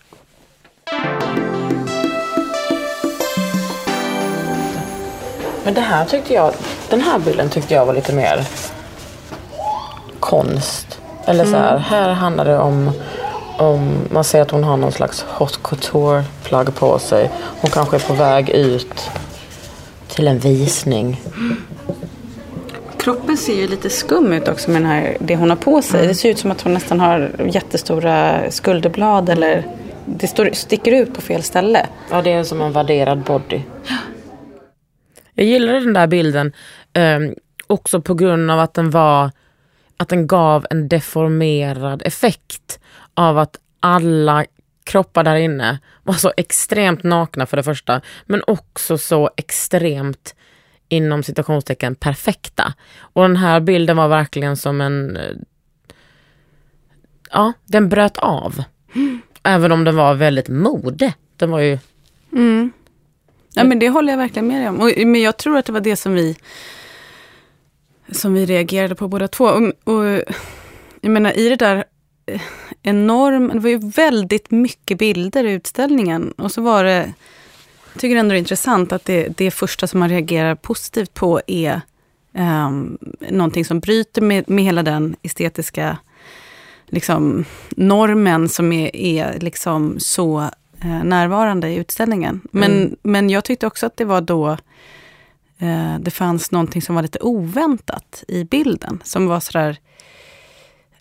Men 5.64 5.74
det 5.74 5.80
här 5.80 6.04
tyckte 6.04 6.34
jag, 6.34 6.52
den 6.90 7.00
här 7.00 7.18
bilden 7.18 7.48
tyckte 7.48 7.74
jag 7.74 7.86
var 7.86 7.94
lite 7.94 8.12
mer 8.12 8.44
konst. 10.20 11.00
Eller 11.26 11.44
så 11.44 11.56
här, 11.56 11.78
här 11.78 12.12
handlar 12.12 12.44
det 12.44 12.58
om, 12.58 12.90
om, 13.58 13.96
man 14.10 14.24
ser 14.24 14.42
att 14.42 14.50
hon 14.50 14.64
har 14.64 14.76
någon 14.76 14.92
slags 14.92 15.22
hot 15.28 15.62
couture 15.62 16.24
plagg 16.42 16.74
på 16.74 16.98
sig. 16.98 17.30
Hon 17.60 17.70
kanske 17.70 17.96
är 17.96 18.00
på 18.00 18.14
väg 18.14 18.50
ut 18.50 19.10
till 20.08 20.28
en 20.28 20.38
visning. 20.38 21.20
Kroppen 23.04 23.36
ser 23.36 23.54
ju 23.54 23.66
lite 23.66 23.90
skum 23.90 24.32
ut 24.32 24.48
också 24.48 24.70
med 24.70 24.82
den 24.82 24.90
här, 24.90 25.16
det 25.20 25.36
hon 25.36 25.50
har 25.50 25.56
på 25.56 25.82
sig. 25.82 26.06
Det 26.06 26.14
ser 26.14 26.30
ut 26.30 26.38
som 26.38 26.50
att 26.50 26.62
hon 26.62 26.74
nästan 26.74 27.00
har 27.00 27.30
jättestora 27.52 28.50
skulderblad 28.50 29.28
eller 29.28 29.66
det 30.06 30.26
står, 30.26 30.50
sticker 30.52 30.92
ut 30.92 31.14
på 31.14 31.20
fel 31.20 31.42
ställe. 31.42 31.86
Ja, 32.10 32.22
det 32.22 32.32
är 32.32 32.44
som 32.44 32.60
en 32.60 32.72
värderad 32.72 33.18
body. 33.18 33.60
Jag 35.34 35.46
gillade 35.46 35.80
den 35.80 35.92
där 35.92 36.06
bilden 36.06 36.52
ehm, 36.92 37.34
också 37.66 38.00
på 38.00 38.14
grund 38.14 38.50
av 38.50 38.60
att 38.60 38.74
den 38.74 38.90
var 38.90 39.30
att 39.96 40.08
den 40.08 40.26
gav 40.26 40.66
en 40.70 40.88
deformerad 40.88 42.02
effekt 42.02 42.80
av 43.14 43.38
att 43.38 43.56
alla 43.80 44.44
kroppar 44.84 45.24
där 45.24 45.36
inne 45.36 45.78
var 46.02 46.14
så 46.14 46.32
extremt 46.36 47.02
nakna 47.02 47.46
för 47.46 47.56
det 47.56 47.62
första, 47.62 48.00
men 48.26 48.42
också 48.46 48.98
så 48.98 49.30
extremt 49.36 50.34
inom 50.88 51.22
citationstecken 51.22 51.94
perfekta. 51.94 52.74
Och 52.98 53.22
den 53.22 53.36
här 53.36 53.60
bilden 53.60 53.96
var 53.96 54.08
verkligen 54.08 54.56
som 54.56 54.80
en... 54.80 55.16
eh, 55.16 55.36
Ja, 57.30 57.52
den 57.64 57.88
bröt 57.88 58.18
av. 58.18 58.62
Även 59.42 59.72
om 59.72 59.84
den 59.84 59.96
var 59.96 60.14
väldigt 60.14 60.48
mode. 60.48 61.12
Den 61.36 61.50
var 61.50 61.60
ju 61.60 61.78
Mm. 62.32 62.72
Ja, 63.54 63.64
men 63.64 63.78
det 63.78 63.88
håller 63.88 64.12
jag 64.12 64.18
verkligen 64.18 64.48
med 64.48 64.60
dig 64.60 64.68
om. 64.68 64.80
Och, 64.80 64.90
men 64.96 65.22
jag 65.22 65.36
tror 65.36 65.56
att 65.58 65.66
det 65.66 65.72
var 65.72 65.80
det 65.80 65.96
som 65.96 66.14
vi, 66.14 66.36
som 68.12 68.34
vi 68.34 68.46
reagerade 68.46 68.94
på 68.94 69.08
båda 69.08 69.28
två. 69.28 69.44
Och, 69.44 69.94
och, 69.94 70.22
jag 71.00 71.10
menar 71.10 71.38
i 71.38 71.48
det 71.48 71.56
där 71.56 71.84
eh, 72.26 72.40
enorm, 72.82 73.48
det 73.48 73.58
var 73.58 73.70
ju 73.70 73.90
väldigt 73.90 74.50
mycket 74.50 74.98
bilder 74.98 75.44
i 75.44 75.52
utställningen. 75.52 76.30
Och 76.30 76.52
så 76.52 76.62
var 76.62 76.84
det, 76.84 77.12
tycker 77.98 78.16
ändå 78.16 78.32
det 78.32 78.36
är 78.36 78.38
intressant 78.38 78.92
att 78.92 79.04
det, 79.04 79.28
det 79.36 79.50
första 79.50 79.86
som 79.86 80.00
man 80.00 80.08
reagerar 80.08 80.54
positivt 80.54 81.14
på 81.14 81.40
är 81.46 81.80
um, 82.32 82.98
någonting 83.30 83.64
som 83.64 83.80
bryter 83.80 84.22
med, 84.22 84.50
med 84.50 84.64
hela 84.64 84.82
den 84.82 85.16
estetiska 85.22 85.98
liksom, 86.86 87.44
normen 87.70 88.48
som 88.48 88.72
är, 88.72 88.96
är 88.96 89.40
liksom 89.40 89.94
så 89.98 90.40
eh, 90.80 91.04
närvarande 91.04 91.68
i 91.68 91.76
utställningen. 91.76 92.40
Men, 92.52 92.72
Mm. 92.72 92.96
men 93.02 93.30
jag 93.30 93.44
tyckte 93.44 93.66
också 93.66 93.86
att 93.86 93.96
det 93.96 94.04
var 94.04 94.20
då 94.20 94.50
eh, 95.58 95.98
det 96.00 96.10
fanns 96.10 96.50
någonting 96.50 96.82
som 96.82 96.94
var 96.94 97.02
lite 97.02 97.18
oväntat 97.20 98.24
i 98.28 98.44
bilden. 98.44 99.00
Som 99.04 99.26
var 99.26 99.40
sådär 99.40 99.78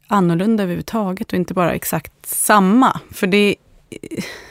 annorlunda 0.08 0.64
överhuvudtaget 0.64 1.28
och 1.28 1.38
inte 1.38 1.54
bara 1.54 1.74
exakt 1.74 2.26
samma. 2.26 3.00
För 3.12 3.28
det, 3.28 3.56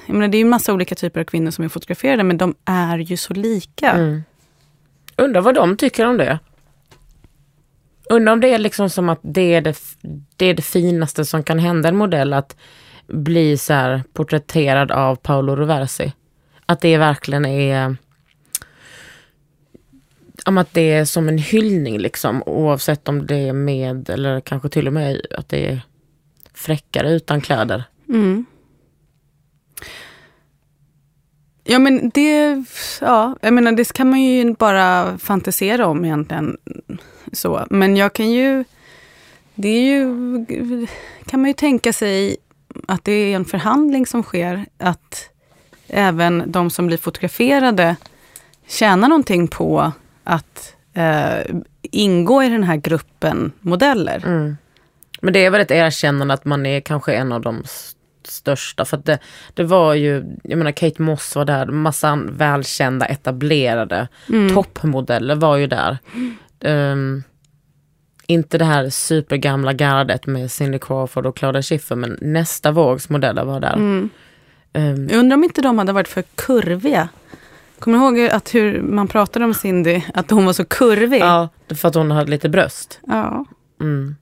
jag 0.06 0.14
menar, 0.14 0.28
det 0.28 0.36
är 0.36 0.38
ju 0.38 0.44
massa 0.44 0.72
olika 0.72 0.94
typer 0.94 1.20
av 1.20 1.24
kvinnor 1.24 1.50
som 1.50 1.64
är 1.64 1.68
fotograferade, 1.68 2.22
men 2.22 2.38
de 2.38 2.54
är 2.64 2.98
ju 2.98 3.16
så 3.16 3.34
lika. 3.34 3.90
Mm. 3.90 4.22
Undrar 5.16 5.40
vad 5.40 5.54
de 5.54 5.76
tycker 5.76 6.06
om 6.06 6.16
det. 6.16 6.38
Undrar 8.10 8.32
om 8.32 8.40
det 8.40 8.48
är 8.48 8.58
liksom 8.58 8.90
som 8.90 9.08
att 9.08 9.20
det 9.22 9.54
är 9.54 9.60
det, 9.60 9.78
det 10.36 10.46
är 10.46 10.54
det 10.54 10.62
finaste 10.62 11.24
som 11.24 11.42
kan 11.42 11.58
hända 11.58 11.88
en 11.88 11.96
modell 11.96 12.32
att 12.32 12.56
bli 13.06 13.58
så 13.58 13.72
här 13.72 14.02
porträtterad 14.12 14.90
av 14.90 15.16
Paolo 15.16 15.56
Roversi. 15.56 16.12
Att 16.66 16.80
det 16.80 16.98
verkligen 16.98 17.44
är 17.44 17.96
om 20.46 20.58
att 20.58 20.74
det 20.74 20.92
är 20.92 21.04
som 21.04 21.28
en 21.28 21.38
hyllning 21.38 21.98
liksom 21.98 22.42
oavsett 22.46 23.08
om 23.08 23.26
det 23.26 23.48
är 23.48 23.52
med 23.52 24.10
eller 24.10 24.40
kanske 24.40 24.68
till 24.68 24.86
och 24.86 24.92
med 24.92 25.26
att 25.30 25.48
det 25.48 25.66
är 25.66 25.80
fräckare 26.54 27.12
utan 27.12 27.40
kläder. 27.40 27.84
Mm. 28.08 28.46
Ja 31.64 31.78
men 31.78 32.10
det, 32.14 32.64
ja, 33.00 33.36
jag 33.40 33.52
menar 33.52 33.72
det 33.72 33.92
kan 33.92 34.10
man 34.10 34.20
ju 34.20 34.54
bara 34.54 35.18
fantisera 35.18 35.86
om 35.86 36.04
egentligen. 36.04 36.56
Så. 37.32 37.66
Men 37.70 37.96
jag 37.96 38.12
kan 38.12 38.30
ju, 38.30 38.64
det 39.54 39.68
är 39.68 39.82
ju, 39.82 40.86
kan 41.26 41.40
man 41.40 41.50
ju 41.50 41.54
tänka 41.54 41.92
sig 41.92 42.36
att 42.86 43.04
det 43.04 43.12
är 43.12 43.36
en 43.36 43.44
förhandling 43.44 44.06
som 44.06 44.22
sker. 44.22 44.66
Att 44.78 45.28
även 45.88 46.44
de 46.46 46.70
som 46.70 46.86
blir 46.86 46.98
fotograferade 46.98 47.96
tjänar 48.66 49.08
någonting 49.08 49.48
på 49.48 49.92
att 50.24 50.74
eh, 50.94 51.56
ingå 51.82 52.42
i 52.42 52.48
den 52.48 52.64
här 52.64 52.76
gruppen 52.76 53.52
modeller. 53.60 54.22
Mm. 54.26 54.56
Men 55.20 55.32
det 55.32 55.44
är 55.44 55.50
väl 55.50 55.60
ett 55.60 55.70
erkännande 55.70 56.34
att 56.34 56.44
man 56.44 56.66
är 56.66 56.80
kanske 56.80 57.14
en 57.14 57.32
av 57.32 57.40
de 57.40 57.64
största. 58.26 58.84
För 58.84 58.96
det, 58.96 59.18
det 59.54 59.64
var 59.64 59.94
ju, 59.94 60.24
jag 60.42 60.58
menar 60.58 60.72
Kate 60.72 61.02
Moss 61.02 61.36
var 61.36 61.44
där, 61.44 61.66
massa 61.66 62.18
välkända 62.30 63.06
etablerade 63.06 64.08
mm. 64.28 64.54
toppmodeller 64.54 65.34
var 65.34 65.56
ju 65.56 65.66
där. 65.66 65.98
Um, 66.64 67.22
inte 68.26 68.58
det 68.58 68.64
här 68.64 68.90
supergamla 68.90 69.72
gardet 69.72 70.26
med 70.26 70.50
Cindy 70.50 70.78
Crawford 70.78 71.26
och 71.26 71.36
Claudia 71.36 71.62
Schiffer 71.62 71.96
men 71.96 72.18
nästa 72.20 72.70
vågs 72.70 73.08
modeller 73.08 73.44
var 73.44 73.60
där. 73.60 73.74
Mm. 73.74 74.10
Um, 74.74 75.08
jag 75.08 75.18
undrar 75.18 75.36
om 75.36 75.44
inte 75.44 75.62
de 75.62 75.78
hade 75.78 75.92
varit 75.92 76.08
för 76.08 76.22
kurviga. 76.34 77.08
Kommer 77.78 77.98
du 77.98 78.04
ihåg 78.04 78.30
att 78.30 78.54
hur 78.54 78.82
man 78.82 79.08
pratade 79.08 79.44
om 79.44 79.54
Cindy, 79.54 80.02
att 80.14 80.30
hon 80.30 80.46
var 80.46 80.52
så 80.52 80.64
kurvig? 80.64 81.20
Ja, 81.20 81.48
för 81.74 81.88
att 81.88 81.94
hon 81.94 82.10
hade 82.10 82.30
lite 82.30 82.48
bröst. 82.48 83.00
Ja. 83.06 83.44
Mm. 83.80 84.16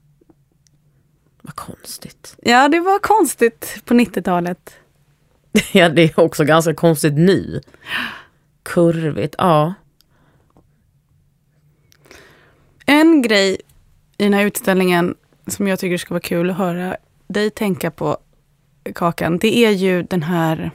Vad 1.41 1.55
konstigt. 1.55 2.35
Ja, 2.43 2.67
det 2.67 2.79
var 2.79 2.99
konstigt 2.99 3.81
på 3.85 3.93
90-talet. 3.93 4.75
ja, 5.71 5.89
det 5.89 6.01
är 6.01 6.19
också 6.19 6.43
ganska 6.43 6.73
konstigt 6.73 7.13
nu. 7.13 7.61
Kurvigt, 8.63 9.35
ja. 9.37 9.73
En 12.85 13.21
grej 13.21 13.57
i 14.17 14.23
den 14.23 14.33
här 14.33 14.45
utställningen 14.45 15.15
som 15.47 15.67
jag 15.67 15.79
tycker 15.79 15.97
ska 15.97 16.13
vara 16.13 16.21
kul 16.21 16.49
att 16.49 16.57
höra 16.57 16.97
dig 17.27 17.49
tänka 17.49 17.91
på, 17.91 18.17
Kakan, 18.95 19.37
det 19.37 19.65
är 19.65 19.71
ju 19.71 20.03
den 20.03 20.23
här 20.23 20.71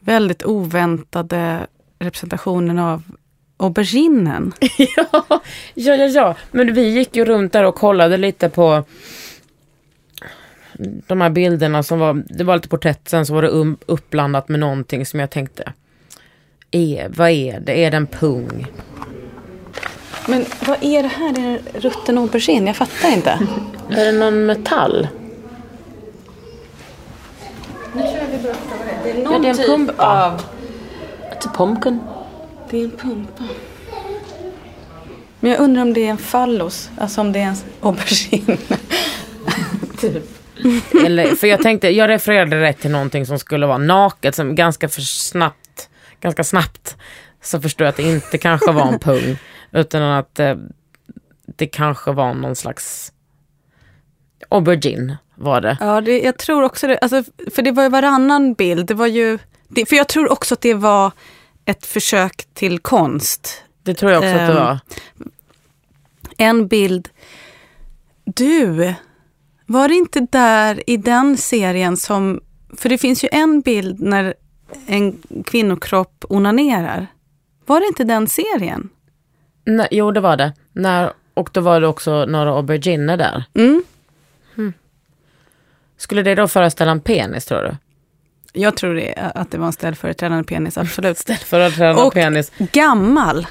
väldigt 0.00 0.44
oväntade 0.44 1.66
representationen 1.98 2.78
av 2.78 3.02
auberginen. 3.56 4.52
ja, 4.78 5.40
ja, 5.74 5.94
ja, 5.94 6.06
ja. 6.06 6.36
Men 6.50 6.74
vi 6.74 6.88
gick 6.88 7.16
ju 7.16 7.24
runt 7.24 7.52
där 7.52 7.64
och 7.64 7.74
kollade 7.74 8.16
lite 8.16 8.48
på 8.48 8.84
de 11.06 11.20
här 11.20 11.30
bilderna 11.30 11.82
som 11.82 11.98
var, 11.98 12.22
det 12.28 12.44
var 12.44 12.54
lite 12.54 12.68
porträtt, 12.68 13.08
sen 13.08 13.26
så 13.26 13.34
var 13.34 13.42
det 13.42 13.48
um, 13.48 13.76
uppblandat 13.86 14.48
med 14.48 14.60
någonting 14.60 15.06
som 15.06 15.20
jag 15.20 15.30
tänkte, 15.30 15.72
är, 16.70 17.08
vad 17.08 17.30
är 17.30 17.60
det? 17.60 17.84
Är 17.84 17.90
det 17.90 17.96
en 17.96 18.06
pung? 18.06 18.66
Men 20.28 20.44
vad 20.66 20.76
är 20.80 21.02
det 21.02 21.08
här? 21.08 21.32
Det 21.32 21.40
är 21.40 21.80
rutten 21.80 22.18
aubergine? 22.18 22.66
Jag 22.66 22.76
fattar 22.76 23.12
inte. 23.12 23.30
är 23.90 24.04
det 24.04 24.12
någon 24.12 24.46
metall? 24.46 25.08
Nu 27.92 28.02
jag 28.02 28.10
vi 28.30 28.46
vad 28.46 28.56
det 29.04 29.10
är. 29.10 29.14
Det 29.14 29.22
någon 29.22 29.32
ja, 29.32 29.38
det 29.38 29.46
är 29.46 29.50
en 29.50 29.56
typ 29.56 29.66
pumpa. 29.66 30.26
av... 30.26 30.40
It's 31.30 31.48
a 31.48 31.52
pumpkin. 31.56 32.00
Det 32.74 32.80
är 32.80 32.84
en 32.84 32.90
pumpa. 32.90 33.44
Men 35.40 35.50
jag 35.50 35.60
undrar 35.60 35.82
om 35.82 35.92
det 35.92 36.06
är 36.06 36.10
en 36.10 36.18
fallos, 36.18 36.90
alltså 36.98 37.20
om 37.20 37.32
det 37.32 37.38
är 37.38 37.46
en 37.46 37.56
aubergine. 37.80 38.58
typ. 40.00 40.22
Eller, 41.06 41.34
för 41.34 41.46
jag 41.46 41.62
tänkte, 41.62 41.88
jag 41.88 42.08
refererade 42.08 42.60
rätt 42.60 42.80
till 42.80 42.90
någonting 42.90 43.26
som 43.26 43.38
skulle 43.38 43.66
vara 43.66 43.78
naket, 43.78 44.34
som 44.34 44.54
ganska 44.54 44.88
för 44.88 45.00
snabbt, 45.00 45.88
ganska 46.20 46.44
snabbt 46.44 46.96
så 47.42 47.60
förstår 47.60 47.84
jag 47.84 47.90
att 47.90 47.96
det 47.96 48.02
inte 48.02 48.38
kanske 48.38 48.72
var 48.72 48.92
en 48.92 48.98
pung, 48.98 49.38
utan 49.72 50.02
att 50.02 50.40
eh, 50.40 50.54
det 51.56 51.66
kanske 51.66 52.12
var 52.12 52.34
någon 52.34 52.56
slags 52.56 53.12
aubergine 54.48 55.16
var 55.34 55.60
det. 55.60 55.76
Ja, 55.80 56.00
det, 56.00 56.20
jag 56.20 56.38
tror 56.38 56.62
också 56.62 56.86
det. 56.86 56.98
Alltså, 56.98 57.24
för 57.54 57.62
det 57.62 57.72
var 57.72 57.82
ju 57.82 57.88
varannan 57.88 58.54
bild. 58.54 58.86
Det 58.86 58.94
var 58.94 59.06
ju, 59.06 59.38
det, 59.68 59.86
för 59.86 59.96
jag 59.96 60.08
tror 60.08 60.32
också 60.32 60.54
att 60.54 60.60
det 60.60 60.74
var 60.74 61.12
ett 61.64 61.86
försök 61.86 62.44
till 62.54 62.78
konst. 62.78 63.62
Det 63.82 63.94
tror 63.94 64.12
jag 64.12 64.18
också 64.18 64.28
att 64.28 64.34
det 64.34 64.52
ehm, 64.52 64.54
var. 64.54 64.78
En 66.36 66.68
bild. 66.68 67.08
Du, 68.24 68.94
var 69.66 69.88
det 69.88 69.94
inte 69.94 70.20
där 70.20 70.90
i 70.90 70.96
den 70.96 71.36
serien 71.36 71.96
som... 71.96 72.40
För 72.76 72.88
det 72.88 72.98
finns 72.98 73.24
ju 73.24 73.28
en 73.32 73.60
bild 73.60 74.00
när 74.00 74.34
en 74.86 75.22
kvinnokropp 75.46 76.24
onanerar. 76.28 77.06
Var 77.66 77.80
det 77.80 77.86
inte 77.86 78.04
den 78.04 78.28
serien? 78.28 78.88
Nej, 79.64 79.88
jo, 79.90 80.10
det 80.10 80.20
var 80.20 80.36
det. 80.36 80.52
När, 80.72 81.12
och 81.34 81.50
då 81.52 81.60
var 81.60 81.80
det 81.80 81.86
också 81.86 82.24
några 82.24 82.50
auberginer 82.50 83.16
där. 83.16 83.44
Mm. 83.54 83.84
Hmm. 84.54 84.72
Skulle 85.96 86.22
det 86.22 86.34
då 86.34 86.48
föreställa 86.48 86.90
en 86.90 87.00
penis, 87.00 87.44
tror 87.44 87.62
du? 87.62 87.76
Jag 88.56 88.76
tror 88.76 88.94
det, 88.94 89.14
att 89.34 89.50
det 89.50 89.58
var 89.58 89.66
en 89.66 89.72
ställföreträdande 89.72 90.44
penis, 90.44 90.78
absolut. 90.78 91.18
ställföreträdande 91.28 92.02
och 92.02 92.14
penis. 92.14 92.52
gammal. 92.58 93.46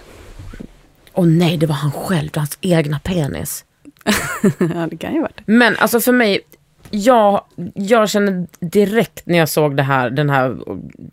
Åh 1.14 1.24
oh, 1.24 1.28
nej, 1.28 1.58
det 1.58 1.66
var 1.66 1.76
han 1.76 1.92
själv, 1.92 2.30
hans 2.36 2.58
egna 2.62 3.00
penis. 3.00 3.66
ja, 4.60 4.88
det 4.90 4.98
kan 4.98 5.14
ju 5.14 5.20
vara 5.22 5.32
det. 5.36 5.44
Men 5.46 5.78
alltså 5.78 6.00
för 6.00 6.12
mig, 6.12 6.42
jag, 6.90 7.46
jag 7.74 8.10
känner 8.10 8.48
direkt 8.60 9.22
när 9.26 9.38
jag 9.38 9.50
såg 9.50 9.78
det 9.78 9.84
här, 9.84 10.10
den 10.10 10.30
här 10.30 10.58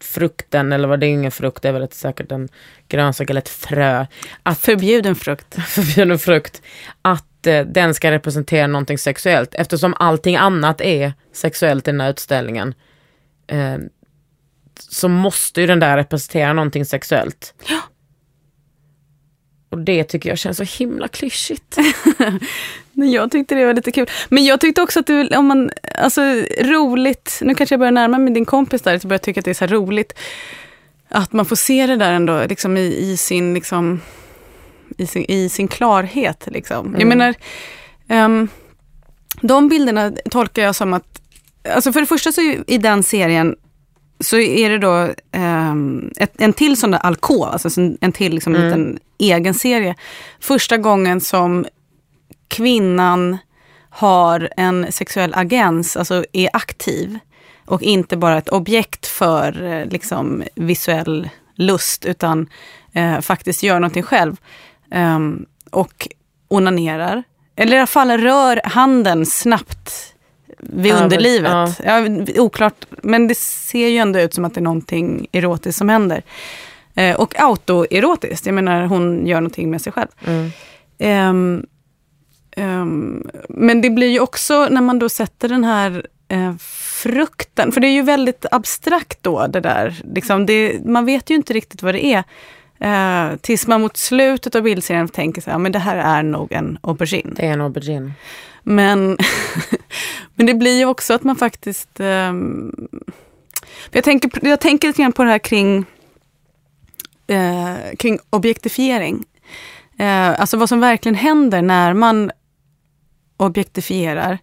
frukten, 0.00 0.72
eller 0.72 0.88
vad 0.88 1.00
det 1.00 1.06
är 1.06 1.10
ingen 1.10 1.30
frukt, 1.30 1.62
det 1.62 1.68
är 1.68 1.72
väl 1.72 1.82
ett, 1.82 1.94
säkert 1.94 2.32
en 2.32 2.48
grönsak 2.88 3.30
eller 3.30 3.40
ett 3.40 3.48
frö. 3.48 4.06
Att, 4.42 4.58
förbjuden 4.58 5.14
frukt. 5.14 5.54
förbjuden 5.68 6.18
frukt. 6.18 6.62
Att 7.02 7.46
eh, 7.46 7.60
den 7.60 7.94
ska 7.94 8.10
representera 8.10 8.66
någonting 8.66 8.98
sexuellt 8.98 9.54
eftersom 9.54 9.94
allting 9.98 10.36
annat 10.36 10.80
är 10.80 11.12
sexuellt 11.32 11.88
i 11.88 11.90
den 11.90 12.00
här 12.00 12.10
utställningen. 12.10 12.74
Eh, 13.50 13.78
så 14.78 15.08
måste 15.08 15.60
ju 15.60 15.66
den 15.66 15.80
där 15.80 15.96
representera 15.96 16.52
någonting 16.52 16.84
sexuellt. 16.84 17.54
Ja. 17.68 17.80
Och 19.70 19.78
det 19.78 20.04
tycker 20.04 20.28
jag 20.28 20.38
känns 20.38 20.56
så 20.56 20.64
himla 20.64 21.08
klyschigt. 21.08 21.76
jag 22.92 23.30
tyckte 23.30 23.54
det 23.54 23.66
var 23.66 23.74
lite 23.74 23.92
kul. 23.92 24.10
Men 24.28 24.44
jag 24.44 24.60
tyckte 24.60 24.82
också 24.82 25.00
att 25.00 25.06
du, 25.06 25.28
om 25.28 25.46
man, 25.46 25.70
alltså 25.94 26.20
roligt, 26.60 27.38
nu 27.42 27.54
kanske 27.54 27.72
jag 27.72 27.80
börjar 27.80 27.92
närma 27.92 28.18
mig 28.18 28.34
din 28.34 28.44
kompis 28.44 28.82
där, 28.82 28.98
så 28.98 29.08
börjar 29.08 29.18
jag 29.18 29.22
tycka 29.22 29.40
att 29.40 29.44
det 29.44 29.50
är 29.50 29.54
så 29.54 29.66
roligt 29.66 30.18
att 31.08 31.32
man 31.32 31.46
får 31.46 31.56
se 31.56 31.86
det 31.86 31.96
där 31.96 32.12
ändå 32.12 32.46
liksom 32.48 32.76
i, 32.76 32.96
i 32.96 33.16
sin, 33.16 33.54
liksom, 33.54 34.00
i 34.98 35.06
sin, 35.06 35.24
i 35.28 35.48
sin 35.48 35.68
klarhet. 35.68 36.48
Liksom. 36.50 36.86
Mm. 36.86 37.00
Jag 37.00 37.08
menar, 37.08 37.34
um, 38.08 38.48
de 39.40 39.68
bilderna 39.68 40.12
tolkar 40.30 40.62
jag 40.62 40.76
som 40.76 40.92
att, 40.92 41.19
alltså 41.68 41.92
för 41.92 42.00
det 42.00 42.06
första 42.06 42.32
så 42.32 42.40
i 42.66 42.78
den 42.78 43.02
serien 43.02 43.56
så 44.20 44.38
är 44.38 44.70
det 44.70 44.78
då 44.78 45.08
um, 45.38 46.12
ett, 46.16 46.32
en 46.38 46.52
till 46.52 46.76
sån 46.76 46.90
där 46.90 46.98
alkov, 46.98 47.44
alltså 47.44 47.80
en, 47.80 47.98
en 48.00 48.12
till 48.12 48.34
liksom, 48.34 48.54
mm. 48.54 48.66
liten 48.66 48.98
egen 49.18 49.54
serie. 49.54 49.94
Första 50.40 50.76
gången 50.76 51.20
som 51.20 51.66
kvinnan 52.48 53.38
har 53.90 54.48
en 54.56 54.92
sexuell 54.92 55.34
agens, 55.34 55.96
alltså 55.96 56.24
är 56.32 56.50
aktiv 56.52 57.18
och 57.66 57.82
inte 57.82 58.16
bara 58.16 58.38
ett 58.38 58.48
objekt 58.48 59.06
för 59.06 59.62
eh, 59.62 59.86
liksom, 59.86 60.42
visuell 60.54 61.28
lust 61.54 62.04
utan 62.04 62.48
eh, 62.92 63.20
faktiskt 63.20 63.62
gör 63.62 63.80
någonting 63.80 64.02
själv. 64.02 64.36
Um, 64.94 65.46
och 65.70 66.08
onanerar. 66.48 67.22
Eller 67.56 67.76
i 67.76 67.78
alla 67.78 67.86
fall 67.86 68.10
rör 68.10 68.60
handen 68.64 69.26
snabbt 69.26 70.09
vid 70.62 70.92
ja, 70.92 71.02
underlivet. 71.02 71.50
Ja. 71.50 71.72
Ja, 71.84 72.24
oklart, 72.42 72.86
men 73.02 73.28
det 73.28 73.34
ser 73.38 73.88
ju 73.88 73.98
ändå 73.98 74.20
ut 74.20 74.34
som 74.34 74.44
att 74.44 74.54
det 74.54 74.60
är 74.60 74.62
någonting 74.62 75.26
erotiskt 75.32 75.78
som 75.78 75.88
händer. 75.88 76.22
Eh, 76.94 77.16
och 77.16 77.40
autoerotiskt, 77.40 78.46
jag 78.46 78.54
menar 78.54 78.86
hon 78.86 79.26
gör 79.26 79.40
någonting 79.40 79.70
med 79.70 79.80
sig 79.82 79.92
själv. 79.92 80.08
Mm. 80.26 80.50
Um, 80.98 81.66
um, 82.56 83.30
men 83.48 83.80
det 83.80 83.90
blir 83.90 84.08
ju 84.08 84.20
också 84.20 84.68
när 84.70 84.80
man 84.80 84.98
då 84.98 85.08
sätter 85.08 85.48
den 85.48 85.64
här 85.64 86.06
uh, 86.32 86.56
frukten, 87.02 87.72
för 87.72 87.80
det 87.80 87.86
är 87.86 87.92
ju 87.92 88.02
väldigt 88.02 88.46
abstrakt 88.50 89.22
då 89.22 89.46
det 89.46 89.60
där. 89.60 90.02
Liksom 90.14 90.46
det, 90.46 90.84
man 90.84 91.06
vet 91.06 91.30
ju 91.30 91.34
inte 91.34 91.52
riktigt 91.52 91.82
vad 91.82 91.94
det 91.94 92.04
är. 92.04 92.24
Uh, 92.84 93.36
tills 93.36 93.66
man 93.66 93.80
mot 93.80 93.96
slutet 93.96 94.54
av 94.54 94.62
bildserien 94.62 95.08
tänker 95.08 95.42
så 95.42 95.50
här, 95.50 95.58
men 95.58 95.72
det 95.72 95.78
här 95.78 95.96
är 95.96 96.22
nog 96.22 96.52
en 96.52 96.78
aubergine. 96.82 97.34
Det 97.36 97.46
är 97.46 97.52
en 97.52 97.60
aubergine. 97.60 98.12
Men, 98.62 99.16
men 100.34 100.46
det 100.46 100.54
blir 100.54 100.78
ju 100.78 100.84
också 100.84 101.14
att 101.14 101.24
man 101.24 101.36
faktiskt 101.36 102.00
um, 102.00 102.88
Jag 103.90 104.04
tänker, 104.04 104.46
jag 104.48 104.60
tänker 104.60 104.88
lite 104.88 105.02
grann 105.02 105.12
på 105.12 105.24
det 105.24 105.30
här 105.30 105.38
kring, 105.38 105.84
eh, 107.26 107.74
kring 107.98 108.18
objektifiering. 108.30 109.24
Eh, 109.98 110.40
alltså 110.40 110.56
vad 110.56 110.68
som 110.68 110.80
verkligen 110.80 111.14
händer 111.14 111.62
när 111.62 111.94
man 111.94 112.30
objektifierar. 113.36 114.38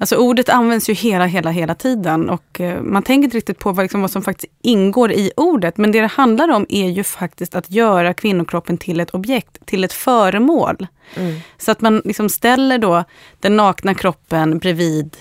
Alltså 0.00 0.16
ordet 0.16 0.48
används 0.48 0.90
ju 0.90 0.92
hela, 0.92 1.26
hela, 1.26 1.50
hela 1.50 1.74
tiden 1.74 2.30
och 2.30 2.60
eh, 2.60 2.82
man 2.82 3.02
tänker 3.02 3.24
inte 3.24 3.36
riktigt 3.36 3.58
på 3.58 3.72
vad, 3.72 3.84
liksom, 3.84 4.00
vad 4.00 4.10
som 4.10 4.22
faktiskt 4.22 4.52
ingår 4.62 5.12
i 5.12 5.32
ordet. 5.36 5.76
Men 5.76 5.92
det 5.92 6.00
det 6.00 6.06
handlar 6.06 6.48
om 6.48 6.66
är 6.68 6.88
ju 6.88 7.04
faktiskt 7.04 7.54
att 7.54 7.70
göra 7.70 8.14
kvinnokroppen 8.14 8.78
till 8.78 9.00
ett 9.00 9.10
objekt, 9.10 9.66
till 9.66 9.84
ett 9.84 9.92
föremål. 9.92 10.86
Mm. 11.16 11.40
Så 11.58 11.70
att 11.70 11.80
man 11.80 12.02
liksom 12.04 12.28
ställer 12.28 12.78
då 12.78 13.04
den 13.40 13.56
nakna 13.56 13.94
kroppen 13.94 14.58
bredvid 14.58 15.16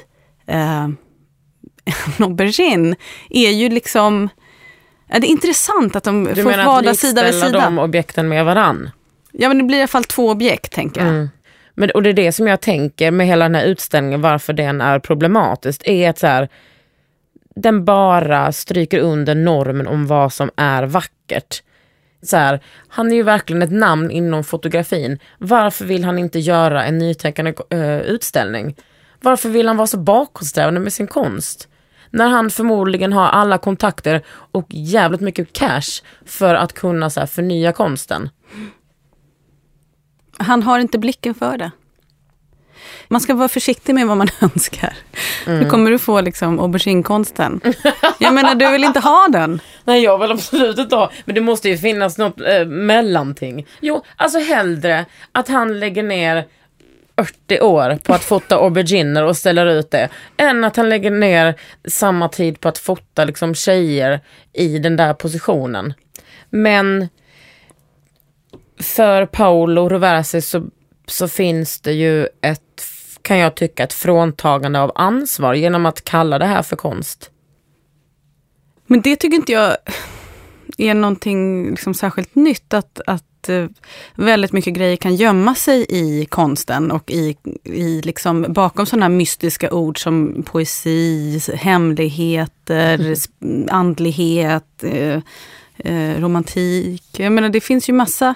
eh, 0.47 0.83
en 2.17 2.23
aubergine 2.23 2.95
är 3.29 3.49
ju 3.49 3.69
liksom... 3.69 4.29
Ja, 5.07 5.19
det 5.19 5.27
är 5.27 5.31
intressant 5.31 5.95
att 5.95 6.03
de 6.03 6.23
du 6.23 6.43
får 6.43 6.65
vara 6.65 6.93
sida 6.93 7.23
vid 7.23 7.33
sida. 7.33 7.45
Du 7.45 7.51
menar 7.51 7.59
att 7.59 7.63
de 7.65 7.79
objekten 7.79 8.29
med 8.29 8.45
varann? 8.45 8.89
Ja, 9.31 9.47
men 9.47 9.57
det 9.57 9.63
blir 9.63 9.77
i 9.77 9.81
alla 9.81 9.87
fall 9.87 10.03
två 10.03 10.29
objekt, 10.29 10.73
tänker 10.73 11.01
jag. 11.01 11.09
Mm. 11.09 11.29
Men, 11.79 11.91
och 11.91 12.03
det 12.03 12.09
är 12.09 12.13
det 12.13 12.31
som 12.31 12.47
jag 12.47 12.61
tänker 12.61 13.11
med 13.11 13.27
hela 13.27 13.45
den 13.45 13.55
här 13.55 13.65
utställningen, 13.65 14.21
varför 14.21 14.53
den 14.53 14.81
är 14.81 14.99
problematisk, 14.99 15.81
är 15.85 16.09
att 16.09 16.17
så 16.17 16.27
här, 16.27 16.49
den 17.55 17.85
bara 17.85 18.51
stryker 18.51 18.99
under 18.99 19.35
normen 19.35 19.87
om 19.87 20.07
vad 20.07 20.33
som 20.33 20.51
är 20.55 20.83
vackert. 20.83 21.63
Så 22.21 22.37
här, 22.37 22.59
han 22.87 23.11
är 23.11 23.15
ju 23.15 23.23
verkligen 23.23 23.61
ett 23.61 23.71
namn 23.71 24.11
inom 24.11 24.43
fotografin. 24.43 25.19
Varför 25.37 25.85
vill 25.85 26.03
han 26.03 26.19
inte 26.19 26.39
göra 26.39 26.83
en 26.85 26.97
nytänkande 26.97 27.53
uh, 27.73 27.79
eh, 27.79 27.99
utställning? 28.01 28.75
Varför 29.21 29.49
vill 29.49 29.67
han 29.67 29.77
vara 29.77 29.87
så 29.87 29.97
bakåtsträvande 29.97 30.79
med 30.79 30.93
sin 30.93 31.07
konst? 31.07 31.67
När 32.09 32.27
han 32.27 32.49
förmodligen 32.49 33.13
har 33.13 33.27
alla 33.27 33.57
kontakter 33.57 34.21
och 34.51 34.67
jävligt 34.69 35.21
mycket 35.21 35.53
cash 35.53 36.03
för 36.25 36.55
att 36.55 36.73
kunna 36.73 37.09
så 37.09 37.19
här, 37.19 37.27
förnya 37.27 37.71
konsten. 37.71 38.29
Han 40.39 40.63
har 40.63 40.79
inte 40.79 40.99
blicken 40.99 41.33
för 41.33 41.57
det. 41.57 41.71
Man 43.07 43.21
ska 43.21 43.33
vara 43.33 43.47
försiktig 43.47 43.95
med 43.95 44.07
vad 44.07 44.17
man 44.17 44.27
önskar. 44.41 44.93
Mm. 45.47 45.63
Då 45.63 45.69
kommer 45.69 45.91
du 45.91 45.99
få 45.99 46.21
liksom 46.21 46.59
auberginekonsten. 46.59 47.61
Jag 48.19 48.33
menar, 48.33 48.55
du 48.55 48.71
vill 48.71 48.83
inte 48.83 48.99
ha 48.99 49.27
den. 49.27 49.61
Nej, 49.83 50.03
jag 50.03 50.17
vill 50.17 50.31
absolut 50.31 50.77
inte 50.77 50.95
ha. 50.95 51.11
Men 51.25 51.35
det 51.35 51.41
måste 51.41 51.69
ju 51.69 51.77
finnas 51.77 52.17
något 52.17 52.41
eh, 52.41 52.65
mellanting. 52.65 53.67
Jo, 53.79 54.03
alltså 54.15 54.39
hellre 54.39 55.05
att 55.31 55.47
han 55.47 55.79
lägger 55.79 56.03
ner 56.03 56.45
40 57.17 57.61
år 57.61 57.97
på 58.03 58.13
att 58.13 58.23
fota 58.23 58.55
auberginer 58.55 59.23
och 59.23 59.37
ställer 59.37 59.65
ut 59.65 59.91
det. 59.91 60.09
Än 60.37 60.63
att 60.63 60.75
han 60.75 60.89
lägger 60.89 61.11
ner 61.11 61.55
samma 61.87 62.29
tid 62.29 62.59
på 62.59 62.69
att 62.69 62.77
fota 62.77 63.25
liksom 63.25 63.55
tjejer 63.55 64.19
i 64.53 64.79
den 64.79 64.95
där 64.95 65.13
positionen. 65.13 65.93
Men 66.49 67.09
för 68.79 69.25
Paolo 69.25 69.89
Roversi 69.89 70.41
så, 70.41 70.67
så 71.07 71.27
finns 71.27 71.81
det 71.81 71.93
ju 71.93 72.27
ett, 72.41 72.83
kan 73.21 73.37
jag 73.37 73.55
tycka, 73.55 73.83
ett 73.83 73.93
fråntagande 73.93 74.79
av 74.79 74.91
ansvar 74.95 75.53
genom 75.53 75.85
att 75.85 76.03
kalla 76.03 76.39
det 76.39 76.45
här 76.45 76.61
för 76.61 76.75
konst. 76.75 77.31
Men 78.87 79.01
det 79.01 79.15
tycker 79.15 79.35
inte 79.35 79.51
jag 79.51 79.77
är 80.77 80.93
någonting 80.93 81.69
liksom 81.69 81.93
särskilt 81.93 82.35
nytt. 82.35 82.73
Att, 82.73 83.01
att 83.07 83.49
eh, 83.49 83.65
väldigt 84.15 84.53
mycket 84.53 84.73
grejer 84.73 84.95
kan 84.95 85.15
gömma 85.15 85.55
sig 85.55 85.85
i 85.89 86.25
konsten 86.25 86.91
och 86.91 87.11
i, 87.11 87.37
i 87.63 88.01
liksom 88.01 88.45
bakom 88.49 88.85
sådana 88.85 89.09
mystiska 89.09 89.71
ord 89.73 90.03
som 90.03 90.43
poesi, 90.45 91.39
hemligheter, 91.53 93.15
mm. 93.41 93.67
andlighet, 93.71 94.83
eh, 94.83 95.21
eh, 95.79 96.21
romantik. 96.21 97.19
Jag 97.19 97.31
menar 97.31 97.49
det 97.49 97.61
finns 97.61 97.89
ju 97.89 97.93
massa 97.93 98.35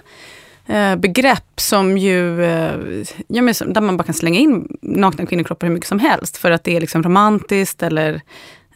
eh, 0.67 0.95
begrepp 0.95 1.59
som 1.59 1.97
ju, 1.97 2.43
eh, 2.43 3.03
ja, 3.27 3.41
men, 3.41 3.53
där 3.67 3.81
man 3.81 3.97
bara 3.97 4.03
kan 4.03 4.13
slänga 4.13 4.39
in 4.39 4.77
nakna 4.81 5.25
kvinnokroppar 5.25 5.67
hur 5.67 5.73
mycket 5.73 5.89
som 5.89 5.99
helst. 5.99 6.37
För 6.37 6.51
att 6.51 6.63
det 6.63 6.75
är 6.75 6.81
liksom 6.81 7.03
romantiskt 7.03 7.83
eller 7.83 8.13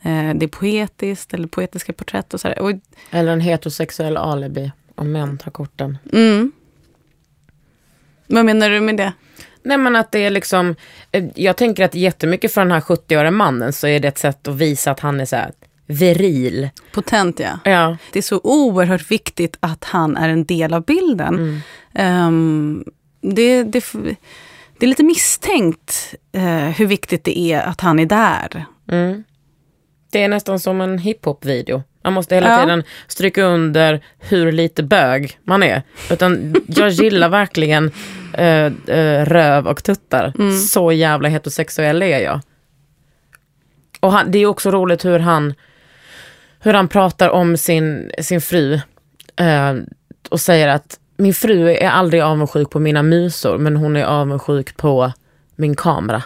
eh, 0.02 0.34
det 0.36 0.46
är 0.46 0.48
poetiskt 0.48 1.34
eller 1.34 1.48
poetiska 1.48 1.94
porträtt 1.94 2.34
och 2.34 2.42
sådär. 2.42 2.60
Och, 2.60 2.72
eller 3.12 3.32
en 3.32 3.42
heterosexuell 3.42 4.18
alibi 4.18 4.72
om 4.96 5.12
män 5.12 5.38
tar 5.38 5.52
korten. 5.52 5.98
Mm. 6.14 6.52
Vad 8.28 8.46
menar 8.46 8.70
du 8.70 8.80
med 8.80 8.98
det? 8.98 9.14
Nej 9.64 9.78
men 9.78 9.96
att 9.96 10.12
det 10.12 10.20
är 10.20 10.30
liksom, 10.30 10.76
eh, 11.12 11.26
jag 11.36 11.58
tänker 11.58 11.86
att 11.86 11.96
jättemycket 11.96 12.54
för 12.54 12.62
den 12.62 12.72
här 12.72 12.82
70-åriga 12.82 13.32
mannen 13.32 13.74
så 13.74 13.88
är 13.88 14.00
det 14.00 14.08
ett 14.08 14.18
sätt 14.18 14.48
att 14.48 14.56
visa 14.56 14.92
att 14.92 15.00
han 15.00 15.20
är 15.20 15.26
så 15.26 15.36
här, 15.36 15.52
viril. 15.88 16.70
Potent 16.92 17.40
ja. 17.40 17.60
ja. 17.64 17.98
Det 18.12 18.20
är 18.20 18.24
så 18.24 18.42
oerhört 18.44 19.12
viktigt 19.12 19.58
att 19.60 19.84
han 19.84 20.18
är 20.18 20.30
en 20.30 20.46
del 20.46 20.74
av 20.74 20.86
bilden. 20.86 21.62
Mm. 21.96 22.28
Um, 22.28 22.86
det, 23.22 23.64
det, 23.64 23.84
det, 24.78 24.86
är 24.86 24.88
lite 24.88 25.04
misstänkt 25.04 26.16
uh, 26.36 26.44
hur 26.70 26.86
viktigt 26.86 27.24
det 27.24 27.40
är 27.40 27.62
att 27.62 27.82
han 27.82 28.00
är 28.00 28.06
där. 28.06 28.66
Mm. 28.92 29.24
Det 30.12 30.24
är 30.24 30.28
nästan 30.28 30.60
som 30.60 30.82
en 30.82 30.98
hiphop-video. 30.98 31.84
Man 32.04 32.14
måste 32.14 32.36
hela 32.36 32.50
ja. 32.50 32.64
tiden 32.64 32.84
stryka 33.08 33.44
under 33.44 34.04
hur 34.20 34.52
lite 34.52 34.84
bög 34.84 35.40
man 35.44 35.64
är. 35.64 35.82
Utan 36.12 36.56
jag 36.68 36.90
gillar 36.90 37.30
verkligen 37.30 37.92
uh, 38.40 38.72
uh, 38.96 39.26
röv 39.26 39.68
och 39.68 39.84
tuttar. 39.84 40.34
Mm. 40.40 40.58
Så 40.58 40.92
jävla 40.92 41.30
heterosexuell 41.30 42.02
är 42.02 42.20
jag. 42.20 42.42
Och 44.00 44.12
han, 44.12 44.32
det 44.32 44.40
är 44.40 44.46
också 44.46 44.72
roligt 44.72 45.06
hur 45.06 45.20
han 45.20 45.54
hur 46.60 46.74
han 46.74 46.88
pratar 46.88 47.30
om 47.30 47.58
sin, 47.58 48.12
sin 48.22 48.42
fru 48.42 48.74
eh, 49.36 49.74
och 50.30 50.40
säger 50.40 50.68
att 50.68 51.00
min 51.18 51.34
fru 51.34 51.70
är 51.70 51.90
aldrig 51.90 52.22
avundsjuk 52.22 52.70
på 52.70 52.80
mina 52.80 53.04
musor 53.04 53.58
men 53.58 53.76
hon 53.76 53.96
är 53.96 54.04
avundsjuk 54.04 54.78
på 54.78 55.12
min 55.56 55.76
kamera. 55.76 56.24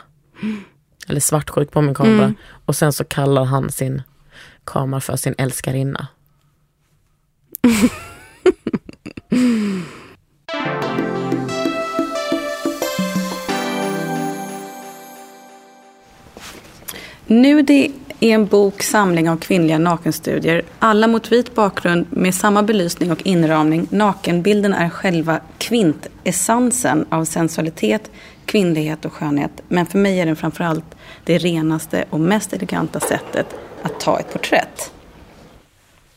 Eller 1.07 1.19
svartsjuk 1.19 1.71
på 1.71 1.81
min 1.81 1.95
kamera. 1.95 2.23
Mm. 2.23 2.35
Och 2.65 2.75
sen 2.75 2.93
så 2.93 3.03
kallar 3.03 3.45
han 3.45 3.71
sin 3.71 4.01
kamera 4.63 5.01
för 5.01 5.15
sin 5.15 5.35
älskarinna. 5.37 6.07
Nu 17.27 17.61
det 17.61 17.91
är 18.23 18.35
en 18.35 18.45
bok 18.45 18.83
samling 18.83 19.29
av 19.29 19.37
kvinnliga 19.37 19.77
nakenstudier. 19.77 20.63
Alla 20.79 21.07
mot 21.07 21.31
vit 21.31 21.55
bakgrund 21.55 22.05
med 22.09 22.35
samma 22.35 22.63
belysning 22.63 23.11
och 23.11 23.25
inramning. 23.25 23.87
Nakenbilden 23.89 24.73
är 24.73 24.89
själva 24.89 25.39
kvintessensen 25.57 27.05
av 27.09 27.25
sensualitet, 27.25 28.11
kvinnlighet 28.45 29.05
och 29.05 29.13
skönhet. 29.13 29.51
Men 29.67 29.85
för 29.85 29.97
mig 29.97 30.19
är 30.19 30.25
den 30.25 30.35
framförallt 30.35 30.85
det 31.23 31.37
renaste 31.37 32.05
och 32.09 32.19
mest 32.19 32.53
eleganta 32.53 32.99
sättet 32.99 33.47
att 33.81 33.99
ta 33.99 34.19
ett 34.19 34.33
porträtt. 34.33 34.91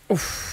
Uff. 0.09 0.51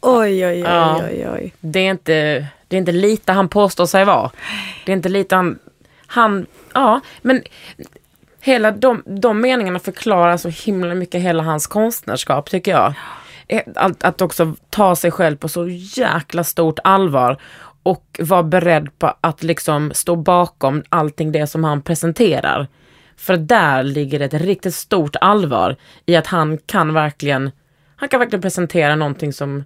Oj, 0.00 0.46
oj, 0.46 0.46
oj, 0.46 0.58
ja. 0.58 1.00
oj, 1.10 1.28
oj. 1.28 1.54
Det 1.60 1.80
är, 1.80 1.90
inte, 1.90 2.46
det 2.68 2.76
är 2.76 2.78
inte 2.78 2.92
lite 2.92 3.32
han 3.32 3.48
påstår 3.48 3.86
sig 3.86 4.04
vara. 4.04 4.30
Det 4.86 4.92
är 4.92 4.96
inte 4.96 5.08
lite 5.08 5.36
han... 5.36 5.58
Han, 6.06 6.46
ja, 6.74 7.00
men 7.22 7.42
hela 8.44 8.70
de, 8.70 9.02
de 9.06 9.40
meningarna 9.40 9.78
förklarar 9.78 10.36
så 10.36 10.48
himla 10.48 10.94
mycket 10.94 11.22
hela 11.22 11.42
hans 11.42 11.66
konstnärskap 11.66 12.50
tycker 12.50 12.70
jag. 12.70 12.94
Eh, 13.48 13.62
att, 13.74 14.04
att 14.04 14.20
också 14.20 14.54
ta 14.70 14.96
sig 14.96 15.10
själv 15.10 15.36
på 15.36 15.48
så 15.48 15.68
jäkla 15.68 16.44
stort 16.44 16.78
allvar 16.84 17.40
och 17.82 18.20
vara 18.20 18.42
beredd 18.42 18.98
på 18.98 19.14
att 19.20 19.42
liksom 19.42 19.92
stå 19.94 20.16
bakom 20.16 20.82
allting 20.88 21.32
det 21.32 21.46
som 21.46 21.64
han 21.64 21.82
presenterar. 21.82 22.68
För 23.16 23.36
där 23.36 23.82
ligger 23.82 24.20
ett 24.20 24.34
riktigt 24.34 24.74
stort 24.74 25.16
allvar 25.20 25.76
i 26.06 26.16
att 26.16 26.26
han 26.26 26.58
kan 26.58 26.94
verkligen, 26.94 27.50
han 27.96 28.08
kan 28.08 28.20
verkligen 28.20 28.42
presentera 28.42 28.96
någonting 28.96 29.32
som, 29.32 29.64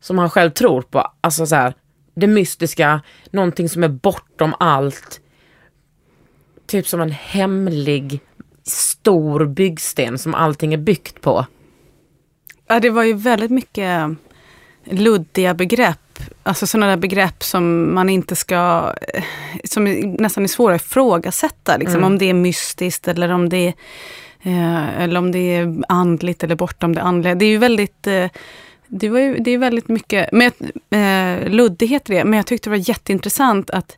som 0.00 0.18
han 0.18 0.30
själv 0.30 0.50
tror 0.50 0.82
på. 0.82 1.12
Alltså 1.20 1.46
så 1.46 1.54
här, 1.54 1.74
det 2.14 2.26
mystiska, 2.26 3.00
någonting 3.30 3.68
som 3.68 3.84
är 3.84 3.88
bortom 3.88 4.54
allt 4.58 5.20
typ 6.68 6.86
som 6.86 7.00
en 7.00 7.10
hemlig 7.10 8.20
stor 8.64 9.46
byggsten 9.46 10.18
som 10.18 10.34
allting 10.34 10.74
är 10.74 10.78
byggt 10.78 11.20
på. 11.20 11.46
Ja, 12.66 12.80
det 12.80 12.90
var 12.90 13.04
ju 13.04 13.12
väldigt 13.12 13.50
mycket 13.50 14.10
luddiga 14.84 15.54
begrepp. 15.54 15.98
Alltså 16.42 16.66
sådana 16.66 16.86
där 16.86 16.96
begrepp 16.96 17.42
som 17.42 17.94
man 17.94 18.08
inte 18.08 18.36
ska, 18.36 18.92
som 19.64 19.84
nästan 20.18 20.44
är 20.44 20.48
svåra 20.48 20.74
att 20.74 20.82
ifrågasätta. 20.82 21.76
Liksom, 21.76 21.96
mm. 21.96 22.04
Om 22.04 22.18
det 22.18 22.30
är 22.30 22.34
mystiskt 22.34 23.08
eller 23.08 23.28
om 23.28 23.48
det 23.48 23.56
är, 23.56 23.74
eh, 24.42 25.02
eller 25.02 25.18
om 25.18 25.32
det 25.32 25.38
är 25.38 25.82
andligt 25.88 26.44
eller 26.44 26.54
bortom 26.54 26.94
det 26.94 27.02
andliga. 27.02 27.34
Det 27.34 27.44
är 27.44 27.50
ju 27.50 27.58
väldigt 27.58 28.06
eh, 28.06 28.30
det, 28.86 29.08
var 29.08 29.20
ju, 29.20 29.38
det 29.38 29.50
är 29.50 29.58
väldigt 29.58 29.88
mycket 29.88 30.32
med, 30.32 30.52
eh, 30.90 31.50
luddighet 31.50 32.10
i 32.10 32.12
det, 32.12 32.24
men 32.24 32.36
jag 32.36 32.46
tyckte 32.46 32.70
det 32.70 32.76
var 32.76 32.88
jätteintressant 32.88 33.70
att, 33.70 33.96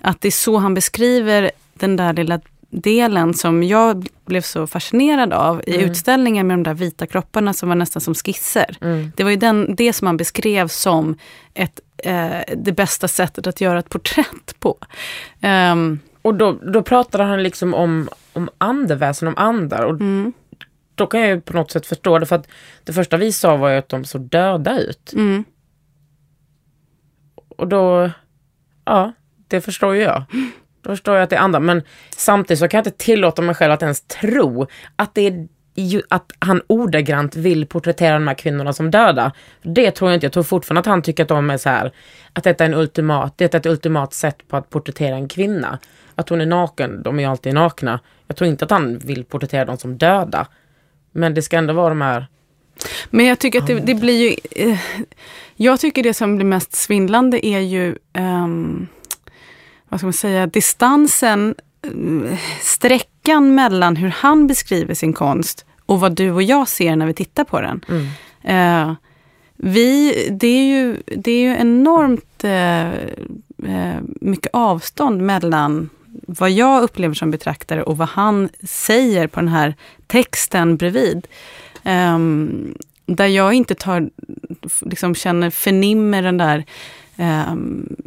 att 0.00 0.20
det 0.20 0.28
är 0.28 0.32
så 0.32 0.56
han 0.56 0.74
beskriver 0.74 1.50
den 1.74 1.96
där 1.96 2.12
lilla 2.12 2.40
delen 2.70 3.34
som 3.34 3.62
jag 3.62 4.06
blev 4.24 4.40
så 4.40 4.66
fascinerad 4.66 5.32
av 5.32 5.62
i 5.66 5.74
Mm. 5.76 5.90
utställningen 5.90 6.46
med 6.46 6.54
de 6.58 6.62
där 6.62 6.74
vita 6.74 7.06
kropparna 7.06 7.52
som 7.52 7.68
var 7.68 7.76
nästan 7.76 8.00
som 8.02 8.14
skisser. 8.14 8.76
Mm. 8.80 9.12
Det 9.16 9.24
var 9.24 9.30
ju 9.30 9.36
den, 9.36 9.74
det 9.76 9.92
som 9.92 10.04
man 10.04 10.16
beskrev 10.16 10.68
som 10.68 11.18
ett, 11.54 11.80
eh, 11.98 12.40
det 12.56 12.72
bästa 12.72 13.08
sättet 13.08 13.46
att 13.46 13.60
göra 13.60 13.78
ett 13.78 13.88
porträtt 13.88 14.60
på. 14.60 14.78
Ehm, 15.40 15.98
Och 16.22 16.34
då, 16.34 16.52
då 16.52 16.82
pratade 16.82 17.24
han 17.24 17.42
liksom 17.42 17.74
om, 17.74 18.08
om 18.32 18.48
andeväsen, 18.58 19.28
om 19.28 19.34
andar. 19.36 19.82
Och 19.82 20.00
mm, 20.00 20.32
då 20.94 21.06
kan 21.06 21.20
jag 21.20 21.28
ju 21.28 21.40
på 21.40 21.52
något 21.52 21.70
sätt 21.70 21.86
förstå 21.86 22.18
det. 22.18 22.26
För 22.26 22.36
att 22.36 22.48
det 22.84 22.92
första 22.92 23.16
vi 23.16 23.32
sa 23.32 23.56
var 23.56 23.70
ju 23.70 23.76
att 23.76 23.88
de 23.88 24.04
såg 24.04 24.20
döda 24.20 24.78
ut. 24.78 25.12
mm, 25.12 25.44
Och 27.56 27.68
då, 27.68 28.10
ja, 28.84 29.12
det 29.48 29.60
förstår 29.60 29.94
ju 29.94 30.00
jag. 30.02 30.24
Då 30.82 30.90
förstår 30.90 31.14
jag 31.14 31.22
att 31.24 31.30
det 31.30 31.36
är 31.36 31.40
andra. 31.40 31.60
Men 31.60 31.82
samtidigt 32.16 32.58
så 32.58 32.68
kan 32.68 32.78
jag 32.78 32.86
inte 32.86 33.04
tillåta 33.04 33.42
mig 33.42 33.54
själv 33.54 33.72
att 33.72 33.82
ens 33.82 34.00
tro 34.00 34.66
att, 34.96 35.14
det 35.14 35.26
är, 35.26 35.48
ju- 35.74 36.02
att 36.10 36.32
han 36.38 36.62
ordagrant 36.66 37.36
vill 37.36 37.66
porträttera 37.66 38.14
de 38.14 38.28
här 38.28 38.34
kvinnorna 38.34 38.72
som 38.72 38.90
döda. 38.90 39.32
Det 39.62 39.90
tror 39.90 40.10
jag 40.10 40.16
inte. 40.16 40.26
Jag 40.26 40.32
tror 40.32 40.42
fortfarande 40.42 40.80
att 40.80 40.86
han 40.86 41.02
tycker 41.02 41.22
att 41.22 41.28
de 41.28 41.50
är 41.50 41.56
så 41.58 41.68
här, 41.68 41.92
att 42.32 42.44
detta 42.44 42.64
är 42.64 42.68
en 42.68 42.74
ultimat, 42.74 43.34
det 43.38 43.54
är 43.54 43.58
ett 43.58 43.66
ultimat 43.66 44.14
sätt 44.14 44.48
på 44.48 44.56
att 44.56 44.70
porträttera 44.70 45.14
en 45.14 45.28
kvinna. 45.28 45.78
Att 46.14 46.28
hon 46.28 46.40
är 46.40 46.46
naken, 46.46 47.02
de 47.02 47.18
är 47.18 47.22
ju 47.22 47.28
alltid 47.28 47.54
nakna. 47.54 48.00
Jag 48.26 48.36
tror 48.36 48.48
inte 48.50 48.64
att 48.64 48.70
han 48.70 48.98
vill 48.98 49.24
porträttera 49.24 49.64
dem 49.64 49.76
som 49.78 49.98
döda. 49.98 50.46
Men 51.12 51.34
det 51.34 51.42
ska 51.42 51.56
ändå 51.56 51.74
vara 51.74 51.88
de 51.88 52.00
här, 52.00 52.26
Men 53.10 53.26
jag 53.26 53.38
tycker 53.38 53.58
att 53.60 53.66
det, 53.66 53.74
det 53.80 53.94
blir 53.94 54.28
ju... 54.30 54.36
Eh, 54.70 54.78
jag 55.56 55.80
tycker 55.80 56.02
det 56.02 56.14
som 56.14 56.36
blir 56.36 56.46
mest 56.46 56.72
svindlande 56.74 57.46
är 57.46 57.58
ju, 57.60 57.96
ehm, 58.12 58.86
vad 59.92 60.00
ska 60.00 60.06
man 60.06 60.12
säga, 60.12 60.46
distansen, 60.46 61.54
eh, 61.82 62.38
sträckan 62.60 63.54
mellan 63.54 63.96
hur 63.96 64.08
han 64.08 64.46
beskriver 64.46 64.94
sin 64.94 65.12
konst 65.12 65.64
och 65.86 66.00
vad 66.00 66.12
du 66.12 66.30
och 66.30 66.42
jag 66.42 66.68
ser 66.68 66.96
när 66.96 67.06
vi 67.06 67.14
tittar 67.14 67.44
på 67.44 67.60
den. 67.60 67.84
mm, 67.88 68.06
Eh, 68.42 68.94
vi, 69.56 70.12
det, 70.30 70.46
är 70.46 70.64
ju, 70.64 71.02
det 71.16 71.30
är 71.30 71.40
ju 71.40 71.56
enormt 71.56 72.44
eh, 72.44 72.88
eh, 73.74 74.00
mycket 74.20 74.50
avstånd 74.52 75.22
mellan 75.22 75.90
vad 76.26 76.50
jag 76.50 76.82
upplever 76.82 77.14
som 77.14 77.30
betraktare 77.30 77.82
och 77.82 77.96
vad 77.96 78.08
han 78.08 78.48
säger 78.62 79.26
på 79.26 79.40
den 79.40 79.48
här 79.48 79.74
texten 80.06 80.76
bredvid. 80.76 81.26
Ehm, 81.82 82.74
där 83.06 83.26
jag 83.26 83.54
inte 83.54 83.74
tar, 83.74 84.10
liksom 84.80 85.14
känner, 85.14 85.50
förnimmer 85.50 86.22
den 86.22 86.38
där, 86.38 86.64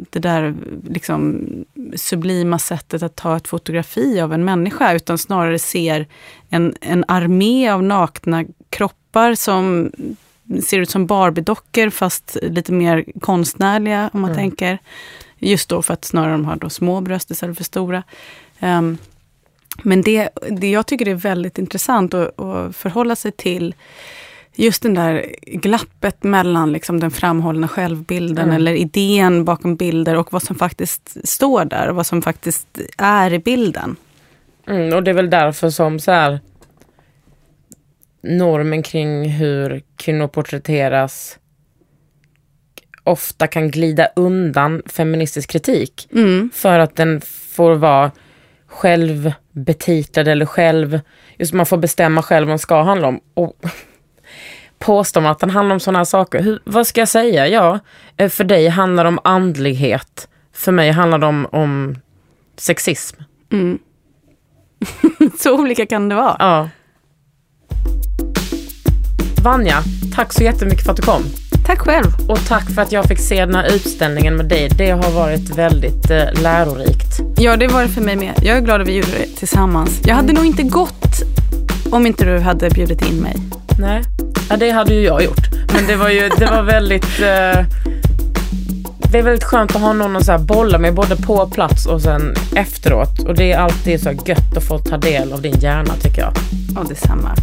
det 0.09 0.19
där 0.19 0.55
liksom 0.89 1.45
sublima 1.95 2.59
sättet 2.59 3.03
att 3.03 3.15
ta 3.15 3.37
ett 3.37 3.47
fotografi 3.47 4.21
av 4.21 4.33
en 4.33 4.45
människa, 4.45 4.93
utan 4.93 5.17
snarare 5.17 5.59
ser 5.59 6.07
en, 6.49 6.75
en 6.81 7.05
armé 7.07 7.69
av 7.69 7.83
nakna 7.83 8.45
kroppar 8.69 9.35
som 9.35 9.91
ser 10.63 10.79
ut 10.79 10.89
som 10.89 11.07
Barbie-dockor 11.07 11.89
fast 11.89 12.37
lite 12.41 12.71
mer 12.71 13.05
konstnärliga 13.21 14.09
om 14.13 14.21
man 14.21 14.31
Mm. 14.31 14.37
tänker. 14.41 14.79
Just 15.37 15.69
då 15.69 15.81
för 15.81 15.93
att 15.93 16.05
snarare 16.05 16.31
de 16.31 16.45
har 16.45 16.55
då 16.55 16.69
små 16.69 17.01
bröst 17.01 17.31
istället 17.31 17.57
för 17.57 17.63
stora. 17.63 18.03
Ehm, 18.59 18.97
men 19.83 20.01
det, 20.01 20.29
det 20.49 20.71
jag 20.71 20.85
tycker 20.87 21.07
är 21.07 21.15
väldigt 21.15 21.57
intressant 21.57 22.13
att, 22.13 22.39
att 22.39 22.75
förhålla 22.75 23.15
sig 23.15 23.31
till 23.31 23.75
just 24.55 24.83
den 24.83 24.93
där 24.93 25.25
glappet 25.41 26.23
mellan 26.23 26.71
liksom 26.71 26.99
den 26.99 27.11
framhållna 27.11 27.67
självbilden 27.67 28.45
Mm. 28.45 28.55
eller 28.55 28.73
idén 28.73 29.45
bakom 29.45 29.75
bilder 29.75 30.15
och 30.15 30.33
vad 30.33 30.43
som 30.43 30.55
faktiskt 30.55 31.27
står 31.27 31.65
där 31.65 31.89
och 31.89 31.95
vad 31.95 32.05
som 32.05 32.21
faktiskt 32.21 32.67
är 32.97 33.33
i 33.33 33.39
bilden. 33.39 33.95
Mm, 34.67 34.93
och 34.93 35.03
det 35.03 35.11
är 35.11 35.15
väl 35.15 35.29
därför 35.29 35.69
som 35.69 35.99
så 35.99 36.11
här 36.11 36.39
normen 38.23 38.83
kring 38.83 39.29
hur 39.29 39.83
kvinnor 39.95 40.27
porträtteras 40.27 41.39
ofta 43.03 43.47
kan 43.47 43.71
glida 43.71 44.07
undan 44.15 44.81
feministisk 44.85 45.49
kritik. 45.51 46.07
Mm. 46.11 46.49
För 46.53 46.79
att 46.79 46.95
den 46.95 47.21
får 47.55 47.75
vara 47.75 48.11
självbetitlad 48.67 50.27
eller 50.27 50.45
själv, 50.45 50.99
just 51.37 51.53
man 51.53 51.65
får 51.65 51.77
bestämma 51.77 52.21
själv 52.21 52.47
vad 52.47 52.51
den 52.51 52.59
ska 52.59 52.81
handla 52.81 53.07
om. 53.07 53.19
Och 53.33 53.53
påstår 54.79 55.21
man 55.21 55.31
att 55.31 55.39
den 55.39 55.49
handlar 55.49 55.73
om 55.73 55.79
sådana 55.79 55.99
här 55.99 56.05
saker, 56.05 56.43
hur, 56.43 56.59
vad 56.63 56.87
ska 56.87 57.01
jag 57.01 57.09
säga? 57.09 57.47
Ja, 57.47 57.79
eh, 58.17 58.29
för 58.29 58.43
dig 58.43 58.67
handlar 58.67 59.03
det 59.03 59.07
om 59.07 59.19
andlighet. 59.23 60.27
För 60.53 60.71
mig 60.71 60.91
handlar 60.91 61.17
det 61.17 61.25
om, 61.25 61.47
om 61.51 61.95
sexism. 62.57 63.21
Mm. 63.51 63.79
så 65.39 65.59
olika 65.59 65.85
kan 65.85 66.09
det 66.09 66.15
vara. 66.15 66.35
Ja. 66.39 66.69
Vanja, 69.43 69.83
tack 70.15 70.33
så 70.33 70.43
jättemycket 70.43 70.83
för 70.83 70.91
att 70.91 70.97
du 70.97 71.03
kom. 71.03 71.23
Tack 71.65 71.79
själv. 71.79 72.07
Och 72.29 72.47
tack 72.47 72.71
för 72.71 72.81
att 72.81 72.91
jag 72.91 73.05
fick 73.05 73.19
se 73.19 73.45
den 73.45 73.55
här 73.55 73.75
utställningen 73.75 74.35
med 74.35 74.45
dig. 74.45 74.69
Det 74.77 74.91
har 74.91 75.11
varit 75.11 75.57
väldigt 75.57 76.11
eh, 76.11 76.41
lärorikt. 76.41 77.19
Ja, 77.37 77.57
det 77.57 77.67
var 77.67 77.81
det 77.81 77.87
för 77.87 78.01
mig 78.01 78.15
med. 78.15 78.33
Jag 78.43 78.57
är 78.57 78.61
glad 78.61 78.81
att 78.81 78.87
vi 78.87 78.95
gjorde 78.95 79.11
det 79.11 79.27
tillsammans. 79.27 80.01
Jag 80.05 80.15
hade 80.15 80.33
nog 80.33 80.45
inte 80.45 80.63
gått 80.63 81.05
om 81.91 82.05
inte 82.05 82.25
du 82.25 82.39
hade 82.39 82.69
bjudit 82.69 83.01
in 83.09 83.15
mig. 83.15 83.35
Nej, 83.79 84.03
ja, 84.49 84.57
det 84.57 84.71
hade 84.71 84.93
ju 84.93 85.01
jag 85.01 85.23
gjort. 85.23 85.49
Men 85.73 85.87
det 85.87 85.95
var 85.95 86.09
ju 86.09 86.29
det 86.29 86.45
var 86.45 86.63
väldigt... 86.63 87.19
Eh, 87.19 87.65
det 89.11 89.19
är 89.19 89.23
väldigt 89.23 89.43
skönt 89.43 89.75
att 89.75 89.81
ha 89.81 89.93
någon 89.93 90.15
att 90.15 90.25
så 90.25 90.31
här 90.31 90.39
bolla 90.39 90.77
med 90.77 90.93
både 90.93 91.15
på 91.15 91.49
plats 91.49 91.85
och 91.85 92.01
sen 92.01 92.35
efteråt. 92.55 93.19
Och 93.19 93.35
det 93.35 93.51
är 93.51 93.57
alltid 93.57 94.01
så 94.01 94.11
gött 94.25 94.57
att 94.57 94.63
få 94.63 94.79
ta 94.79 94.97
del 94.97 95.33
av 95.33 95.41
din 95.41 95.59
hjärna 95.59 95.93
tycker 96.01 96.21
jag. 96.21 96.33
Ja, 96.75 96.83
detsamma. 96.89 97.35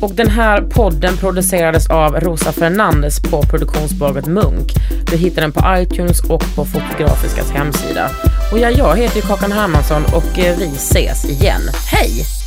Och 0.00 0.14
den 0.14 0.28
här 0.28 0.62
podden 0.62 1.16
producerades 1.16 1.90
av 1.90 2.20
Rosa 2.20 2.52
Fernandes 2.52 3.22
på 3.22 3.42
produktionsbolaget 3.42 4.26
Munk. 4.26 4.72
Du 5.10 5.16
hittar 5.16 5.42
den 5.42 5.52
på 5.52 5.64
iTunes 5.78 6.20
och 6.20 6.44
på 6.56 6.64
Fotografiskas 6.64 7.50
hemsida. 7.50 8.10
Och 8.52 8.58
ja, 8.58 8.70
jag 8.70 8.96
heter 8.96 9.20
Kakan 9.20 9.52
Hermansson 9.52 10.02
och 10.04 10.38
eh, 10.38 10.58
vi 10.58 10.66
ses 10.66 11.24
igen. 11.24 11.62
Hej! 11.86 12.39